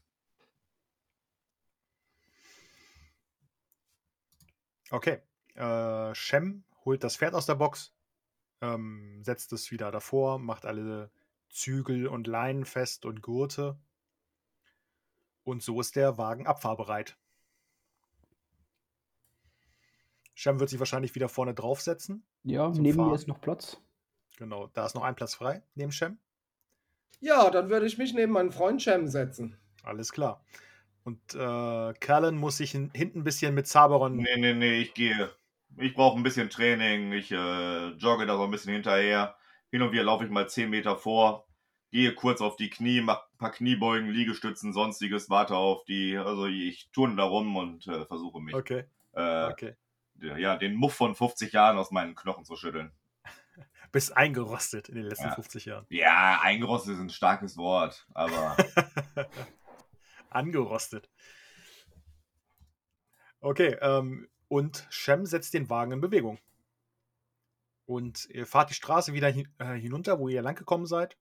Okay. 4.93 5.23
Äh, 5.55 6.15
Shem 6.15 6.65
holt 6.85 7.03
das 7.03 7.17
Pferd 7.17 7.35
aus 7.35 7.47
der 7.47 7.55
Box, 7.55 7.95
ähm, 8.61 9.23
setzt 9.25 9.53
es 9.53 9.71
wieder 9.71 9.91
davor, 9.91 10.39
macht 10.39 10.67
alle 10.67 11.11
Zügel 11.49 12.07
und 12.07 12.27
Leinen 12.27 12.65
fest 12.65 13.05
und 13.05 13.23
Gurte 13.23 13.79
Und 15.45 15.63
so 15.63 15.81
ist 15.81 15.97
der 15.97 16.19
Wagen 16.19 16.47
abfahrbereit. 16.47 17.17
Shem 20.35 20.61
wird 20.61 20.71
sich 20.71 20.79
wahrscheinlich 20.79 21.15
wieder 21.15 21.29
vorne 21.29 21.55
draufsetzen. 21.55 22.25
Ja, 22.45 22.69
neben 22.69 22.97
Fahren. 22.97 23.09
mir 23.09 23.15
ist 23.15 23.29
noch 23.29 23.41
Platz. 23.41 23.79
Genau, 24.37 24.69
da 24.69 24.87
ist 24.87 24.95
noch 24.95 25.05
ein 25.05 25.15
Platz 25.15 25.35
frei 25.35 25.63
neben 25.75 25.93
Shem. 25.93 26.19
Ja, 27.21 27.51
dann 27.51 27.71
würde 27.71 27.87
ich 27.87 27.99
mich 27.99 28.13
neben 28.15 28.33
meinen 28.33 28.53
Freund 28.53 28.83
Cem 28.83 29.09
setzen. 29.09 29.57
Alles 29.85 30.13
klar. 30.13 30.45
Und 31.05 31.35
äh, 31.35 31.93
Callan 31.95 32.37
muss 32.37 32.59
sich 32.59 32.71
hin, 32.71 32.91
hinten 32.95 33.21
ein 33.21 33.25
bisschen 33.25 33.55
mit 33.55 33.67
Zaberon. 33.67 34.17
Nee, 34.17 34.37
nee, 34.37 34.55
nee, 34.55 34.81
ich 34.81 34.95
gehe. 34.95 35.31
Ich 35.79 35.95
brauche 35.95 36.17
ein 36.19 36.23
bisschen 36.23 36.51
Training. 36.51 37.13
Ich 37.13 37.33
äh, 37.33 37.89
jogge 37.97 38.27
da 38.27 38.37
so 38.37 38.45
ein 38.45 38.51
bisschen 38.51 38.73
hinterher. 38.73 39.37
Hin 39.71 39.83
und 39.83 39.93
wieder 39.93 40.05
laufe 40.05 40.25
ich 40.25 40.31
mal 40.31 40.49
10 40.49 40.71
Meter 40.71 40.97
vor. 40.97 41.47
Gehe 41.91 42.15
kurz 42.15 42.41
auf 42.41 42.57
die 42.57 42.71
Knie, 42.71 43.01
mache 43.01 43.23
ein 43.35 43.39
paar 43.39 43.51
Kniebeugen, 43.53 44.09
Liegestützen, 44.11 44.73
sonstiges, 44.73 45.29
warte 45.29 45.57
auf 45.57 45.85
die. 45.85 46.17
Also 46.17 46.47
ich 46.47 46.91
turne 46.93 47.17
da 47.17 47.25
rum 47.25 47.55
und 47.57 47.87
äh, 47.87 48.07
versuche 48.07 48.41
mich, 48.41 48.55
Okay, 48.55 48.85
äh, 49.13 49.45
okay. 49.51 49.75
ja, 50.19 50.57
den 50.57 50.75
Muff 50.75 50.95
von 50.95 51.15
50 51.15 51.53
Jahren 51.53 51.77
aus 51.77 51.91
meinen 51.91 52.15
Knochen 52.15 52.45
zu 52.47 52.57
schütteln. 52.57 52.93
Bist 53.93 54.17
eingerostet 54.17 54.89
in 54.89 54.95
den 54.95 55.05
letzten 55.05 55.27
Ja. 55.27 55.35
50 55.35 55.65
Jahren. 55.67 55.87
Ja, 55.91 56.41
eingerostet 56.43 56.95
ist 56.95 57.01
ein 57.01 57.11
starkes 57.11 57.59
Wort, 57.59 58.07
aber 58.15 58.57
Angerostet. 60.35 61.11
Okay, 63.41 63.77
ähm, 63.81 64.29
und 64.49 64.87
Shem 64.91 65.27
setzt 65.27 65.55
den 65.55 65.69
Wagen 65.69 65.93
in 65.93 66.01
Bewegung. 66.01 66.39
Und 67.87 68.27
ihr 68.31 68.47
fahrt 68.47 68.71
die 68.71 68.75
Straße 68.75 69.13
wieder 69.13 69.29
hin, 69.29 69.53
äh, 69.59 69.75
hinunter, 69.75 70.19
wo 70.19 70.29
ihr 70.29 70.43
lang 70.43 70.55
gekommen 70.55 70.87
seid. 70.87 71.19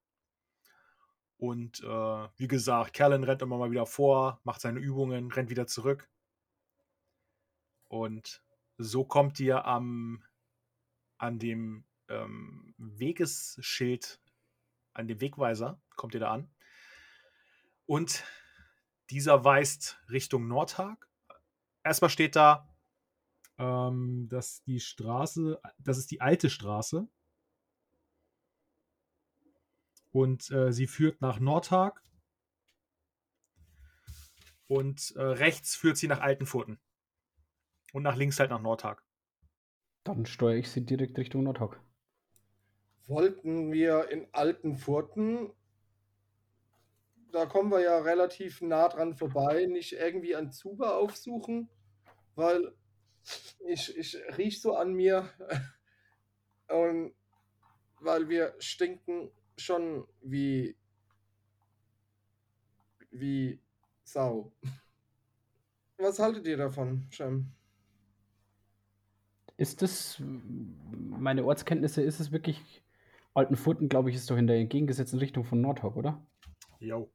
Und 1.37 1.81
äh, 1.81 2.27
wie 2.37 2.47
gesagt, 2.47 2.93
Callan 2.93 3.23
rennt 3.23 3.41
immer 3.41 3.57
mal 3.57 3.71
wieder 3.71 3.87
vor, 3.87 4.39
macht 4.43 4.61
seine 4.61 4.79
Übungen, 4.79 5.31
rennt 5.31 5.49
wieder 5.49 5.65
zurück. 5.65 6.07
Und 7.87 8.43
so 8.77 9.03
kommt 9.03 9.39
ihr 9.39 9.65
am, 9.65 10.23
an 11.17 11.39
dem 11.39 11.85
ähm, 12.09 12.75
Wegesschild, 12.77 14.21
an 14.93 15.07
dem 15.07 15.19
Wegweiser, 15.19 15.81
kommt 15.95 16.13
ihr 16.13 16.19
da 16.19 16.31
an. 16.31 16.51
Und 17.87 18.23
dieser 19.11 19.43
weist 19.43 19.99
Richtung 20.09 20.47
Nordhag. 20.47 21.09
Erstmal 21.83 22.09
steht 22.09 22.35
da, 22.35 22.67
ähm, 23.57 24.27
dass 24.29 24.63
die 24.63 24.79
Straße, 24.79 25.61
das 25.77 25.97
ist 25.97 26.11
die 26.11 26.21
alte 26.21 26.49
Straße. 26.49 27.07
Und 30.11 30.49
äh, 30.51 30.71
sie 30.71 30.87
führt 30.87 31.21
nach 31.21 31.39
Nordhag. 31.39 32.01
Und 34.67 35.13
äh, 35.17 35.21
rechts 35.21 35.75
führt 35.75 35.97
sie 35.97 36.07
nach 36.07 36.21
Altenfurten. 36.21 36.79
Und 37.93 38.03
nach 38.03 38.15
links 38.15 38.39
halt 38.39 38.49
nach 38.49 38.61
Nordhag. 38.61 39.03
Dann 40.03 40.25
steuere 40.25 40.57
ich 40.57 40.71
sie 40.71 40.85
direkt 40.85 41.17
Richtung 41.17 41.43
Nordhog. 41.43 41.79
Wollten 43.07 43.71
wir 43.71 44.09
in 44.09 44.27
Altenfurten, 44.31 45.51
da 47.31 47.45
kommen 47.45 47.71
wir 47.71 47.81
ja 47.81 47.97
relativ 47.99 48.61
nah 48.61 48.89
dran 48.89 49.15
vorbei, 49.15 49.65
nicht 49.65 49.93
irgendwie 49.93 50.35
ein 50.35 50.51
Zuber 50.51 50.97
aufsuchen, 50.97 51.69
weil 52.35 52.73
ich, 53.59 53.95
ich 53.97 54.17
riech 54.37 54.61
so 54.61 54.75
an 54.75 54.93
mir 54.93 55.29
und 56.69 57.13
weil 57.99 58.29
wir 58.29 58.55
stinken 58.59 59.31
schon 59.57 60.07
wie 60.21 60.75
wie 63.11 63.59
Sau. 64.03 64.51
Was 65.97 66.19
haltet 66.19 66.47
ihr 66.47 66.57
davon, 66.57 67.05
Shem? 67.11 67.51
Ist 69.57 69.81
das, 69.81 70.19
meine 70.19 71.45
Ortskenntnisse, 71.45 72.01
ist 72.01 72.19
es 72.19 72.31
wirklich, 72.31 72.83
Altenfurten, 73.33 73.89
glaube 73.89 74.09
ich, 74.09 74.15
ist 74.15 74.29
doch 74.31 74.37
in 74.37 74.47
der 74.47 74.57
entgegengesetzten 74.57 75.19
Richtung 75.19 75.43
von 75.43 75.61
Nordhog, 75.61 75.95
oder? 75.97 76.25
Jo. 76.79 77.11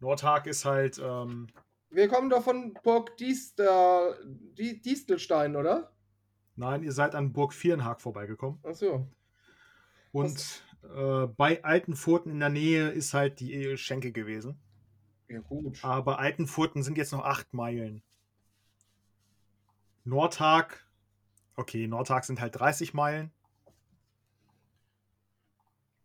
Nordhag 0.00 0.46
ist 0.46 0.64
halt, 0.64 0.98
ähm, 1.02 1.48
Wir 1.90 2.08
kommen 2.08 2.28
doch 2.30 2.42
von 2.42 2.74
Burg 2.82 3.16
Diester, 3.16 4.16
Die- 4.58 4.80
Distelstein, 4.80 5.56
oder? 5.56 5.92
nein, 6.56 6.82
ihr 6.82 6.92
seid 6.92 7.14
an 7.14 7.32
Burg 7.32 7.52
Vierenhag 7.52 8.00
vorbeigekommen. 8.00 8.58
Achso. 8.62 9.06
Und 10.12 10.62
äh, 10.94 11.26
bei 11.26 11.62
Altenfurten 11.64 12.32
in 12.32 12.40
der 12.40 12.48
Nähe 12.48 12.88
ist 12.88 13.12
halt 13.14 13.40
die 13.40 13.76
Schenke 13.76 14.12
gewesen. 14.12 14.58
Ja, 15.28 15.40
gut. 15.40 15.82
Aber 15.84 16.18
Altenfurten 16.18 16.82
sind 16.82 16.96
jetzt 16.96 17.12
noch 17.12 17.24
acht 17.24 17.52
Meilen. 17.52 18.02
Nordhag, 20.04 20.86
okay, 21.56 21.86
Nordhag 21.88 22.24
sind 22.24 22.40
halt 22.40 22.58
30 22.58 22.94
Meilen. 22.94 23.30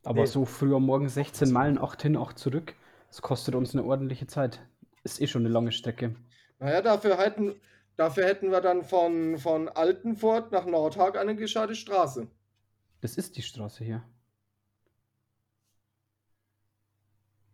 Aber 0.04 0.22
Nee. 0.22 0.26
so 0.28 0.46
früh 0.46 0.74
am 0.76 0.84
Morgen 0.86 1.08
16 1.08 1.52
Meilen, 1.52 1.78
8 1.78 2.02
hin, 2.02 2.18
8 2.18 2.38
zurück, 2.40 2.74
das 3.12 3.22
kostet 3.22 3.56
uns 3.56 3.76
eine 3.76 3.84
ordentliche 3.84 4.26
Zeit. 4.26 4.66
Ist 5.04 5.20
eh 5.20 5.28
schon 5.28 5.42
eine 5.42 5.54
lange 5.54 5.74
Strecke. 5.74 6.16
Naja, 6.60 6.82
dafür 6.82 7.18
hätten, 7.18 7.60
dafür 7.98 8.26
hätten 8.26 8.52
wir 8.52 8.62
dann 8.62 8.86
von, 8.86 9.38
von 9.38 9.68
Altenfurt 9.68 10.54
nach 10.54 10.66
Nordhag 10.66 11.18
eine 11.18 11.36
gescheite 11.36 11.76
Straße. 11.76 12.30
Das 13.02 13.18
ist 13.18 13.36
die 13.36 13.42
Straße 13.42 13.84
hier. 13.84 14.02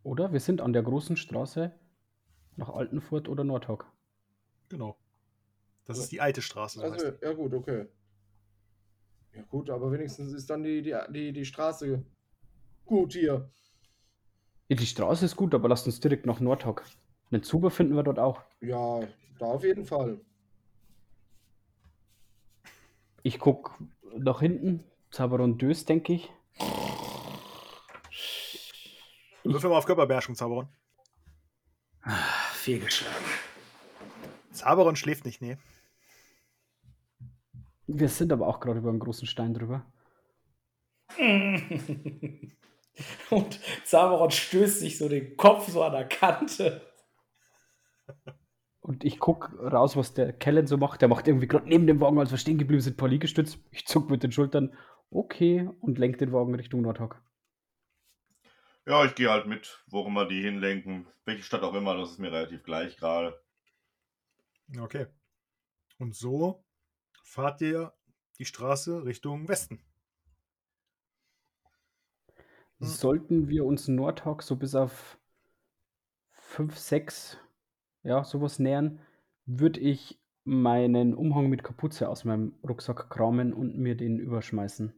Oder 0.03 0.31
wir 0.31 0.41
sind 0.41 0.61
an 0.61 0.73
der 0.73 0.83
großen 0.83 1.17
Straße 1.17 1.73
nach 2.55 2.69
Altenfurt 2.69 3.27
oder 3.27 3.43
Nordhog. 3.43 3.91
Genau. 4.69 4.95
Das 5.85 5.97
ist 5.97 6.11
die 6.11 6.21
alte 6.21 6.43
Straße. 6.43 6.83
Also, 6.83 7.13
ja 7.19 7.33
gut, 7.33 7.53
okay. 7.55 7.87
Ja 9.33 9.41
gut, 9.43 9.71
aber 9.71 9.91
wenigstens 9.91 10.33
ist 10.33 10.51
dann 10.51 10.61
die, 10.61 10.83
die, 10.83 10.95
die, 11.09 11.33
die 11.33 11.45
Straße 11.45 12.05
gut 12.85 13.13
hier. 13.13 13.49
Die 14.69 14.85
Straße 14.85 15.25
ist 15.25 15.35
gut, 15.35 15.53
aber 15.55 15.69
lasst 15.69 15.85
uns 15.85 15.99
direkt 15.99 16.25
nach 16.25 16.39
Nordhog. 16.39 16.83
Einen 17.31 17.43
Zuber 17.43 17.71
finden 17.71 17.95
wir 17.95 18.03
dort 18.03 18.19
auch. 18.19 18.41
Ja, 18.59 18.99
da 19.39 19.45
auf 19.45 19.63
jeden 19.63 19.85
Fall. 19.85 20.19
Ich 23.23 23.39
guck 23.39 23.77
nach 24.17 24.39
hinten. 24.39 24.83
Zaberon 25.11 25.57
Dös, 25.57 25.85
denke 25.85 26.13
ich. 26.13 26.29
Würfel 29.43 29.69
mal 29.69 29.77
auf 29.77 29.85
Körperbeherrschung, 29.85 30.35
Zaberon. 30.35 30.67
Fehlgeschlagen. 32.53 33.25
Zaberon 34.51 34.97
schläft 34.97 35.25
nicht, 35.25 35.41
nee. 35.41 35.57
Wir 37.87 38.09
sind 38.09 38.33
aber 38.33 38.47
auch 38.47 38.59
gerade 38.59 38.79
über 38.79 38.89
einen 38.89 38.99
großen 38.99 39.27
Stein 39.27 39.53
drüber. 39.53 39.85
Und 43.29 43.59
Zaberon 43.83 44.31
stößt 44.31 44.79
sich 44.79 44.97
so 44.97 45.09
den 45.09 45.35
Kopf 45.37 45.67
so 45.69 45.83
an 45.83 45.91
der 45.91 46.07
Kante. 46.07 46.81
Und 48.79 49.03
ich 49.03 49.19
guck 49.19 49.51
raus, 49.59 49.97
was 49.97 50.13
der 50.13 50.31
Kellen 50.31 50.65
so 50.65 50.77
macht. 50.77 51.01
Der 51.01 51.09
macht 51.09 51.27
irgendwie 51.27 51.47
gerade 51.47 51.67
neben 51.67 51.87
dem 51.87 51.99
Wagen, 51.99 52.19
als 52.19 52.31
wir 52.31 52.37
stehen 52.37 52.57
geblieben 52.57 52.81
sind, 52.81 52.95
paar 52.95 53.09
Liegestütz. 53.09 53.57
Ich 53.71 53.85
zuck 53.85 54.09
mit 54.09 54.23
den 54.23 54.31
Schultern. 54.31 54.77
Okay. 55.09 55.69
Und 55.81 55.97
lenk 55.97 56.17
den 56.19 56.31
Wagen 56.31 56.55
Richtung 56.55 56.81
Nordhog. 56.81 57.21
ja, 58.85 59.03
ich 59.03 59.15
gehe 59.15 59.29
halt 59.29 59.45
mit, 59.47 59.83
wo 59.87 60.05
immer 60.05 60.25
die 60.25 60.41
hinlenken. 60.41 61.07
Welche 61.25 61.43
Stadt 61.43 61.63
auch 61.63 61.73
immer, 61.73 61.97
das 61.97 62.11
ist 62.11 62.19
mir 62.19 62.31
relativ 62.31 62.63
gleich 62.63 62.95
gerade. 62.95 63.37
Okay. 64.79 65.07
Und 65.99 66.15
so 66.15 66.63
fahrt 67.23 67.61
ihr 67.61 67.93
die 68.39 68.45
Straße 68.45 69.03
Richtung 69.03 69.47
Westen. 69.49 69.83
Hm. 72.79 72.87
Sollten 72.87 73.47
wir 73.47 73.65
uns 73.65 73.87
Nordhog 73.87 74.43
so 74.43 74.55
bis 74.55 74.75
auf 74.75 75.17
5, 76.31 76.77
6, 76.77 77.37
ja, 78.03 78.23
sowas 78.23 78.59
nähern, 78.59 78.99
würde 79.45 79.79
ich 79.79 80.19
meinen 80.43 81.13
Umhang 81.13 81.49
mit 81.49 81.63
Kapuze 81.63 82.07
aus 82.07 82.23
meinem 82.23 82.57
Rucksack 82.63 83.09
kramen 83.09 83.53
und 83.53 83.77
mir 83.77 83.97
den 83.97 84.17
überschmeißen. 84.17 84.93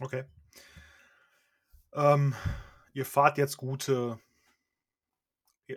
Okay. 0.00 0.24
Ähm, 1.92 2.34
ihr 2.94 3.04
fahrt 3.04 3.36
jetzt 3.36 3.58
gute. 3.58 4.18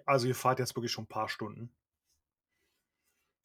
Also, 0.06 0.28
ihr 0.28 0.36
fahrt 0.36 0.60
jetzt 0.60 0.76
wirklich 0.76 0.92
schon 0.92 1.04
ein 1.04 1.10
paar 1.10 1.30
Stunden. 1.30 1.76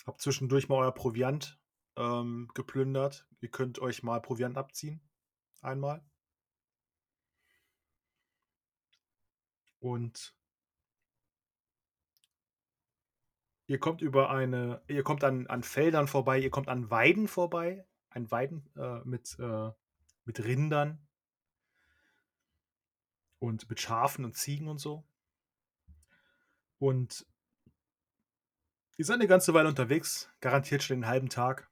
Habt 0.06 0.20
zwischendurch 0.20 0.68
mal 0.68 0.76
euer 0.76 0.94
Proviant 0.94 1.60
ähm, 1.96 2.48
geplündert. 2.54 3.26
Ihr 3.40 3.50
könnt 3.50 3.80
euch 3.80 4.02
mal 4.02 4.22
Proviant 4.22 4.56
abziehen. 4.56 5.00
Einmal. 5.60 6.04
Und 9.80 10.34
ihr 13.66 13.78
kommt 13.78 14.02
über 14.02 14.30
eine. 14.30 14.82
Ihr 14.88 15.02
kommt 15.02 15.24
an, 15.24 15.46
an 15.46 15.62
Feldern 15.62 16.08
vorbei, 16.08 16.38
ihr 16.38 16.50
kommt 16.50 16.68
an 16.68 16.90
Weiden 16.90 17.28
vorbei. 17.28 17.86
Ein 18.10 18.30
Weiden 18.30 18.68
äh, 18.76 19.00
mit, 19.04 19.38
äh, 19.38 19.70
mit 20.24 20.44
Rindern. 20.44 21.06
und 23.40 23.68
mit 23.68 23.80
Schafen 23.80 24.24
und 24.24 24.36
Ziegen 24.36 24.68
und 24.68 24.78
so. 24.78 25.04
Und 26.78 27.26
ihr 28.96 29.04
seid 29.04 29.16
eine 29.16 29.26
ganze 29.26 29.52
Weile 29.54 29.68
unterwegs, 29.68 30.30
garantiert 30.40 30.82
schon 30.82 30.98
den 30.98 31.06
halben 31.06 31.28
Tag. 31.28 31.68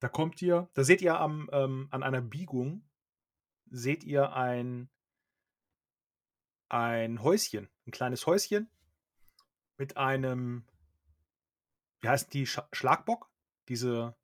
Da 0.00 0.08
kommt 0.08 0.40
ihr, 0.42 0.68
da 0.74 0.82
seht 0.82 1.02
ihr 1.02 1.20
am, 1.20 1.48
ähm, 1.52 1.88
an 1.90 2.02
einer 2.02 2.22
Biegung, 2.22 2.88
seht 3.70 4.04
ihr 4.04 4.32
ein, 4.34 4.88
ein 6.68 7.22
Häuschen, 7.22 7.68
ein 7.86 7.90
kleines 7.90 8.26
Häuschen 8.26 8.68
mit 9.78 9.96
einem, 9.96 10.66
wie 12.00 12.08
heißt 12.08 12.32
die, 12.34 12.46
Sch 12.46 12.60
Schlagbock? 12.72 13.28
Diese, 13.68 14.14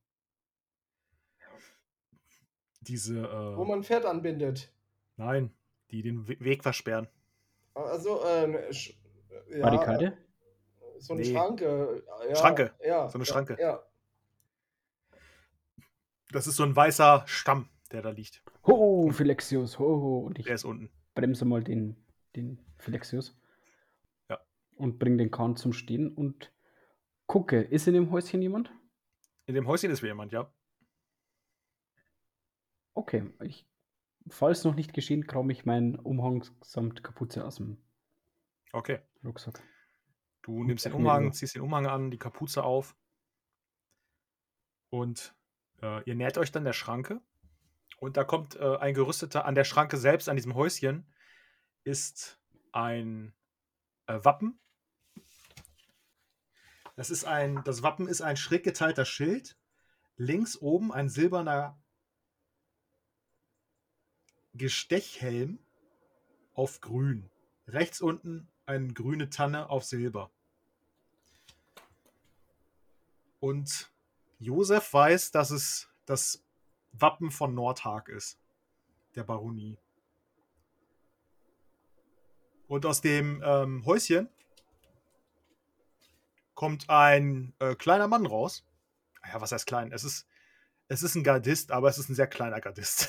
diese, 2.81 3.23
Wo 3.57 3.63
äh, 3.63 3.67
man 3.67 3.79
ein 3.81 3.85
Pferd 3.85 4.05
anbindet. 4.05 4.73
nein, 5.17 5.55
die 5.91 6.03
den 6.03 6.27
We- 6.29 6.39
Weg 6.41 6.63
versperren. 6.63 7.09
Also, 7.75 8.23
äh, 8.25 8.47
ne, 8.47 8.69
Sch- 8.71 8.95
ja, 9.51 9.61
Barrikade? 9.63 10.19
So 10.99 11.13
eine 11.13 11.23
Nee. 11.23 11.33
Schranke. 11.33 12.03
Ja, 12.29 12.37
Schranke. 12.37 12.75
Ja, 12.85 13.09
So 13.09 13.19
eine 13.19 13.25
ja, 13.25 13.33
Schranke. 13.33 13.57
Ja. 13.61 13.83
Das 16.33 16.47
ist 16.47 16.57
so 16.57 16.63
ein 16.65 16.75
weißer 16.75 17.23
Stamm, 17.27 17.69
der 17.89 18.03
da 18.03 18.11
liegt. 18.11 18.43
Ho, 18.67 19.11
Philexius, 19.11 19.79
ho, 19.79 19.85
ho. 19.85 20.19
Und 20.21 20.39
ich 20.39 20.47
Der 20.47 20.55
ist 20.55 20.65
unten. 20.65 20.91
bremse 21.15 21.45
mal 21.45 21.63
den, 21.63 21.97
den 22.35 22.59
Philexius. 22.79 23.37
Ja. 24.29 24.39
Und 24.77 24.99
bringe 24.99 25.19
den 25.19 25.31
Kahn 25.31 25.57
zum 25.57 25.73
Stehen 25.73 26.13
und 26.15 26.53
gucke, 27.27 27.61
ist 27.61 27.87
in 27.87 27.95
dem 27.95 28.11
Häuschen 28.11 28.43
jemand? 28.43 28.73
In 29.47 29.55
dem 29.55 29.67
Häuschen 29.67 29.91
ist 29.91 30.03
wieder 30.03 30.13
jemand, 30.13 30.33
ja. 30.33 30.53
Okay, 32.95 33.31
ich, 33.43 33.67
falls 34.29 34.65
noch 34.65 34.75
nicht 34.75 34.93
geschehen, 34.93 35.27
krame 35.27 35.53
ich 35.53 35.65
meinen 35.67 35.97
Umhang 35.99 36.45
samt 36.63 37.05
Kapuze 37.05 37.45
aus 37.45 37.57
dem 37.57 37.79
Okay. 38.73 38.99
Rucksack. 39.25 39.63
Du 40.43 40.63
nimmst 40.65 40.85
den 40.85 40.93
Umhang, 40.93 41.33
ziehst 41.33 41.55
den 41.55 41.63
Umhang 41.63 41.87
an, 41.87 42.11
die 42.11 42.19
Kapuze 42.19 42.63
auf. 42.63 42.97
Und 44.91 45.35
äh, 45.83 46.03
ihr 46.05 46.15
nähert 46.15 46.39
euch 46.39 46.53
dann 46.53 46.65
der 46.65 46.73
Schranke. 46.73 47.21
Und 47.97 48.17
da 48.17 48.25
kommt 48.25 48.57
äh, 48.57 48.77
ein 48.77 48.95
gerüsteter, 48.95 49.45
an 49.45 49.55
der 49.55 49.65
Schranke 49.65 49.97
selbst, 49.97 50.29
an 50.29 50.37
diesem 50.37 50.55
Häuschen, 50.55 51.07
ist 51.85 52.39
ein 52.73 53.35
äh, 54.07 54.19
Wappen. 54.23 54.61
Das 56.95 57.11
ist 57.11 57.25
ein, 57.25 57.63
das 57.65 57.83
Wappen 57.83 58.09
ist 58.09 58.23
ein 58.23 58.37
schräg 58.37 58.65
geteilter 58.65 59.05
Schild. 59.05 59.57
Links 60.17 60.57
oben 60.57 60.93
ein 60.93 61.09
silberner 61.09 61.79
Gestechhelm 64.55 65.59
auf 66.55 66.81
grün. 66.81 67.31
Rechts 67.69 68.01
unten 68.01 68.49
eine 68.65 68.93
grüne 68.93 69.29
Tanne 69.29 69.69
auf 69.69 69.85
Silber. 69.85 70.31
Und 73.41 73.91
Josef 74.39 74.93
weiß, 74.93 75.31
dass 75.31 75.51
es 75.51 75.89
das 76.07 76.46
Wappen 77.01 77.31
von 77.31 77.55
Nordhag 77.55 78.09
ist, 78.09 78.39
der 79.15 79.25
Baronie. 79.25 79.79
Und 82.69 82.85
aus 82.85 83.01
dem 83.01 83.43
ähm, 83.45 83.85
Häuschen 83.87 84.29
kommt 86.55 86.91
ein 86.91 87.55
äh, 87.61 87.75
kleiner 87.75 88.09
Mann 88.09 88.27
raus. 88.27 88.65
Ja, 89.25 89.41
was 89.41 89.53
heißt 89.53 89.67
klein? 89.67 89.93
Es 89.93 90.05
ist, 90.05 90.27
es 90.89 91.03
ist 91.03 91.15
ein 91.15 91.23
Gardist, 91.23 91.71
aber 91.71 91.89
es 91.89 91.99
ist 91.99 92.09
ein 92.09 92.15
sehr 92.15 92.27
kleiner 92.27 92.61
Gardist. 92.61 93.09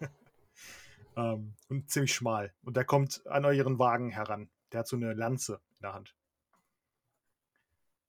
ähm, 1.16 1.54
und 1.68 1.90
ziemlich 1.90 2.14
schmal. 2.14 2.52
Und 2.62 2.76
der 2.76 2.84
kommt 2.84 3.24
an 3.26 3.44
euren 3.44 3.78
Wagen 3.78 4.10
heran. 4.10 4.50
Der 4.72 4.80
hat 4.80 4.88
so 4.88 4.96
eine 4.96 5.14
Lanze 5.14 5.60
in 5.76 5.82
der 5.82 5.94
Hand. 5.94 6.14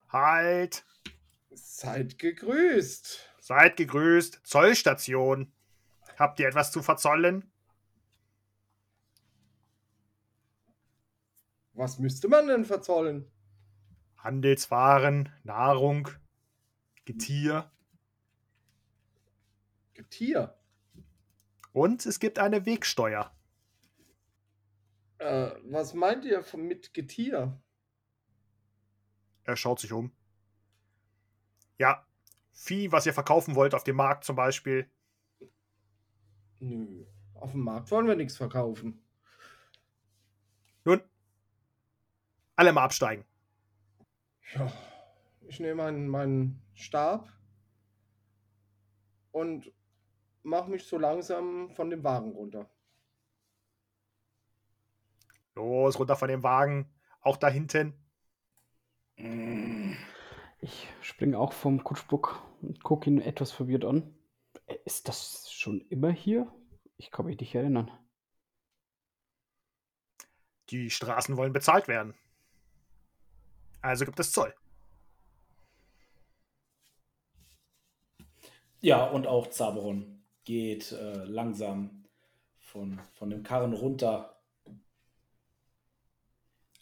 Halt! 0.10 0.86
Seid 1.52 2.18
gegrüßt. 2.18 3.31
Seid 3.52 3.76
gegrüßt. 3.76 4.40
Zollstation. 4.46 5.52
Habt 6.18 6.40
ihr 6.40 6.48
etwas 6.48 6.72
zu 6.72 6.82
verzollen? 6.82 7.52
Was 11.74 12.00
müsste 12.00 12.30
man 12.30 12.48
denn 12.48 12.64
verzollen? 12.64 13.30
Handelswaren, 14.16 15.28
Nahrung, 15.44 16.08
Getier. 17.04 17.70
Getier. 19.96 20.58
Und 21.74 22.06
es 22.06 22.22
gibt 22.22 22.40
eine 22.40 22.66
Wegsteuer. 22.66 23.36
Äh, 25.18 25.52
was 25.64 25.94
meint 25.94 26.24
ihr 26.24 26.42
von, 26.42 26.62
mit 26.62 26.94
Getier? 26.94 27.62
Er 29.44 29.58
schaut 29.58 29.82
sich 29.82 29.92
um. 29.92 30.16
Ja, 31.78 32.08
Vieh, 32.64 32.92
was 32.92 33.08
ihr 33.08 33.14
verkaufen 33.14 33.56
wollt 33.56 33.74
auf 33.74 33.84
dem 33.84 33.96
Markt 33.96 34.24
zum 34.24 34.36
Beispiel. 34.36 34.88
Nö. 36.60 37.08
Auf 37.34 37.54
dem 37.54 37.62
Markt 37.62 37.90
wollen 37.90 38.06
wir 38.06 38.16
nichts 38.16 38.38
verkaufen. 38.38 39.04
Nun, 40.86 41.02
alle 42.56 42.72
mal 42.72 42.84
absteigen. 42.84 43.26
Ja, 44.54 44.72
ich 45.48 45.60
nehme 45.60 45.74
meinen, 45.74 46.08
meinen 46.08 46.62
Stab 46.76 47.34
und 49.32 49.74
mache 50.44 50.70
mich 50.70 50.86
so 50.86 51.00
langsam 51.00 51.72
von 51.72 51.90
dem 51.90 52.04
Wagen 52.04 52.32
runter. 52.34 52.70
Los, 55.56 55.98
runter 55.98 56.16
von 56.16 56.28
dem 56.28 56.44
Wagen. 56.44 56.94
Auch 57.22 57.38
da 57.38 57.48
hinten. 57.48 57.96
Ich 60.60 60.88
springe 61.02 61.40
auch 61.40 61.54
vom 61.54 61.84
Kutschbock 61.84 62.51
und 62.62 62.84
gucke 62.84 63.10
ihn 63.10 63.22
etwas 63.22 63.52
verwirrt 63.52 63.86
an. 63.86 64.14
Äh, 64.68 64.78
Ist 64.86 65.08
das 65.08 65.52
schon 65.52 65.82
immer 65.90 66.12
hier? 66.12 66.52
Ich 66.98 67.12
kann 67.12 67.26
mich 67.26 67.40
nicht 67.40 67.56
erinnern. 67.56 67.92
Die 70.70 70.90
Straßen 70.90 71.36
wollen 71.38 71.54
bezahlt 71.54 71.88
werden. 71.88 72.14
Also 73.82 74.06
gibt 74.06 74.20
es 74.20 74.32
Zoll. 74.32 74.54
Ja, 78.80 79.06
und 79.06 79.28
auch 79.28 79.48
Zaberon 79.48 80.24
geht 80.44 80.92
äh, 80.92 81.24
langsam 81.26 82.06
von, 82.60 83.00
von 83.14 83.30
dem 83.30 83.44
Karren 83.44 83.74
runter. 83.74 84.42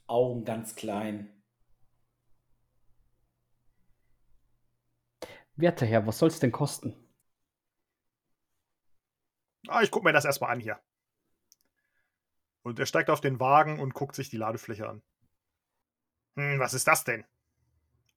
Augen 0.07 0.45
ganz 0.45 0.75
klein. 0.75 1.38
Werter 5.59 5.85
Herr, 5.85 6.07
was 6.07 6.17
soll's 6.17 6.39
denn 6.39 6.53
kosten? 6.53 6.95
Ah, 9.67 9.81
ich 9.81 9.91
gucke 9.91 10.05
mir 10.05 10.13
das 10.13 10.23
erstmal 10.23 10.51
an 10.51 10.61
hier. 10.61 10.79
Und 12.63 12.79
er 12.79 12.85
steigt 12.85 13.09
auf 13.09 13.19
den 13.19 13.39
Wagen 13.41 13.79
und 13.79 13.93
guckt 13.93 14.15
sich 14.15 14.29
die 14.29 14.37
Ladefläche 14.37 14.87
an. 14.87 15.01
Hm, 16.37 16.59
was 16.59 16.73
ist 16.73 16.87
das 16.87 17.03
denn? 17.03 17.25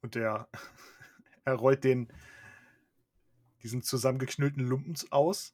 Und 0.03 0.15
er, 0.15 0.49
er 1.45 1.55
rollt 1.55 1.83
den, 1.83 2.13
diesen 3.63 3.83
zusammengeknüllten 3.83 4.65
Lumpen 4.65 4.95
aus. 5.11 5.53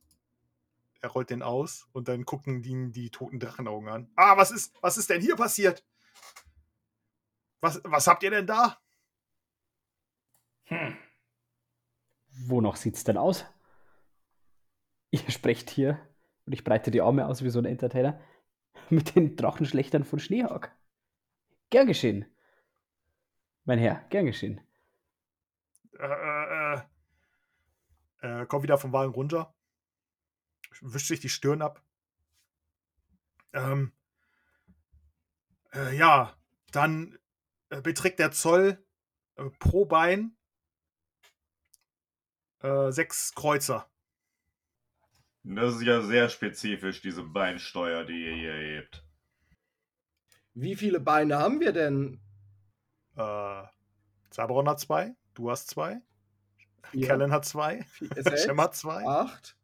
Er 1.01 1.09
rollt 1.09 1.31
den 1.31 1.43
aus 1.43 1.89
und 1.93 2.09
dann 2.09 2.27
gucken 2.27 2.63
ihn 2.65 2.93
die 2.93 3.09
toten 3.09 3.41
Drachenaugen 3.41 3.89
an. 3.89 4.11
Ah, 4.15 4.37
was 4.37 4.51
ist, 4.51 4.75
was 4.83 4.99
ist 4.99 5.09
denn 5.09 5.23
hier 5.23 5.37
passiert? 5.37 5.87
Was, 7.61 7.81
was 7.85 8.07
habt 8.07 8.23
ihr 8.25 8.31
denn 8.31 8.47
da? 8.47 8.79
Hm. 10.65 10.99
Wonach 12.47 12.77
sieht's 12.77 13.05
denn 13.05 13.17
aus? 13.17 13.45
Ihr 15.11 15.21
sprecht 15.31 15.71
hier 15.71 15.99
und 16.47 16.53
ich 16.53 16.65
breite 16.65 16.91
die 16.91 17.01
Arme 17.01 17.27
aus 17.27 17.43
wie 17.43 17.51
so 17.51 17.59
ein 17.59 17.65
Entertainer 17.65 18.21
mit 18.91 19.15
den 19.17 19.37
Drachenschlechtern 19.37 20.05
von 20.05 20.19
Schneehag. 20.19 20.75
Gern 21.71 21.87
geschehen. 21.87 22.25
Mein 23.65 23.79
Herr, 23.79 24.07
gern 24.09 24.25
geschehen. 24.25 24.61
Äh, 25.99 26.07
äh, 26.07 26.81
äh, 28.23 28.43
äh, 28.43 28.47
kommt 28.47 28.63
wieder 28.63 28.79
vom 28.79 28.93
Wagen 28.93 29.13
runter. 29.13 29.55
Wischt 30.81 31.09
sich 31.09 31.21
die 31.21 31.29
Stirn 31.29 31.61
ab. 31.61 31.83
Ähm, 33.53 33.93
äh, 35.75 35.97
ja, 35.97 36.35
dann 36.71 37.19
äh, 37.71 37.83
beträgt 37.83 38.21
der 38.21 38.31
Zoll 38.31 38.83
äh, 39.37 39.51
pro 39.59 39.85
Bein 39.85 40.38
äh, 42.63 42.91
sechs 42.91 43.35
Kreuzer. 43.35 43.89
Das 45.45 45.77
ist 45.77 45.83
ja 45.83 46.03
sehr 46.03 46.29
spezifisch, 46.29 47.01
diese 47.01 47.23
Beinsteuer, 47.23 48.05
die 48.05 48.27
ihr 48.27 48.35
hier 48.35 48.55
hebt. 48.55 49.05
Wie 50.55 50.77
viele 50.77 51.01
Beine 51.01 51.39
haben 51.39 51.61
wir 51.61 51.73
denn? 51.73 52.21
Äh, 53.17 53.63
Zaberon 54.31 54.69
hat 54.69 54.81
zwei, 54.81 55.15
du 55.35 55.51
hast 55.51 55.71
zwei, 55.71 56.01
Vier, 56.91 57.07
Kellen 57.07 57.33
hat 57.33 57.45
zwei. 57.45 57.85
Shem 58.37 58.61
hat 58.61 58.75
zwei 58.75 59.07
acht. 59.07 59.57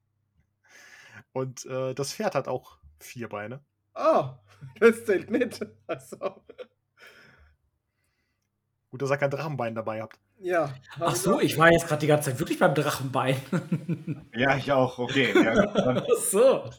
und 1.32 1.64
äh, 1.66 1.95
das 1.95 2.14
Pferd 2.14 2.34
hat 2.34 2.49
auch 2.49 2.78
vier 2.99 3.28
Beine. 3.28 3.64
Ah, 3.95 4.38
das 4.80 5.05
zählt 5.05 5.30
nicht. 5.30 5.64
Also, 5.86 6.45
Gut, 8.90 9.03
dass 9.03 9.11
ihr 9.11 9.16
kein 9.16 9.30
Drachenbein 9.30 9.74
dabei 9.74 10.01
habt. 10.03 10.20
Ja. 10.45 10.74
Ach 11.01 11.16
so, 11.16 11.40
ich 11.40 11.57
war 11.59 11.72
jetzt 11.72 11.86
gerade 11.88 12.01
die 12.01 12.07
ganze 12.07 12.30
Zeit 12.30 12.38
wirklich 12.38 12.59
beim 12.59 12.74
Drachenbein. 12.74 13.40
Ja, 14.34 14.57
ich 14.57 14.70
auch. 14.72 14.99
Okay. 14.99 15.32
Ja, 15.32 15.72
Ach 15.74 16.16
so. 16.18 16.70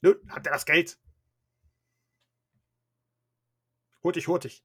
Nun, 0.00 0.16
habt 0.28 0.46
ihr 0.46 0.52
das 0.52 0.64
Geld? 0.66 0.98
Hurtig, 4.02 4.26
hurtig. 4.28 4.64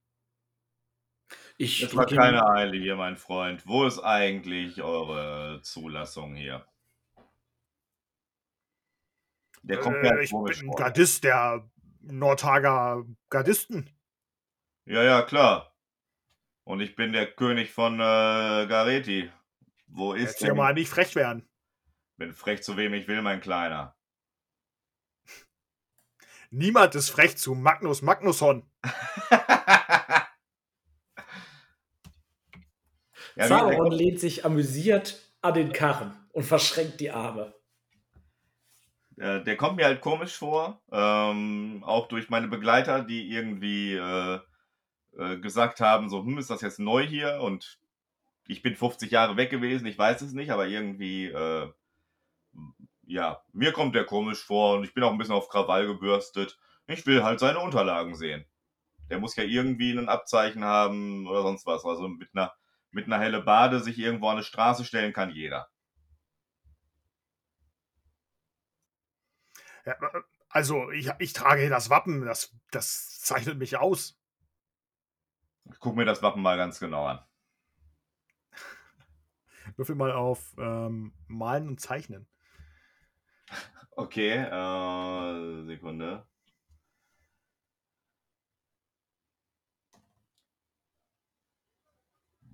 Ich 1.58 1.84
es 1.84 1.96
war 1.96 2.06
keine 2.08 2.46
Eile 2.48 2.78
hier, 2.78 2.96
mein 2.96 3.16
Freund. 3.18 3.66
Wo 3.68 3.86
ist 3.86 4.00
eigentlich 4.00 4.82
eure 4.82 5.62
Zulassung 5.62 6.36
hier? 6.36 6.66
Der 9.62 9.80
kommt 9.80 10.04
ja 10.04 10.16
Äh, 10.18 10.24
ich 10.24 10.32
komisch 10.32 10.60
bin 10.60 10.68
vor. 10.68 10.76
Gardist 10.76 11.24
der 11.24 11.70
Nordhager 12.02 13.06
Gardisten. 13.30 13.90
Ja, 14.86 15.04
ja, 15.04 15.22
klar. 15.22 15.73
Und 16.66 16.80
ich 16.82 16.96
bin 16.96 17.12
der 17.14 17.32
König 17.32 17.72
von 17.72 17.96
äh, 17.96 18.00
Gareti. 18.68 19.30
Wo 19.88 20.14
ist 20.14 20.40
Jetzt 20.40 20.42
ja 20.42 20.48
der? 20.48 20.56
mal 20.56 20.74
nicht 20.74 20.90
frech 20.90 21.16
werden. 21.16 21.48
Bin 22.18 22.34
frech 22.34 22.64
zu 22.64 22.78
wem 22.78 22.94
ich 22.94 23.08
will, 23.08 23.22
mein 23.22 23.42
Kleiner. 23.42 23.96
Niemand 26.52 26.96
ist 26.96 27.10
frech 27.10 27.38
zu 27.38 27.54
Magnus 27.56 28.02
Magnusson. 28.02 28.70
ja, 33.36 33.48
Sauron 33.48 33.92
lehnt 33.92 34.20
sich 34.20 34.46
amüsiert 34.46 35.22
an 35.42 35.54
den 35.54 35.74
Karren 35.74 36.14
und 36.32 36.44
verschränkt 36.44 37.00
die 37.00 37.12
Arme. 37.12 37.54
äh, 39.18 39.44
der 39.44 39.58
kommt 39.58 39.78
mir 39.78 39.86
halt 39.86 40.02
komisch 40.02 40.36
vor. 40.38 40.82
Ähm, 40.92 41.84
auch 41.86 42.08
durch 42.08 42.30
meine 42.30 42.48
Begleiter, 42.48 43.04
die 43.04 43.30
irgendwie 43.30 43.94
äh, 43.96 44.40
äh, 45.18 45.38
gesagt 45.38 45.80
haben, 45.80 46.10
so, 46.10 46.24
hm, 46.24 46.38
ist 46.38 46.50
das 46.50 46.62
jetzt 46.62 46.80
neu 46.80 47.06
hier? 47.06 47.40
Und 47.42 47.80
ich 48.48 48.62
bin 48.62 48.76
50 48.76 49.12
Jahre 49.12 49.38
weg 49.38 49.50
gewesen, 49.50 49.86
ich 49.86 49.98
weiß 49.98 50.22
es 50.22 50.34
nicht, 50.34 50.52
aber 50.52 50.68
irgendwie, 50.68 51.28
äh, 51.28 51.72
ja, 53.06 53.42
mir 53.54 53.72
kommt 53.74 53.96
der 53.96 54.06
komisch 54.06 54.44
vor 54.44 54.78
und 54.78 54.84
ich 54.84 54.94
bin 54.94 55.04
auch 55.04 55.12
ein 55.12 55.18
bisschen 55.18 55.36
auf 55.36 55.50
Krawall 55.50 55.88
gebürstet. 55.88 56.60
Ich 56.88 57.06
will 57.06 57.24
halt 57.24 57.40
seine 57.40 57.60
Unterlagen 57.60 58.16
sehen. 58.16 58.46
Der 59.10 59.20
muss 59.20 59.36
ja 59.36 59.44
irgendwie 59.44 59.92
ein 59.92 60.10
Abzeichen 60.10 60.64
haben 60.64 61.28
oder 61.28 61.42
sonst 61.44 61.66
was. 61.66 61.86
Also 61.86 62.08
mit 62.08 62.30
einer, 62.34 62.54
mit 62.92 63.06
einer 63.06 63.20
helle 63.20 63.42
Bade 63.42 63.80
sich 63.80 63.98
irgendwo 64.00 64.28
an 64.28 64.38
eine 64.38 64.44
Straße 64.44 64.86
stellen 64.86 65.14
kann 65.14 65.30
jeder. 65.30 65.70
Ja, 69.86 69.94
äh, 69.94 70.22
also, 70.50 70.92
ich, 70.92 71.10
ich 71.20 71.34
trage 71.34 71.62
hier 71.62 71.70
das 71.70 71.90
Wappen. 71.90 72.26
Das, 72.26 72.54
das 72.72 73.20
zeichnet 73.20 73.58
mich 73.58 73.78
aus. 73.78 74.18
Ich 75.72 75.80
gucke 75.80 75.98
mir 75.98 76.06
das 76.06 76.22
Wappen 76.22 76.42
mal 76.42 76.58
ganz 76.58 76.80
genau 76.80 77.06
an. 77.06 77.20
Würfel 79.78 79.96
mal 79.96 80.12
auf 80.12 80.54
ähm, 80.58 81.14
Malen 81.28 81.68
und 81.68 81.80
Zeichnen. 81.80 82.28
Okay, 83.96 84.32
äh, 84.38 85.66
Sekunde. 85.66 86.26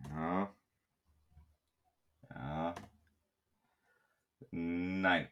Ja. 0.10 0.54
Ja. 2.30 2.76
Nein. 4.52 5.30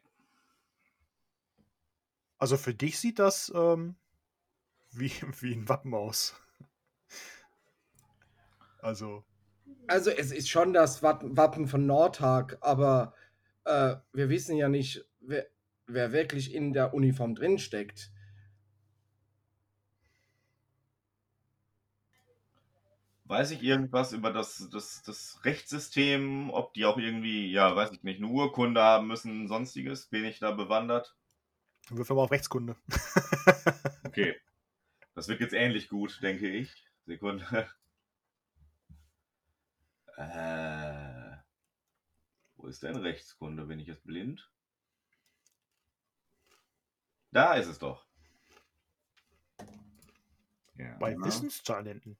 Also 2.38 2.56
für 2.56 2.74
dich 2.74 2.98
sieht 2.98 3.18
das 3.18 3.52
ähm, 3.54 3.96
wie, 4.92 5.12
wie 5.40 5.54
ein 5.54 5.68
Wappen 5.68 5.94
aus. 5.94 6.34
Also, 8.78 9.24
Also 9.86 10.10
es 10.10 10.32
ist 10.32 10.48
schon 10.48 10.72
das 10.72 11.02
Wappen 11.02 11.66
von 11.66 11.86
Nordhag, 11.86 12.58
aber 12.60 13.14
äh, 13.64 13.96
wir 14.12 14.28
wissen 14.28 14.56
ja 14.56 14.68
nicht, 14.68 15.04
wer, 15.20 15.46
wer 15.86 16.12
wirklich 16.12 16.54
in 16.54 16.72
der 16.72 16.94
Uniform 16.94 17.34
drin 17.34 17.58
steckt. 17.58 18.12
Weiß 23.24 23.50
ich 23.50 23.62
irgendwas 23.62 24.12
über 24.14 24.32
das, 24.32 24.70
das, 24.72 25.02
das 25.02 25.44
Rechtssystem, 25.44 26.48
ob 26.50 26.72
die 26.72 26.86
auch 26.86 26.96
irgendwie, 26.96 27.52
ja, 27.52 27.76
weiß 27.76 27.90
ich 27.92 28.02
nicht, 28.02 28.22
eine 28.22 28.32
Urkunde 28.32 28.80
haben 28.80 29.06
müssen, 29.06 29.48
sonstiges? 29.48 30.06
Bin 30.06 30.24
ich 30.24 30.38
da 30.38 30.50
bewandert? 30.50 31.14
würfel 31.90 32.16
mal 32.16 32.22
auf 32.22 32.30
Rechtskunde. 32.30 32.76
Okay. 34.04 34.34
Das 35.14 35.28
wird 35.28 35.40
jetzt 35.40 35.52
ähnlich 35.52 35.88
gut, 35.88 36.22
denke 36.22 36.48
ich. 36.48 36.86
Sekunde. 37.04 37.68
Äh, 40.18 41.36
wo 42.56 42.66
ist 42.66 42.82
denn 42.82 42.96
Rechtskunde? 42.96 43.66
Bin 43.66 43.78
ich 43.78 43.86
jetzt 43.86 44.04
blind? 44.04 44.50
Da 47.30 47.54
ist 47.54 47.68
es 47.68 47.78
doch. 47.78 48.04
Ja. 50.74 50.96
Bei 50.98 51.16
Wissenstalenten. 51.16 52.18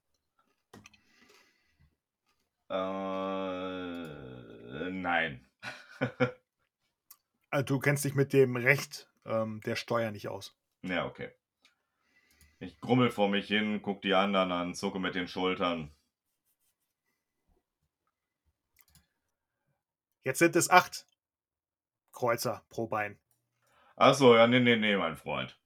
Äh, 2.71 2.75
nein. 4.91 5.45
Also, 7.51 7.65
du 7.65 7.79
kennst 7.79 8.05
dich 8.05 8.15
mit 8.15 8.35
dem 8.35 8.57
Recht 8.57 9.09
ähm, 9.25 9.63
der 9.63 9.75
Steuer 9.75 10.11
nicht 10.11 10.29
aus. 10.29 10.55
ja, 10.83 11.07
okay. 11.07 11.31
Ich 12.59 12.79
grummel 12.79 13.11
vor 13.11 13.31
mich 13.31 13.47
hin, 13.47 13.81
guck 13.81 14.03
die 14.03 14.13
anderen 14.13 14.53
an, 14.53 14.75
zucke 14.75 14.99
mit 14.99 15.15
den 15.15 15.29
Schultern. 15.29 15.91
Jetzt 20.25 20.39
sind 20.39 20.57
es 20.57 20.71
acht 20.71 21.07
Kreuzer 22.13 22.65
pro 22.69 22.87
Bein. 22.87 23.19
Achso, 23.97 24.37
ja, 24.37 24.47
nee, 24.47 24.61
nee, 24.61 24.77
nee, 24.77 24.97
mein 24.97 25.17
Freund. 25.17 25.59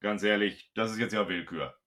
Ganz 0.00 0.22
ehrlich, 0.22 0.70
das 0.74 0.90
ist 0.90 0.98
jetzt 0.98 1.12
ja 1.12 1.28
Willkür. 1.28 1.78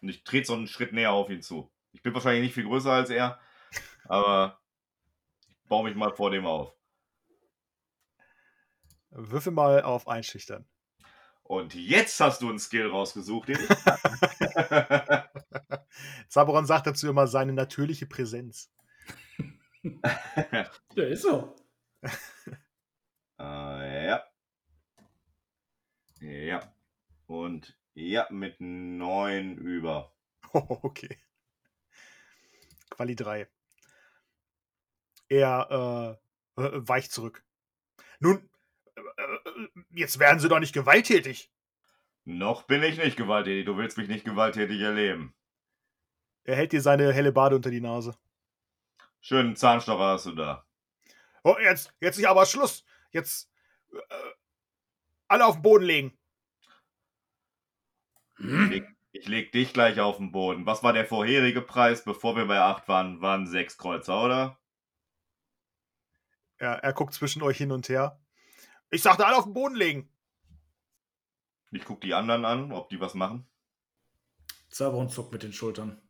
Und 0.00 0.08
ich 0.08 0.24
trete 0.24 0.46
so 0.46 0.54
einen 0.54 0.66
Schritt 0.66 0.92
näher 0.92 1.12
auf 1.12 1.28
ihn 1.30 1.42
zu. 1.42 1.70
Ich 1.92 2.02
bin 2.02 2.14
wahrscheinlich 2.14 2.42
nicht 2.42 2.54
viel 2.54 2.64
größer 2.64 2.92
als 2.92 3.10
er, 3.10 3.40
aber 4.04 4.60
ich 5.48 5.56
baue 5.68 5.84
mich 5.84 5.96
mal 5.96 6.12
vor 6.12 6.30
dem 6.30 6.46
auf. 6.46 6.72
Würfel 9.10 9.52
mal 9.52 9.82
auf 9.82 10.08
Einschüchtern. 10.08 10.68
Und 11.42 11.74
jetzt 11.74 12.20
hast 12.20 12.42
du 12.42 12.48
einen 12.48 12.60
Skill 12.60 12.88
rausgesucht, 12.88 13.48
den. 13.48 13.58
Zaboron 16.28 16.64
sagt 16.66 16.86
dazu 16.86 17.08
immer 17.08 17.26
seine 17.26 17.52
natürliche 17.52 18.06
Präsenz. 18.06 18.70
Ja, 20.94 21.04
ist 21.04 21.22
so. 21.22 21.56
äh, 23.38 24.06
ja. 24.06 24.24
Ja. 26.20 26.74
Und 27.26 27.78
ja, 27.94 28.26
mit 28.30 28.56
neun 28.60 29.56
über. 29.56 30.14
Oh, 30.52 30.78
okay. 30.82 31.18
Quali 32.90 33.16
3. 33.16 33.48
Er 35.28 36.18
äh, 36.56 36.62
äh, 36.62 36.88
weicht 36.88 37.12
zurück. 37.12 37.44
Nun, 38.18 38.50
äh, 38.96 39.00
äh, 39.00 39.68
jetzt 39.90 40.18
werden 40.18 40.40
Sie 40.40 40.48
doch 40.48 40.58
nicht 40.58 40.74
gewalttätig. 40.74 41.50
Noch 42.24 42.64
bin 42.64 42.82
ich 42.82 42.98
nicht 42.98 43.16
gewalttätig. 43.16 43.64
Du 43.64 43.76
willst 43.76 43.96
mich 43.96 44.08
nicht 44.08 44.24
gewalttätig 44.24 44.80
erleben. 44.80 45.34
Er 46.44 46.56
hält 46.56 46.72
dir 46.72 46.82
seine 46.82 47.12
helle 47.12 47.32
Bade 47.32 47.56
unter 47.56 47.70
die 47.70 47.80
Nase. 47.80 48.16
Schönen 49.20 49.56
Zahnstocher 49.56 50.04
hast 50.04 50.26
du 50.26 50.32
da. 50.32 50.66
Oh, 51.44 51.56
jetzt, 51.60 51.94
jetzt 52.00 52.18
ist 52.18 52.24
aber 52.24 52.46
Schluss. 52.46 52.84
Jetzt 53.12 53.50
äh, 53.92 54.14
alle 55.28 55.46
auf 55.46 55.56
den 55.56 55.62
Boden 55.62 55.84
legen. 55.84 56.18
Ich 58.38 58.46
leg, 58.46 58.96
ich 59.12 59.28
leg 59.28 59.52
dich 59.52 59.72
gleich 59.72 60.00
auf 60.00 60.16
den 60.16 60.32
Boden. 60.32 60.64
Was 60.64 60.82
war 60.82 60.92
der 60.92 61.04
vorherige 61.04 61.60
Preis, 61.60 62.04
bevor 62.04 62.36
wir 62.36 62.46
bei 62.46 62.60
8 62.60 62.88
waren? 62.88 63.20
Waren 63.20 63.46
sechs 63.46 63.76
Kreuzer, 63.76 64.24
oder? 64.24 64.58
Er, 66.56 66.82
er 66.82 66.92
guckt 66.92 67.14
zwischen 67.14 67.42
euch 67.42 67.58
hin 67.58 67.72
und 67.72 67.88
her. 67.88 68.20
Ich 68.90 69.02
sagte, 69.02 69.26
alle 69.26 69.36
auf 69.36 69.44
den 69.44 69.54
Boden 69.54 69.74
legen. 69.74 70.12
Ich 71.70 71.84
guck 71.84 72.00
die 72.00 72.14
anderen 72.14 72.44
an, 72.44 72.72
ob 72.72 72.88
die 72.88 73.00
was 73.00 73.14
machen. 73.14 73.46
Zaberon 74.68 75.08
zuckt 75.08 75.32
mit 75.32 75.42
den 75.42 75.52
Schultern. 75.52 76.00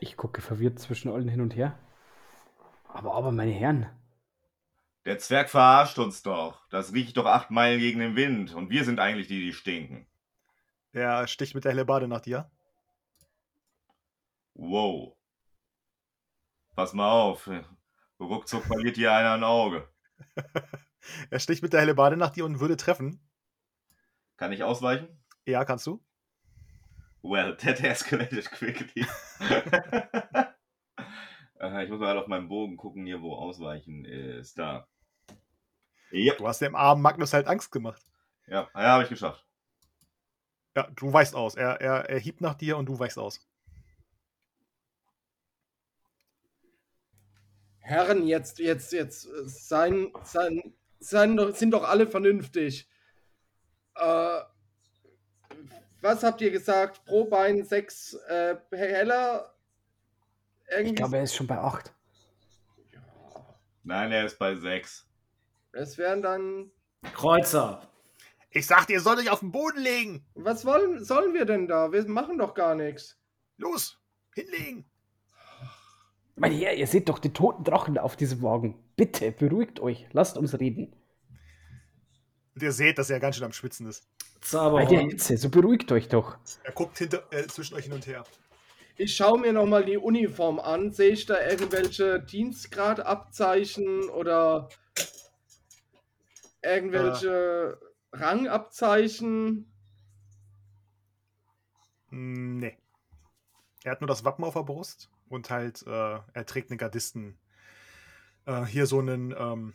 Ich 0.00 0.16
gucke 0.16 0.40
verwirrt 0.40 0.78
zwischen 0.78 1.10
allen 1.10 1.28
hin 1.28 1.40
und 1.40 1.56
her. 1.56 1.78
Aber, 2.84 3.14
aber, 3.14 3.32
meine 3.32 3.50
Herren, 3.52 3.88
Der 5.06 5.18
Zwerg 5.18 5.48
verarscht 5.50 5.98
uns 5.98 6.22
doch. 6.22 6.66
Das 6.68 6.92
riecht 6.92 7.16
doch 7.16 7.26
acht 7.26 7.50
Meilen 7.50 7.80
gegen 7.80 8.00
den 8.00 8.16
Wind. 8.16 8.54
Und 8.54 8.70
wir 8.70 8.84
sind 8.84 9.00
eigentlich 9.00 9.28
die, 9.28 9.40
die 9.40 9.52
stinken. 9.54 10.06
Er 10.92 11.26
sticht 11.26 11.54
mit 11.54 11.64
der 11.64 11.72
helle 11.72 11.84
Bade 11.84 12.08
nach 12.08 12.20
dir. 12.20 12.50
Wow. 14.54 15.16
Pass 16.76 16.92
mal 16.92 17.10
auf. 17.10 17.48
Ruckzuck 18.20 18.64
verliert 18.66 18.96
hier 18.96 19.12
einer 19.12 19.32
ein 19.32 19.44
Auge. 19.44 19.88
Er 21.30 21.38
sticht 21.38 21.62
mit 21.62 21.74
der 21.74 21.80
Hellebarde 21.80 22.16
nach 22.16 22.30
dir 22.30 22.46
und 22.46 22.60
würde 22.60 22.78
treffen. 22.78 23.20
Kann 24.36 24.52
ich 24.52 24.62
ausweichen? 24.62 25.08
Ja, 25.46 25.64
kannst 25.64 25.86
du. 25.86 26.02
Well, 27.24 27.56
that 27.56 27.82
escalated 27.82 28.50
quickly. 28.50 29.06
Äh, 31.58 31.84
ich 31.84 31.88
muss 31.90 31.98
mal 31.98 32.08
halt 32.08 32.18
auf 32.18 32.26
meinen 32.26 32.48
Bogen 32.48 32.76
gucken, 32.76 33.06
hier, 33.06 33.22
wo 33.22 33.34
Ausweichen 33.34 34.04
ist. 34.04 34.58
Da. 34.58 34.86
Ja, 36.10 36.34
Du 36.34 36.46
hast 36.46 36.60
dem 36.60 36.74
armen 36.74 37.00
Magnus 37.00 37.32
halt 37.32 37.46
Angst 37.46 37.72
gemacht. 37.72 38.02
ja, 38.46 38.68
ja 38.74 38.80
habe 38.80 39.04
ich 39.04 39.08
geschafft. 39.08 39.46
Ja, 40.76 40.88
du 40.94 41.12
weichst 41.12 41.34
aus. 41.34 41.54
Er, 41.54 41.80
er, 41.80 42.10
er 42.10 42.18
hiebt 42.18 42.42
nach 42.42 42.54
dir 42.54 42.76
und 42.76 42.86
du 42.86 42.98
weichst 42.98 43.18
aus. 43.18 43.40
Herren, 47.78 48.26
jetzt, 48.26 48.58
jetzt, 48.58 48.92
jetzt, 48.92 49.22
sein, 49.46 50.12
sein, 50.24 50.74
sein, 50.98 51.52
sind 51.54 51.70
doch 51.70 51.84
alle 51.84 52.06
vernünftig. 52.06 52.86
Äh, 53.94 54.40
was 56.04 56.22
habt 56.22 56.40
ihr 56.42 56.50
gesagt? 56.50 57.04
Pro 57.06 57.24
Bein 57.24 57.64
sechs 57.64 58.14
äh, 58.28 58.56
Heller? 58.70 59.54
Irgendwie. 60.70 60.90
Ich 60.90 60.96
glaube, 60.96 61.16
er 61.16 61.22
ist 61.24 61.34
schon 61.34 61.46
bei 61.46 61.58
8. 61.58 61.92
Nein, 63.82 64.12
er 64.12 64.24
ist 64.24 64.38
bei 64.38 64.54
6. 64.54 65.06
es 65.72 65.98
wären 65.98 66.22
dann. 66.22 66.70
Kreuzer. 67.14 67.88
Ich 68.50 68.66
sagte, 68.66 68.92
ihr 68.92 69.00
sollt 69.00 69.18
euch 69.18 69.30
auf 69.30 69.40
den 69.40 69.50
Boden 69.50 69.80
legen. 69.82 70.24
Was 70.34 70.64
wollen, 70.64 71.02
sollen 71.02 71.34
wir 71.34 71.44
denn 71.44 71.66
da? 71.66 71.90
Wir 71.90 72.06
machen 72.06 72.38
doch 72.38 72.54
gar 72.54 72.74
nichts. 72.74 73.18
Los, 73.56 73.98
hinlegen. 74.34 74.84
Mein 76.36 76.52
Herr, 76.52 76.74
ihr 76.74 76.86
seht 76.86 77.08
doch 77.08 77.18
den 77.18 77.34
toten 77.34 77.64
Drachen 77.64 77.98
auf 77.98 78.16
diesem 78.16 78.42
Wagen. 78.42 78.78
Bitte, 78.96 79.32
beruhigt 79.32 79.80
euch. 79.80 80.06
Lasst 80.12 80.36
uns 80.36 80.58
reden. 80.58 80.94
Und 82.54 82.62
ihr 82.62 82.72
seht, 82.72 82.98
dass 82.98 83.10
er 83.10 83.20
ganz 83.20 83.36
schön 83.36 83.44
am 83.44 83.52
Schwitzen 83.52 83.88
ist. 83.88 84.06
Bei 84.74 84.84
der 84.84 85.00
Zauberhorn. 85.00 85.10
Hitze, 85.10 85.36
so 85.36 85.48
beruhigt 85.48 85.90
euch 85.92 86.08
doch. 86.08 86.36
Er 86.62 86.72
guckt 86.72 86.98
hinter, 86.98 87.24
äh, 87.30 87.46
zwischen 87.46 87.74
euch 87.74 87.84
hin 87.84 87.92
und 87.92 88.06
her. 88.06 88.24
Ich 88.96 89.16
schaue 89.16 89.40
mir 89.40 89.52
nochmal 89.52 89.84
die 89.84 89.96
Uniform 89.96 90.60
an. 90.60 90.92
Sehe 90.92 91.10
ich 91.10 91.26
da 91.26 91.40
irgendwelche 91.40 92.20
Dienstgradabzeichen 92.20 94.08
oder 94.10 94.68
irgendwelche 96.62 97.78
Rangabzeichen? 98.12 99.70
Mm, 102.10 102.58
Nee. 102.58 102.78
Er 103.82 103.92
hat 103.92 104.00
nur 104.00 104.08
das 104.08 104.24
Wappen 104.24 104.44
auf 104.44 104.54
der 104.54 104.62
Brust 104.62 105.10
und 105.28 105.50
halt, 105.50 105.82
äh, 105.86 105.90
er 106.32 106.46
trägt 106.46 106.70
eine 106.70 106.78
Gardisten. 106.78 107.38
Äh, 108.46 108.64
hier 108.64 108.86
so 108.86 108.98
einen, 108.98 109.34
ähm, 109.36 109.74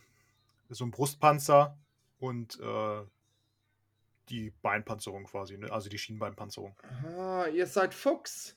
so 0.69 0.83
einen 0.83 0.91
Brustpanzer 0.91 1.77
und 2.17 2.59
äh, 2.59 3.03
die 4.29 4.51
Beinpanzerung 4.61 5.25
quasi, 5.25 5.57
ne? 5.57 5.71
also 5.71 5.89
die 5.89 5.97
Schienbeinpanzerung. 5.97 6.75
Ah, 7.03 7.47
ihr 7.47 7.67
seid 7.67 7.93
Fuchs. 7.93 8.55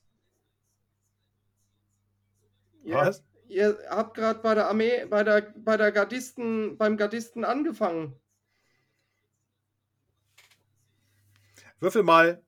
Ihr, 2.84 2.96
Was? 2.96 3.24
ihr 3.48 3.78
habt 3.88 4.14
gerade 4.14 4.40
bei 4.40 4.54
der 4.54 4.68
Armee, 4.68 5.04
bei 5.06 5.22
der, 5.22 5.52
bei 5.56 5.76
der 5.76 5.92
Gardisten, 5.92 6.76
beim 6.76 6.96
Gardisten 6.96 7.44
angefangen. 7.44 8.18
Würfel 11.78 12.02
mal, 12.02 12.42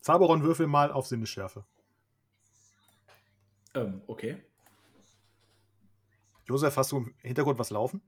Zaberon, 0.00 0.42
würfel 0.42 0.66
mal 0.66 0.90
auf 0.90 1.06
Sinnesschärfe. 1.06 1.64
Ähm, 3.74 4.02
okay. 4.06 4.42
Josef, 6.46 6.76
hast 6.76 6.90
du 6.90 6.96
im 6.96 7.14
Hintergrund 7.18 7.58
was 7.60 7.70
laufen? 7.70 8.02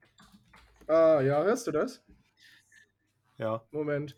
Ah, 0.88 1.20
ja, 1.20 1.42
hörst 1.44 1.68
du 1.68 1.70
das? 1.70 2.02
Ja, 3.42 3.66
Moment. 3.72 4.16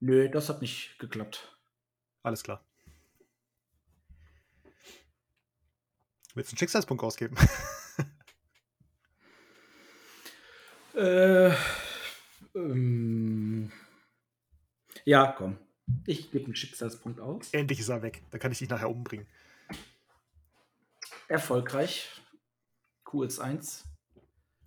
Nö, 0.00 0.28
das 0.28 0.48
hat 0.48 0.60
nicht 0.60 0.98
geklappt. 0.98 1.56
alles 2.24 2.42
klar. 2.42 2.64
Willst 6.34 6.50
du 6.50 6.54
einen 6.54 6.58
Schicksalspunkt 6.58 7.04
ausgeben? 7.04 7.36
Äh, 10.94 11.54
ähm, 12.54 13.70
ja, 15.04 15.30
komm. 15.36 15.58
Ich 16.06 16.30
gebe 16.30 16.46
einen 16.46 16.56
Schicksalspunkt 16.56 17.20
aus. 17.20 17.50
Endlich 17.52 17.80
ist 17.80 17.90
er 17.90 18.00
weg. 18.00 18.22
Da 18.30 18.38
kann 18.38 18.50
ich 18.50 18.60
dich 18.60 18.70
nachher 18.70 18.88
umbringen. 18.88 19.26
Erfolgreich. 21.28 22.08
QS 23.04 23.40
1. 23.40 23.84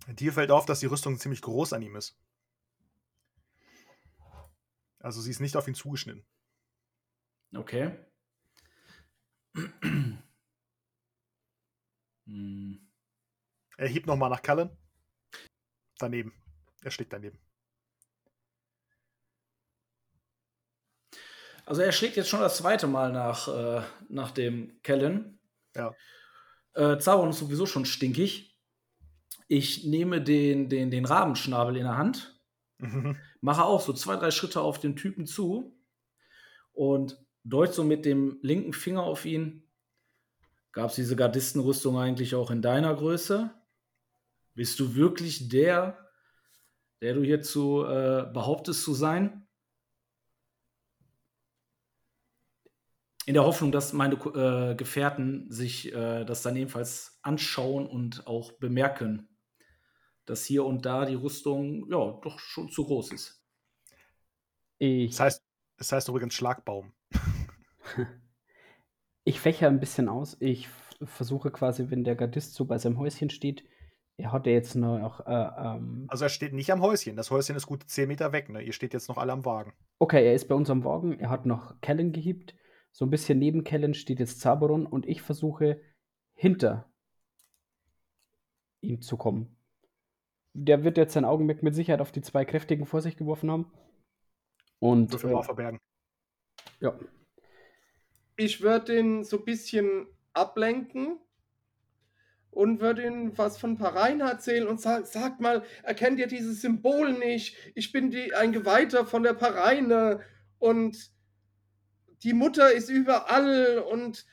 Dir 0.06 0.32
fällt 0.32 0.52
auf, 0.52 0.66
dass 0.66 0.78
die 0.78 0.86
Rüstung 0.86 1.18
ziemlich 1.18 1.42
groß 1.42 1.72
an 1.72 1.82
ihm 1.82 1.96
ist. 1.96 2.16
Also 5.00 5.20
sie 5.20 5.30
ist 5.30 5.40
nicht 5.40 5.56
auf 5.56 5.66
ihn 5.66 5.74
zugeschnitten. 5.74 6.24
Okay. 7.54 7.98
Hm. 12.26 12.88
Er 13.76 13.88
hebt 13.88 14.06
nochmal 14.06 14.30
nach 14.30 14.42
Cullen. 14.42 14.70
Daneben. 15.98 16.32
Er 16.82 16.90
schlägt 16.92 17.12
daneben. 17.12 17.40
Also 21.66 21.82
er 21.82 21.92
schlägt 21.92 22.16
jetzt 22.16 22.28
schon 22.28 22.40
das 22.40 22.58
zweite 22.58 22.86
Mal 22.86 23.10
nach, 23.10 23.48
äh, 23.48 23.82
nach 24.08 24.30
dem 24.30 24.80
Kellen. 24.82 25.40
Ja. 25.74 25.94
Äh, 26.74 26.98
Zaubern 26.98 27.30
ist 27.30 27.38
sowieso 27.38 27.66
schon 27.66 27.84
stinkig. 27.84 28.58
Ich 29.48 29.84
nehme 29.84 30.22
den, 30.22 30.68
den, 30.68 30.90
den 30.90 31.04
Rabenschnabel 31.04 31.76
in 31.76 31.84
der 31.84 31.96
Hand, 31.96 32.39
Mhm. 32.80 33.16
mache 33.40 33.64
auch 33.64 33.80
so 33.80 33.92
zwei, 33.92 34.16
drei 34.16 34.30
Schritte 34.30 34.60
auf 34.60 34.78
den 34.78 34.96
Typen 34.96 35.26
zu 35.26 35.76
und 36.72 37.22
deut 37.44 37.74
so 37.74 37.84
mit 37.84 38.04
dem 38.04 38.38
linken 38.42 38.72
Finger 38.72 39.02
auf 39.02 39.24
ihn. 39.24 39.66
Gab 40.72 40.90
es 40.90 40.96
diese 40.96 41.16
Gardistenrüstung 41.16 41.98
eigentlich 41.98 42.34
auch 42.34 42.50
in 42.50 42.62
deiner 42.62 42.94
Größe? 42.94 43.50
Bist 44.54 44.78
du 44.78 44.94
wirklich 44.94 45.48
der, 45.48 46.10
der 47.00 47.14
du 47.14 47.22
hierzu 47.22 47.84
äh, 47.84 48.30
behauptest 48.32 48.84
zu 48.84 48.94
sein? 48.94 49.46
In 53.26 53.34
der 53.34 53.44
Hoffnung, 53.44 53.72
dass 53.72 53.92
meine 53.92 54.14
äh, 54.14 54.74
Gefährten 54.74 55.50
sich 55.50 55.92
äh, 55.92 56.24
das 56.24 56.42
dann 56.42 56.56
ebenfalls 56.56 57.18
anschauen 57.22 57.86
und 57.86 58.26
auch 58.26 58.52
bemerken, 58.52 59.29
dass 60.30 60.44
hier 60.44 60.64
und 60.64 60.86
da 60.86 61.04
die 61.04 61.16
Rüstung 61.16 61.90
ja 61.90 62.18
doch 62.22 62.38
schon 62.38 62.70
zu 62.70 62.84
groß 62.84 63.12
ist. 63.12 63.42
Ich, 64.78 65.10
Das 65.10 65.20
heißt, 65.20 65.44
es 65.78 65.92
heißt 65.92 66.08
übrigens 66.08 66.34
Schlagbaum. 66.34 66.92
ich 69.24 69.40
fächer 69.40 69.66
ein 69.66 69.80
bisschen 69.80 70.08
aus. 70.08 70.36
Ich 70.40 70.68
versuche 71.02 71.50
quasi, 71.50 71.90
wenn 71.90 72.04
der 72.04 72.14
Gardist 72.14 72.54
so 72.54 72.64
bei 72.64 72.78
seinem 72.78 72.98
Häuschen 72.98 73.30
steht, 73.30 73.64
er 74.18 74.32
hat 74.32 74.46
ja 74.46 74.52
jetzt 74.52 74.76
noch. 74.76 75.26
Äh, 75.26 75.50
ähm, 75.58 76.04
Also 76.08 76.24
er 76.26 76.28
steht 76.28 76.52
nicht 76.52 76.70
am 76.70 76.82
Häuschen. 76.82 77.16
Das 77.16 77.30
Häuschen 77.30 77.56
ist 77.56 77.66
gut 77.66 77.82
10 77.88 78.06
Meter 78.06 78.32
weg. 78.32 78.48
Ne? 78.50 78.62
Ihr 78.62 78.72
steht 78.72 78.94
jetzt 78.94 79.08
noch 79.08 79.18
alle 79.18 79.32
am 79.32 79.44
Wagen. 79.44 79.72
okay, 79.98 80.24
er 80.24 80.34
ist 80.34 80.46
bei 80.46 80.54
uns 80.54 80.70
am 80.70 80.84
Wagen. 80.84 81.18
Er 81.18 81.30
hat 81.30 81.44
noch 81.44 81.80
Kellen 81.80 82.12
gehiebt. 82.12 82.54
So 82.92 83.04
ein 83.04 83.10
bisschen 83.10 83.38
neben 83.38 83.64
Kellen 83.64 83.94
steht 83.94 84.20
jetzt 84.20 84.40
Zaberon 84.40 84.86
und 84.86 85.06
ich 85.06 85.22
versuche 85.22 85.80
hinter 86.34 86.88
ihm 88.80 89.00
zu 89.00 89.16
kommen. 89.16 89.56
Der 90.52 90.84
wird 90.84 90.96
jetzt 90.96 91.14
sein 91.14 91.24
Augenmerk 91.24 91.62
mit 91.62 91.74
Sicherheit 91.74 92.00
auf 92.00 92.12
die 92.12 92.22
zwei 92.22 92.44
Kräftigen 92.44 92.86
vor 92.86 93.02
sich 93.02 93.16
geworfen 93.16 93.50
haben. 93.50 93.72
Und 94.78 95.12
Würfel 95.12 95.30
äh, 95.30 95.32
mal 95.32 95.38
auf 95.40 95.46
verbergen. 95.46 95.78
ja, 96.80 96.98
Ich 98.36 98.60
würde 98.60 98.98
ihn 98.98 99.24
so 99.24 99.38
ein 99.38 99.44
bisschen 99.44 100.06
ablenken 100.32 101.18
und 102.50 102.80
würde 102.80 103.06
ihm 103.06 103.36
was 103.38 103.58
von 103.58 103.76
Parein 103.76 104.20
erzählen 104.20 104.66
und 104.66 104.80
sag, 104.80 105.06
sagt 105.06 105.40
mal, 105.40 105.62
erkennt 105.82 106.18
ihr 106.18 106.26
dieses 106.26 106.60
Symbol 106.60 107.12
nicht? 107.12 107.56
Ich 107.74 107.92
bin 107.92 108.10
die, 108.10 108.34
ein 108.34 108.52
Geweihter 108.52 109.06
von 109.06 109.22
der 109.22 109.34
Pareine 109.34 110.20
und 110.58 111.12
die 112.22 112.32
Mutter 112.32 112.72
ist 112.72 112.90
überall 112.90 113.78
und 113.90 114.26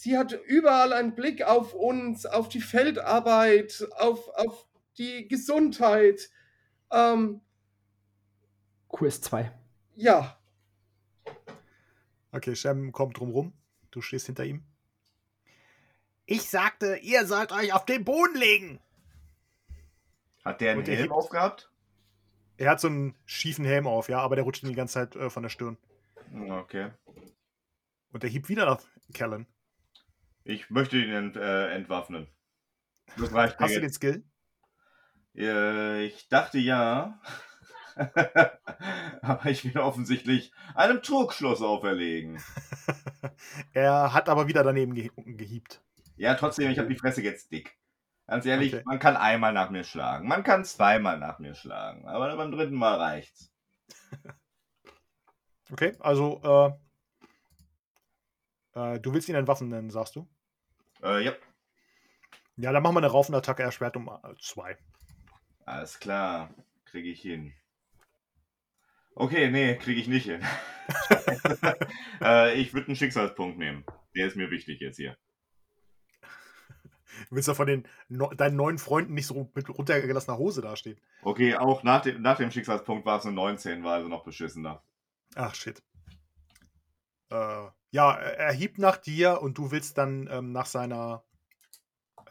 sie 0.00 0.16
hat 0.16 0.32
überall 0.46 0.92
einen 0.92 1.14
Blick 1.14 1.42
auf 1.42 1.74
uns, 1.74 2.24
auf 2.26 2.48
die 2.48 2.60
Feldarbeit, 2.60 3.86
auf, 3.98 4.28
auf 4.30 4.66
die 4.98 5.28
Gesundheit. 5.28 6.30
Ähm, 6.90 7.40
QS2. 8.88 9.50
ja, 9.96 10.36
Okay, 12.32 12.54
Shem 12.54 12.92
kommt 12.92 13.18
drumrum. 13.18 13.52
Du 13.90 14.00
stehst 14.02 14.26
hinter 14.26 14.44
ihm. 14.44 14.62
Ich 16.26 16.48
sagte, 16.48 16.94
ihr 17.02 17.26
sollt 17.26 17.50
euch 17.50 17.72
auf 17.72 17.84
den 17.84 18.04
Boden 18.04 18.36
legen. 18.36 18.80
Hat 20.44 20.60
der 20.60 20.70
einen 20.70 20.78
Und 20.80 20.86
der 20.86 20.94
Helm 20.94 21.06
hebt- 21.06 21.12
aufgehabt? 21.14 21.72
Er 22.56 22.70
hat 22.70 22.80
so 22.80 22.86
einen 22.86 23.16
schiefen 23.26 23.64
Helm 23.64 23.88
auf, 23.88 24.08
ja, 24.08 24.20
aber 24.20 24.36
der 24.36 24.44
rutscht 24.44 24.62
ihm 24.62 24.68
die 24.68 24.76
ganze 24.76 24.94
Zeit 24.94 25.16
äh, 25.16 25.28
von 25.28 25.42
der 25.42 25.50
Stirn. 25.50 25.76
Okay. 26.50 26.92
Und 28.12 28.22
er 28.22 28.30
hiebt 28.30 28.48
wieder 28.48 28.64
nach 28.66 28.80
Kellen. 29.12 29.46
Ich 30.44 30.70
möchte 30.70 30.98
ihn 30.98 31.10
ent, 31.10 31.36
äh, 31.36 31.70
entwaffnen. 31.70 32.26
Das 33.16 33.32
reicht 33.32 33.58
Hast 33.58 33.74
du 33.74 33.80
den. 33.80 33.92
Skill? 33.92 34.24
Äh, 35.36 36.04
ich 36.06 36.28
dachte 36.28 36.58
ja. 36.58 37.20
aber 39.22 39.46
ich 39.46 39.62
bin 39.62 39.78
offensichtlich 39.78 40.52
einem 40.74 41.02
Trugschluss 41.02 41.60
auferlegen. 41.60 42.42
er 43.72 44.12
hat 44.14 44.28
aber 44.28 44.48
wieder 44.48 44.62
daneben 44.62 44.94
ge 44.94 45.10
gehiebt. 45.16 45.82
Ja, 46.16 46.34
trotzdem, 46.34 46.70
ich 46.70 46.78
habe 46.78 46.88
die 46.88 46.96
Fresse 46.96 47.22
jetzt 47.22 47.50
dick. 47.52 47.76
Ganz 48.26 48.46
ehrlich, 48.46 48.74
okay. 48.74 48.82
man 48.86 48.98
kann 49.00 49.16
einmal 49.16 49.52
nach 49.52 49.70
mir 49.70 49.84
schlagen. 49.84 50.28
Man 50.28 50.44
kann 50.44 50.64
zweimal 50.64 51.18
nach 51.18 51.40
mir 51.40 51.54
schlagen. 51.54 52.06
Aber 52.06 52.34
beim 52.36 52.52
dritten 52.52 52.76
Mal 52.76 52.96
reicht's. 52.96 53.52
Okay, 55.72 55.94
also 56.00 56.40
äh, 56.42 56.72
äh, 58.74 59.00
du 59.00 59.12
willst 59.12 59.28
ihn 59.28 59.46
Waffen 59.46 59.68
nennen, 59.68 59.90
sagst 59.90 60.16
du? 60.16 60.28
Äh, 61.02 61.24
ja. 61.24 61.32
Ja, 62.56 62.72
dann 62.72 62.82
machen 62.82 62.94
wir 62.94 62.98
eine 62.98 63.06
Raufenattacke 63.06 63.62
erschwert 63.62 63.96
um 63.96 64.10
2. 64.38 64.76
Alles 65.64 65.98
klar, 65.98 66.54
kriege 66.84 67.08
ich 67.08 67.22
hin. 67.22 67.54
Okay, 69.14 69.50
nee, 69.50 69.76
kriege 69.76 70.00
ich 70.00 70.08
nicht 70.08 70.26
hin. 70.26 70.42
äh, 72.20 72.54
ich 72.60 72.74
würde 72.74 72.88
einen 72.88 72.96
Schicksalspunkt 72.96 73.58
nehmen. 73.58 73.84
Der 74.14 74.26
ist 74.26 74.36
mir 74.36 74.50
wichtig 74.50 74.80
jetzt 74.80 74.96
hier. 74.96 75.16
Du 77.28 77.36
willst 77.36 77.48
ja 77.48 77.54
von 77.54 77.66
den 77.66 77.86
no, 78.08 78.32
deinen 78.32 78.56
neuen 78.56 78.78
Freunden 78.78 79.14
nicht 79.14 79.26
so 79.26 79.50
mit 79.54 79.68
runtergelassener 79.68 80.38
Hose 80.38 80.62
dastehen. 80.62 80.98
Okay, 81.22 81.54
auch 81.54 81.82
nach 81.82 82.02
dem, 82.02 82.22
nach 82.22 82.36
dem 82.36 82.50
Schicksalspunkt 82.50 83.04
war 83.04 83.18
es 83.18 83.26
eine 83.26 83.34
19, 83.34 83.84
war 83.84 83.94
also 83.94 84.08
noch 84.08 84.24
beschissener. 84.24 84.82
Ach, 85.34 85.54
shit. 85.54 85.82
Äh, 87.30 87.66
ja, 87.90 88.12
er 88.14 88.52
hiebt 88.52 88.78
nach 88.78 88.96
dir 88.96 89.42
und 89.42 89.58
du 89.58 89.70
willst 89.70 89.98
dann 89.98 90.28
ähm, 90.30 90.52
nach 90.52 90.66
seiner 90.66 91.24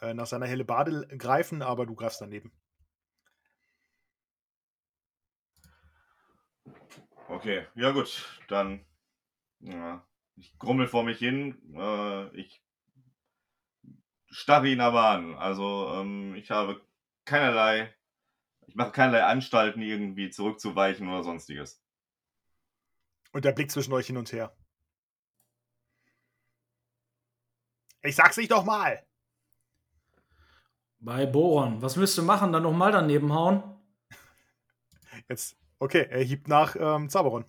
äh, 0.02 0.14
nach 0.14 0.28
seiner 0.28 0.48
helle 0.48 0.66
Bade 0.66 1.08
greifen, 1.18 1.62
aber 1.62 1.86
du 1.86 1.96
greifst 1.96 2.22
daneben. 2.22 2.52
Okay, 7.28 7.68
ja 7.76 7.92
gut, 7.92 8.42
dann 8.48 8.86
ja, 9.60 10.06
ich 10.36 10.58
grummel 10.58 10.88
vor 10.88 11.04
mich 11.04 11.20
hin. 11.20 11.58
Äh, 11.76 12.36
ich 12.36 12.64
starre 14.30 14.70
ihn 14.70 14.82
aber 14.82 15.10
an. 15.10 15.36
Also 15.36 15.94
ähm, 15.96 16.36
ich 16.36 16.52
habe 16.52 16.82
keinerlei, 17.26 17.94
ich 18.68 18.76
mache 18.76 18.92
keinerlei 18.92 19.24
Anstalten, 19.26 19.82
irgendwie 19.82 20.30
zurückzuweichen 20.30 21.08
oder 21.08 21.24
sonstiges. 21.24 21.84
Und 23.32 23.46
der 23.46 23.52
Blick 23.52 23.70
zwischen 23.70 23.94
euch 23.94 24.08
hin 24.08 24.18
und 24.18 24.32
her. 24.32 24.56
Ich 28.02 28.16
sag's 28.16 28.38
nicht 28.38 28.52
doch 28.52 28.64
mal. 28.64 29.04
Bei 31.00 31.26
Boron, 31.26 31.82
was 31.82 31.96
müsst 31.96 32.18
du 32.18 32.24
machen? 32.24 32.52
Dann 32.52 32.64
nochmal 32.64 32.92
daneben 32.92 33.34
hauen? 33.34 33.64
Jetzt, 35.30 35.58
okay, 35.80 36.08
er 36.10 36.24
hiebt 36.24 36.48
nach 36.48 36.76
ähm, 36.78 37.10
Zaberon. 37.10 37.46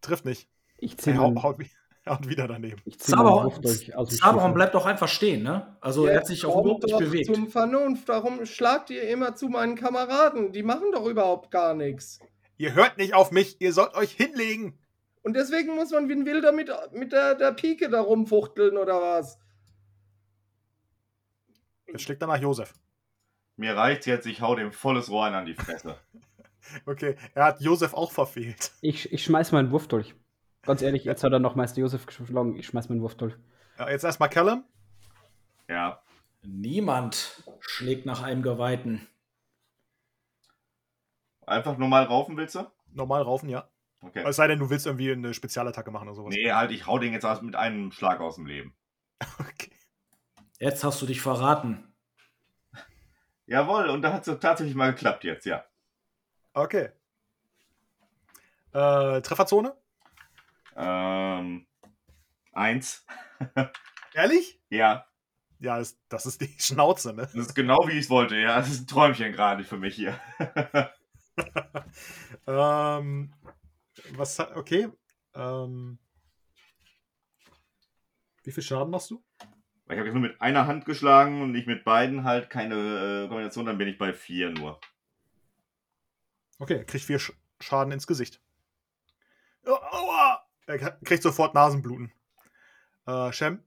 Trifft 0.00 0.24
nicht. 0.24 0.48
Ich 0.78 0.96
zähle. 0.98 1.18
Haut, 1.18 1.42
haut, 1.42 1.58
haut, 2.08 2.28
wieder 2.28 2.46
daneben. 2.48 2.80
Zaberon 2.96 4.54
bleibt 4.54 4.74
doch 4.74 4.86
einfach 4.86 5.08
stehen, 5.08 5.42
ne? 5.42 5.76
Also 5.80 6.06
ja, 6.06 6.12
er 6.12 6.20
hat 6.20 6.26
sich 6.26 6.44
auch 6.44 6.60
überhaupt 6.60 6.84
nicht 6.84 6.98
bewegt. 6.98 7.26
Zum 7.26 7.48
Vernunft, 7.48 8.08
warum 8.08 8.44
schlagt 8.46 8.90
ihr 8.90 9.08
immer 9.08 9.34
zu 9.34 9.48
meinen 9.48 9.74
Kameraden? 9.74 10.52
Die 10.52 10.62
machen 10.62 10.92
doch 10.92 11.06
überhaupt 11.06 11.50
gar 11.50 11.74
nichts. 11.74 12.20
Ihr 12.56 12.74
hört 12.74 12.98
nicht 12.98 13.14
auf 13.14 13.30
mich, 13.30 13.60
ihr 13.60 13.72
sollt 13.72 13.94
euch 13.94 14.12
hinlegen. 14.12 14.78
Und 15.28 15.34
deswegen 15.34 15.74
muss 15.74 15.90
man 15.90 16.08
wie 16.08 16.14
ein 16.14 16.24
Wilder 16.24 16.52
mit, 16.52 16.70
mit 16.92 17.12
der, 17.12 17.34
der 17.34 17.52
Pike 17.52 17.90
da 17.90 18.00
rumfuchteln 18.00 18.78
oder 18.78 18.98
was? 18.98 19.38
Jetzt 21.86 22.00
schlägt 22.00 22.22
er 22.22 22.28
nach 22.28 22.40
Josef. 22.40 22.72
Mir 23.56 23.76
reicht 23.76 24.06
jetzt, 24.06 24.24
ich 24.24 24.40
hau 24.40 24.54
dem 24.54 24.72
volles 24.72 25.10
Rohr 25.10 25.26
an 25.26 25.44
die 25.44 25.52
Fresse. 25.52 25.98
okay, 26.86 27.14
er 27.34 27.44
hat 27.44 27.60
Josef 27.60 27.92
auch 27.92 28.10
verfehlt. 28.10 28.72
Ich, 28.80 29.12
ich 29.12 29.22
schmeiß 29.22 29.52
meinen 29.52 29.70
Wurf 29.70 29.86
durch. 29.86 30.14
Ganz 30.62 30.80
ehrlich, 30.80 31.04
jetzt 31.04 31.22
hat 31.22 31.32
er 31.34 31.40
noch 31.40 31.56
Meister 31.56 31.82
Josef 31.82 32.06
geschlagen. 32.06 32.56
Ich 32.56 32.66
schmeiß 32.66 32.88
meinen 32.88 33.02
Wurf 33.02 33.16
durch. 33.16 33.34
Ja, 33.78 33.90
jetzt 33.90 34.04
erstmal 34.04 34.30
Callum. 34.30 34.64
Ja. 35.68 36.00
Niemand 36.40 37.44
schlägt 37.60 38.06
nach 38.06 38.22
einem 38.22 38.40
Geweihten. 38.40 39.06
Einfach 41.46 41.76
normal 41.76 42.04
raufen 42.04 42.34
willst 42.38 42.54
du? 42.54 42.64
Normal 42.94 43.20
raufen, 43.20 43.50
ja. 43.50 43.68
Okay. 44.00 44.24
Es 44.24 44.36
sei 44.36 44.46
denn, 44.46 44.58
du 44.58 44.70
willst 44.70 44.86
irgendwie 44.86 45.10
eine 45.10 45.34
Spezialattacke 45.34 45.90
machen 45.90 46.08
oder 46.08 46.14
sowas. 46.14 46.34
Nee, 46.34 46.52
halt, 46.52 46.70
ich 46.70 46.86
hau 46.86 46.98
den 46.98 47.12
jetzt 47.12 47.42
mit 47.42 47.56
einem 47.56 47.90
Schlag 47.92 48.20
aus 48.20 48.36
dem 48.36 48.46
Leben. 48.46 48.74
Okay. 49.40 49.72
Jetzt 50.60 50.82
hast 50.82 51.00
du 51.00 51.06
dich 51.06 51.20
verraten. 51.20 51.94
Jawohl, 53.46 53.88
und 53.88 54.02
da 54.02 54.12
hat 54.12 54.26
es 54.26 54.40
tatsächlich 54.40 54.74
mal 54.74 54.92
geklappt 54.92 55.24
jetzt, 55.24 55.46
ja. 55.46 55.64
Okay. 56.52 56.90
Äh, 58.72 59.20
Trefferzone? 59.22 59.76
Ähm, 60.76 61.66
eins. 62.52 63.06
Ehrlich? 64.14 64.60
Ja. 64.68 65.06
Ja, 65.60 65.78
das, 65.78 65.98
das 66.08 66.26
ist 66.26 66.40
die 66.40 66.54
Schnauze, 66.58 67.12
ne? 67.12 67.22
Das 67.22 67.34
ist 67.34 67.54
genau 67.54 67.78
wie 67.86 67.92
ich 67.92 68.04
es 68.04 68.10
wollte, 68.10 68.36
ja. 68.36 68.56
Das 68.56 68.68
ist 68.68 68.82
ein 68.82 68.86
Träumchen 68.86 69.32
gerade 69.32 69.64
für 69.64 69.76
mich 69.78 69.94
hier. 69.94 70.18
ähm, 72.46 73.32
was, 74.16 74.38
okay. 74.40 74.88
Ähm, 75.34 75.98
wie 78.44 78.52
viel 78.52 78.62
Schaden 78.62 78.90
machst 78.90 79.10
du? 79.10 79.22
Ich 79.90 79.96
habe 79.96 80.04
jetzt 80.04 80.14
nur 80.14 80.22
mit 80.22 80.40
einer 80.40 80.66
Hand 80.66 80.84
geschlagen 80.84 81.42
und 81.42 81.52
nicht 81.52 81.66
mit 81.66 81.84
beiden 81.84 82.24
halt 82.24 82.50
keine 82.50 83.24
äh, 83.24 83.28
Kombination, 83.28 83.66
dann 83.66 83.78
bin 83.78 83.88
ich 83.88 83.98
bei 83.98 84.12
vier 84.12 84.50
nur. 84.50 84.80
Okay, 86.58 86.84
kriegt 86.84 87.04
vier 87.04 87.18
Sch 87.18 87.32
Schaden 87.60 87.92
ins 87.92 88.06
Gesicht. 88.06 88.40
Oh, 89.64 89.72
aua! 89.72 90.46
Er 90.66 90.78
kriegt 90.78 91.22
sofort 91.22 91.54
Nasenbluten. 91.54 92.12
Äh, 93.06 93.32
Shem? 93.32 93.62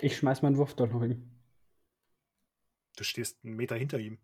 Ich 0.00 0.16
schmeiß 0.16 0.42
meinen 0.42 0.56
Wurf 0.56 0.74
dort 0.74 0.92
noch 0.92 1.02
hin. 1.02 1.30
Du 2.96 3.04
stehst 3.04 3.44
einen 3.44 3.56
Meter 3.56 3.76
hinter 3.76 3.98
ihm. 3.98 4.18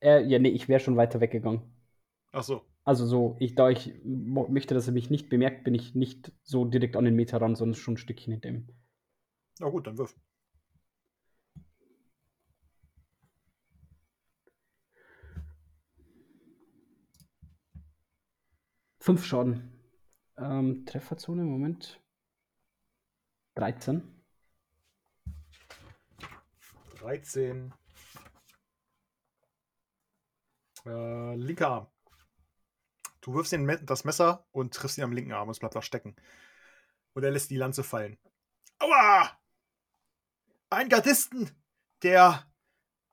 äh, 0.00 0.22
ja, 0.22 0.38
nee, 0.38 0.50
ich 0.50 0.68
wäre 0.68 0.80
schon 0.80 0.96
weiter 0.96 1.20
weggegangen. 1.20 1.62
Ach 2.32 2.42
so. 2.42 2.62
Also 2.84 3.06
so, 3.06 3.36
ich, 3.38 3.54
da 3.54 3.70
ich 3.70 3.94
möchte, 4.04 4.74
dass 4.74 4.88
er 4.88 4.92
mich 4.92 5.10
nicht 5.10 5.28
bemerkt, 5.28 5.64
bin 5.64 5.74
ich 5.74 5.94
nicht 5.94 6.32
so 6.42 6.64
direkt 6.64 6.96
an 6.96 7.04
den 7.04 7.14
Meter 7.14 7.40
ran, 7.40 7.54
sondern 7.54 7.76
schon 7.76 7.94
ein 7.94 7.98
Stückchen 7.98 8.32
hinter 8.32 8.48
ihm. 8.48 8.68
Na 9.60 9.68
gut, 9.68 9.86
dann 9.86 9.98
wirf. 9.98 10.16
Fünf 18.98 19.24
Schaden. 19.24 19.72
Ähm, 20.38 20.86
Trefferzone, 20.86 21.44
Moment. 21.44 22.00
13. 23.56 24.02
13. 27.00 27.72
Äh, 30.86 31.34
linker 31.36 31.68
Arm. 31.68 31.91
Du 33.22 33.34
wirfst 33.34 33.52
ihn 33.52 33.78
das 33.84 34.04
Messer 34.04 34.44
und 34.50 34.74
triffst 34.74 34.98
ihn 34.98 35.04
am 35.04 35.12
linken 35.12 35.32
Arm 35.32 35.48
und 35.48 35.52
es 35.52 35.60
bleibt 35.60 35.76
noch 35.76 35.84
stecken. 35.84 36.16
Und 37.14 37.22
er 37.22 37.30
lässt 37.30 37.50
die 37.50 37.56
Lanze 37.56 37.84
fallen. 37.84 38.18
Aua! 38.80 39.30
Ein 40.70 40.88
Gardisten, 40.88 41.48
der 42.02 42.44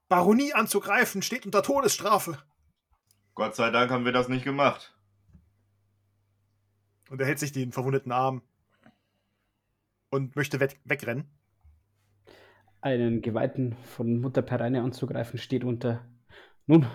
Baronie 0.07 0.53
anzugreifen, 0.53 1.21
steht 1.21 1.45
unter 1.45 1.61
Todesstrafe. 1.61 2.39
Gott 3.35 3.55
sei 3.55 3.69
Dank 3.69 3.91
haben 3.91 4.03
wir 4.03 4.11
das 4.11 4.29
nicht 4.29 4.43
gemacht. 4.43 4.97
Und 7.11 7.21
er 7.21 7.27
hält 7.27 7.39
sich 7.39 7.51
den 7.51 7.71
verwundeten 7.71 8.11
Arm 8.11 8.41
und 10.09 10.35
möchte 10.35 10.59
weg 10.59 10.79
wegrennen. 10.85 11.29
Einen 12.81 13.21
Geweihten 13.21 13.77
von 13.83 14.21
Mutter 14.21 14.41
Pereine 14.41 14.81
anzugreifen 14.81 15.37
steht 15.37 15.63
unter. 15.63 16.03
Nun, 16.65 16.87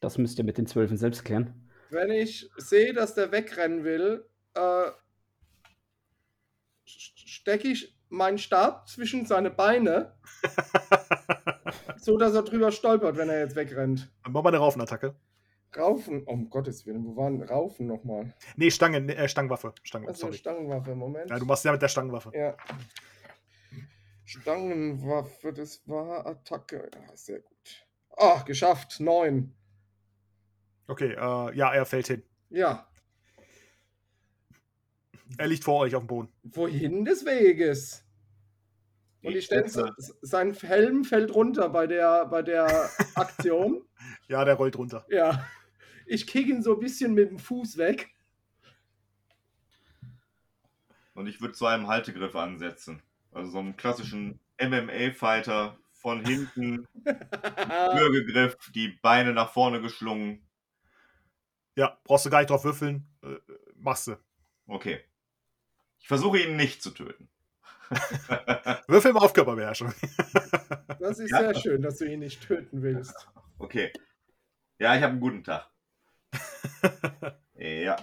das 0.00 0.18
müsst 0.18 0.38
ihr 0.38 0.44
mit 0.44 0.58
den 0.58 0.66
Zwölfen 0.66 0.98
selbst 0.98 1.24
klären 1.24 1.67
wenn 1.90 2.10
ich 2.10 2.50
sehe, 2.56 2.92
dass 2.92 3.14
der 3.14 3.32
wegrennen 3.32 3.84
will, 3.84 4.28
äh, 4.54 4.90
stecke 6.84 7.68
ich 7.68 7.96
meinen 8.08 8.38
Stab 8.38 8.88
zwischen 8.88 9.26
seine 9.26 9.50
Beine, 9.50 10.14
so 11.98 12.16
dass 12.16 12.34
er 12.34 12.42
drüber 12.42 12.72
stolpert, 12.72 13.16
wenn 13.16 13.28
er 13.28 13.40
jetzt 13.40 13.56
wegrennt. 13.56 14.10
Dann 14.24 14.32
machen 14.32 14.44
wir 14.44 14.48
eine 14.48 14.58
Raufenattacke. 14.58 15.14
Raufen, 15.76 16.24
um 16.24 16.48
Gottes 16.48 16.86
Willen, 16.86 17.04
wo 17.04 17.16
waren 17.16 17.42
Raufen 17.42 17.86
nochmal? 17.86 18.34
Nee, 18.56 18.70
Stange, 18.70 18.98
äh, 19.14 19.28
Stangenwaffe. 19.28 19.74
Stangenwaffe 19.82 20.14
also 20.14 20.26
sorry. 20.26 20.38
Stangenwaffe, 20.38 20.94
Moment. 20.94 21.28
Ja, 21.30 21.38
du 21.38 21.44
machst 21.44 21.64
ja 21.64 21.72
mit 21.72 21.82
der 21.82 21.88
Stangenwaffe. 21.88 22.30
Ja. 22.34 22.56
Stangenwaffe, 24.24 25.52
das 25.52 25.86
war 25.86 26.26
Attacke. 26.26 26.90
Ja, 26.94 27.16
sehr 27.16 27.40
gut. 27.40 27.86
Ah, 28.16 28.42
geschafft. 28.42 28.98
Neun. 29.00 29.54
Okay, 30.88 31.12
äh, 31.12 31.54
ja, 31.56 31.72
er 31.72 31.86
fällt 31.86 32.08
hin. 32.08 32.22
Ja. 32.50 32.88
Er 35.36 35.46
liegt 35.46 35.62
vor 35.64 35.80
euch 35.80 35.94
auf 35.94 36.02
dem 36.02 36.06
Boden. 36.08 36.32
Wohin 36.42 37.04
des 37.04 37.24
Weges? 37.24 38.04
Und 39.22 39.34
denke, 39.34 39.40
schätze- 39.42 39.94
sein 40.22 40.54
Helm 40.54 41.04
fällt 41.04 41.34
runter 41.34 41.68
bei 41.68 41.86
der, 41.86 42.24
bei 42.26 42.40
der 42.42 42.88
Aktion. 43.14 43.84
Ja, 44.28 44.44
der 44.44 44.54
rollt 44.54 44.76
runter. 44.76 45.04
ja. 45.08 45.46
Ich 46.10 46.26
kick 46.26 46.46
ihn 46.46 46.62
so 46.62 46.72
ein 46.72 46.80
bisschen 46.80 47.12
mit 47.12 47.28
dem 47.30 47.38
Fuß 47.38 47.76
weg. 47.76 48.08
Und 51.12 51.26
ich 51.26 51.40
würde 51.42 51.52
zu 51.52 51.66
einem 51.66 51.86
Haltegriff 51.88 52.34
ansetzen. 52.34 53.02
Also 53.30 53.50
so 53.50 53.58
einen 53.58 53.76
klassischen 53.76 54.40
MMA-Fighter 54.58 55.76
von 55.92 56.24
hinten, 56.24 56.86
Würgegriff, 57.04 58.56
die 58.74 58.88
Beine 59.02 59.34
nach 59.34 59.52
vorne 59.52 59.82
geschlungen. 59.82 60.47
Ja, 61.78 61.96
brauchst 62.02 62.26
du 62.26 62.30
gar 62.30 62.38
nicht 62.40 62.50
drauf 62.50 62.64
würfeln. 62.64 63.06
Äh, 63.22 63.36
machst 63.76 64.08
du. 64.08 64.16
Okay. 64.66 65.00
Ich 66.00 66.08
versuche 66.08 66.38
ihn 66.38 66.56
nicht 66.56 66.82
zu 66.82 66.90
töten. 66.90 67.30
Würfel 68.88 69.12
mal 69.12 69.20
auf 69.24 69.32
Körperbeherrschung. 69.32 69.92
Das 70.98 71.20
ist 71.20 71.30
Ja. 71.30 71.38
sehr 71.38 71.54
schön, 71.54 71.82
dass 71.82 71.98
du 71.98 72.06
ihn 72.12 72.18
nicht 72.18 72.42
töten 72.42 72.82
willst. 72.82 73.14
Okay. 73.60 73.92
Ja, 74.78 74.94
ich 74.96 75.02
habe 75.02 75.12
einen 75.12 75.20
guten 75.20 75.42
Tag. 75.44 75.68
ja. 77.54 77.96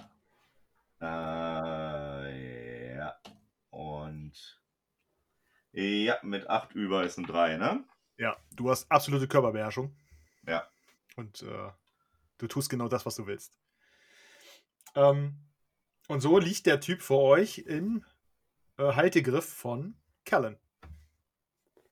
Äh, 1.00 2.96
ja. 2.96 3.14
Und. 3.70 4.60
Ja, 5.72 6.18
mit 6.22 6.48
8 6.48 6.72
über 6.74 7.04
ist 7.04 7.18
ein 7.18 7.26
3, 7.26 7.56
ne? 7.58 7.84
Ja, 8.18 8.36
du 8.52 8.70
hast 8.70 8.90
absolute 8.90 9.28
Körperbeherrschung. 9.28 9.94
Ja. 10.46 10.66
Und 11.16 11.42
äh, 11.42 11.70
du 12.38 12.46
tust 12.46 12.68
genau 12.70 12.88
das, 12.88 13.04
was 13.06 13.16
du 13.16 13.26
willst. 13.26 13.58
Ähm, 14.96 15.36
und 16.08 16.20
so 16.20 16.38
liegt 16.38 16.66
der 16.66 16.80
Typ 16.80 17.02
vor 17.02 17.22
euch 17.22 17.58
im 17.58 18.04
äh, 18.78 18.92
Haltegriff 18.94 19.48
von 19.48 19.94
Callan. 20.24 20.58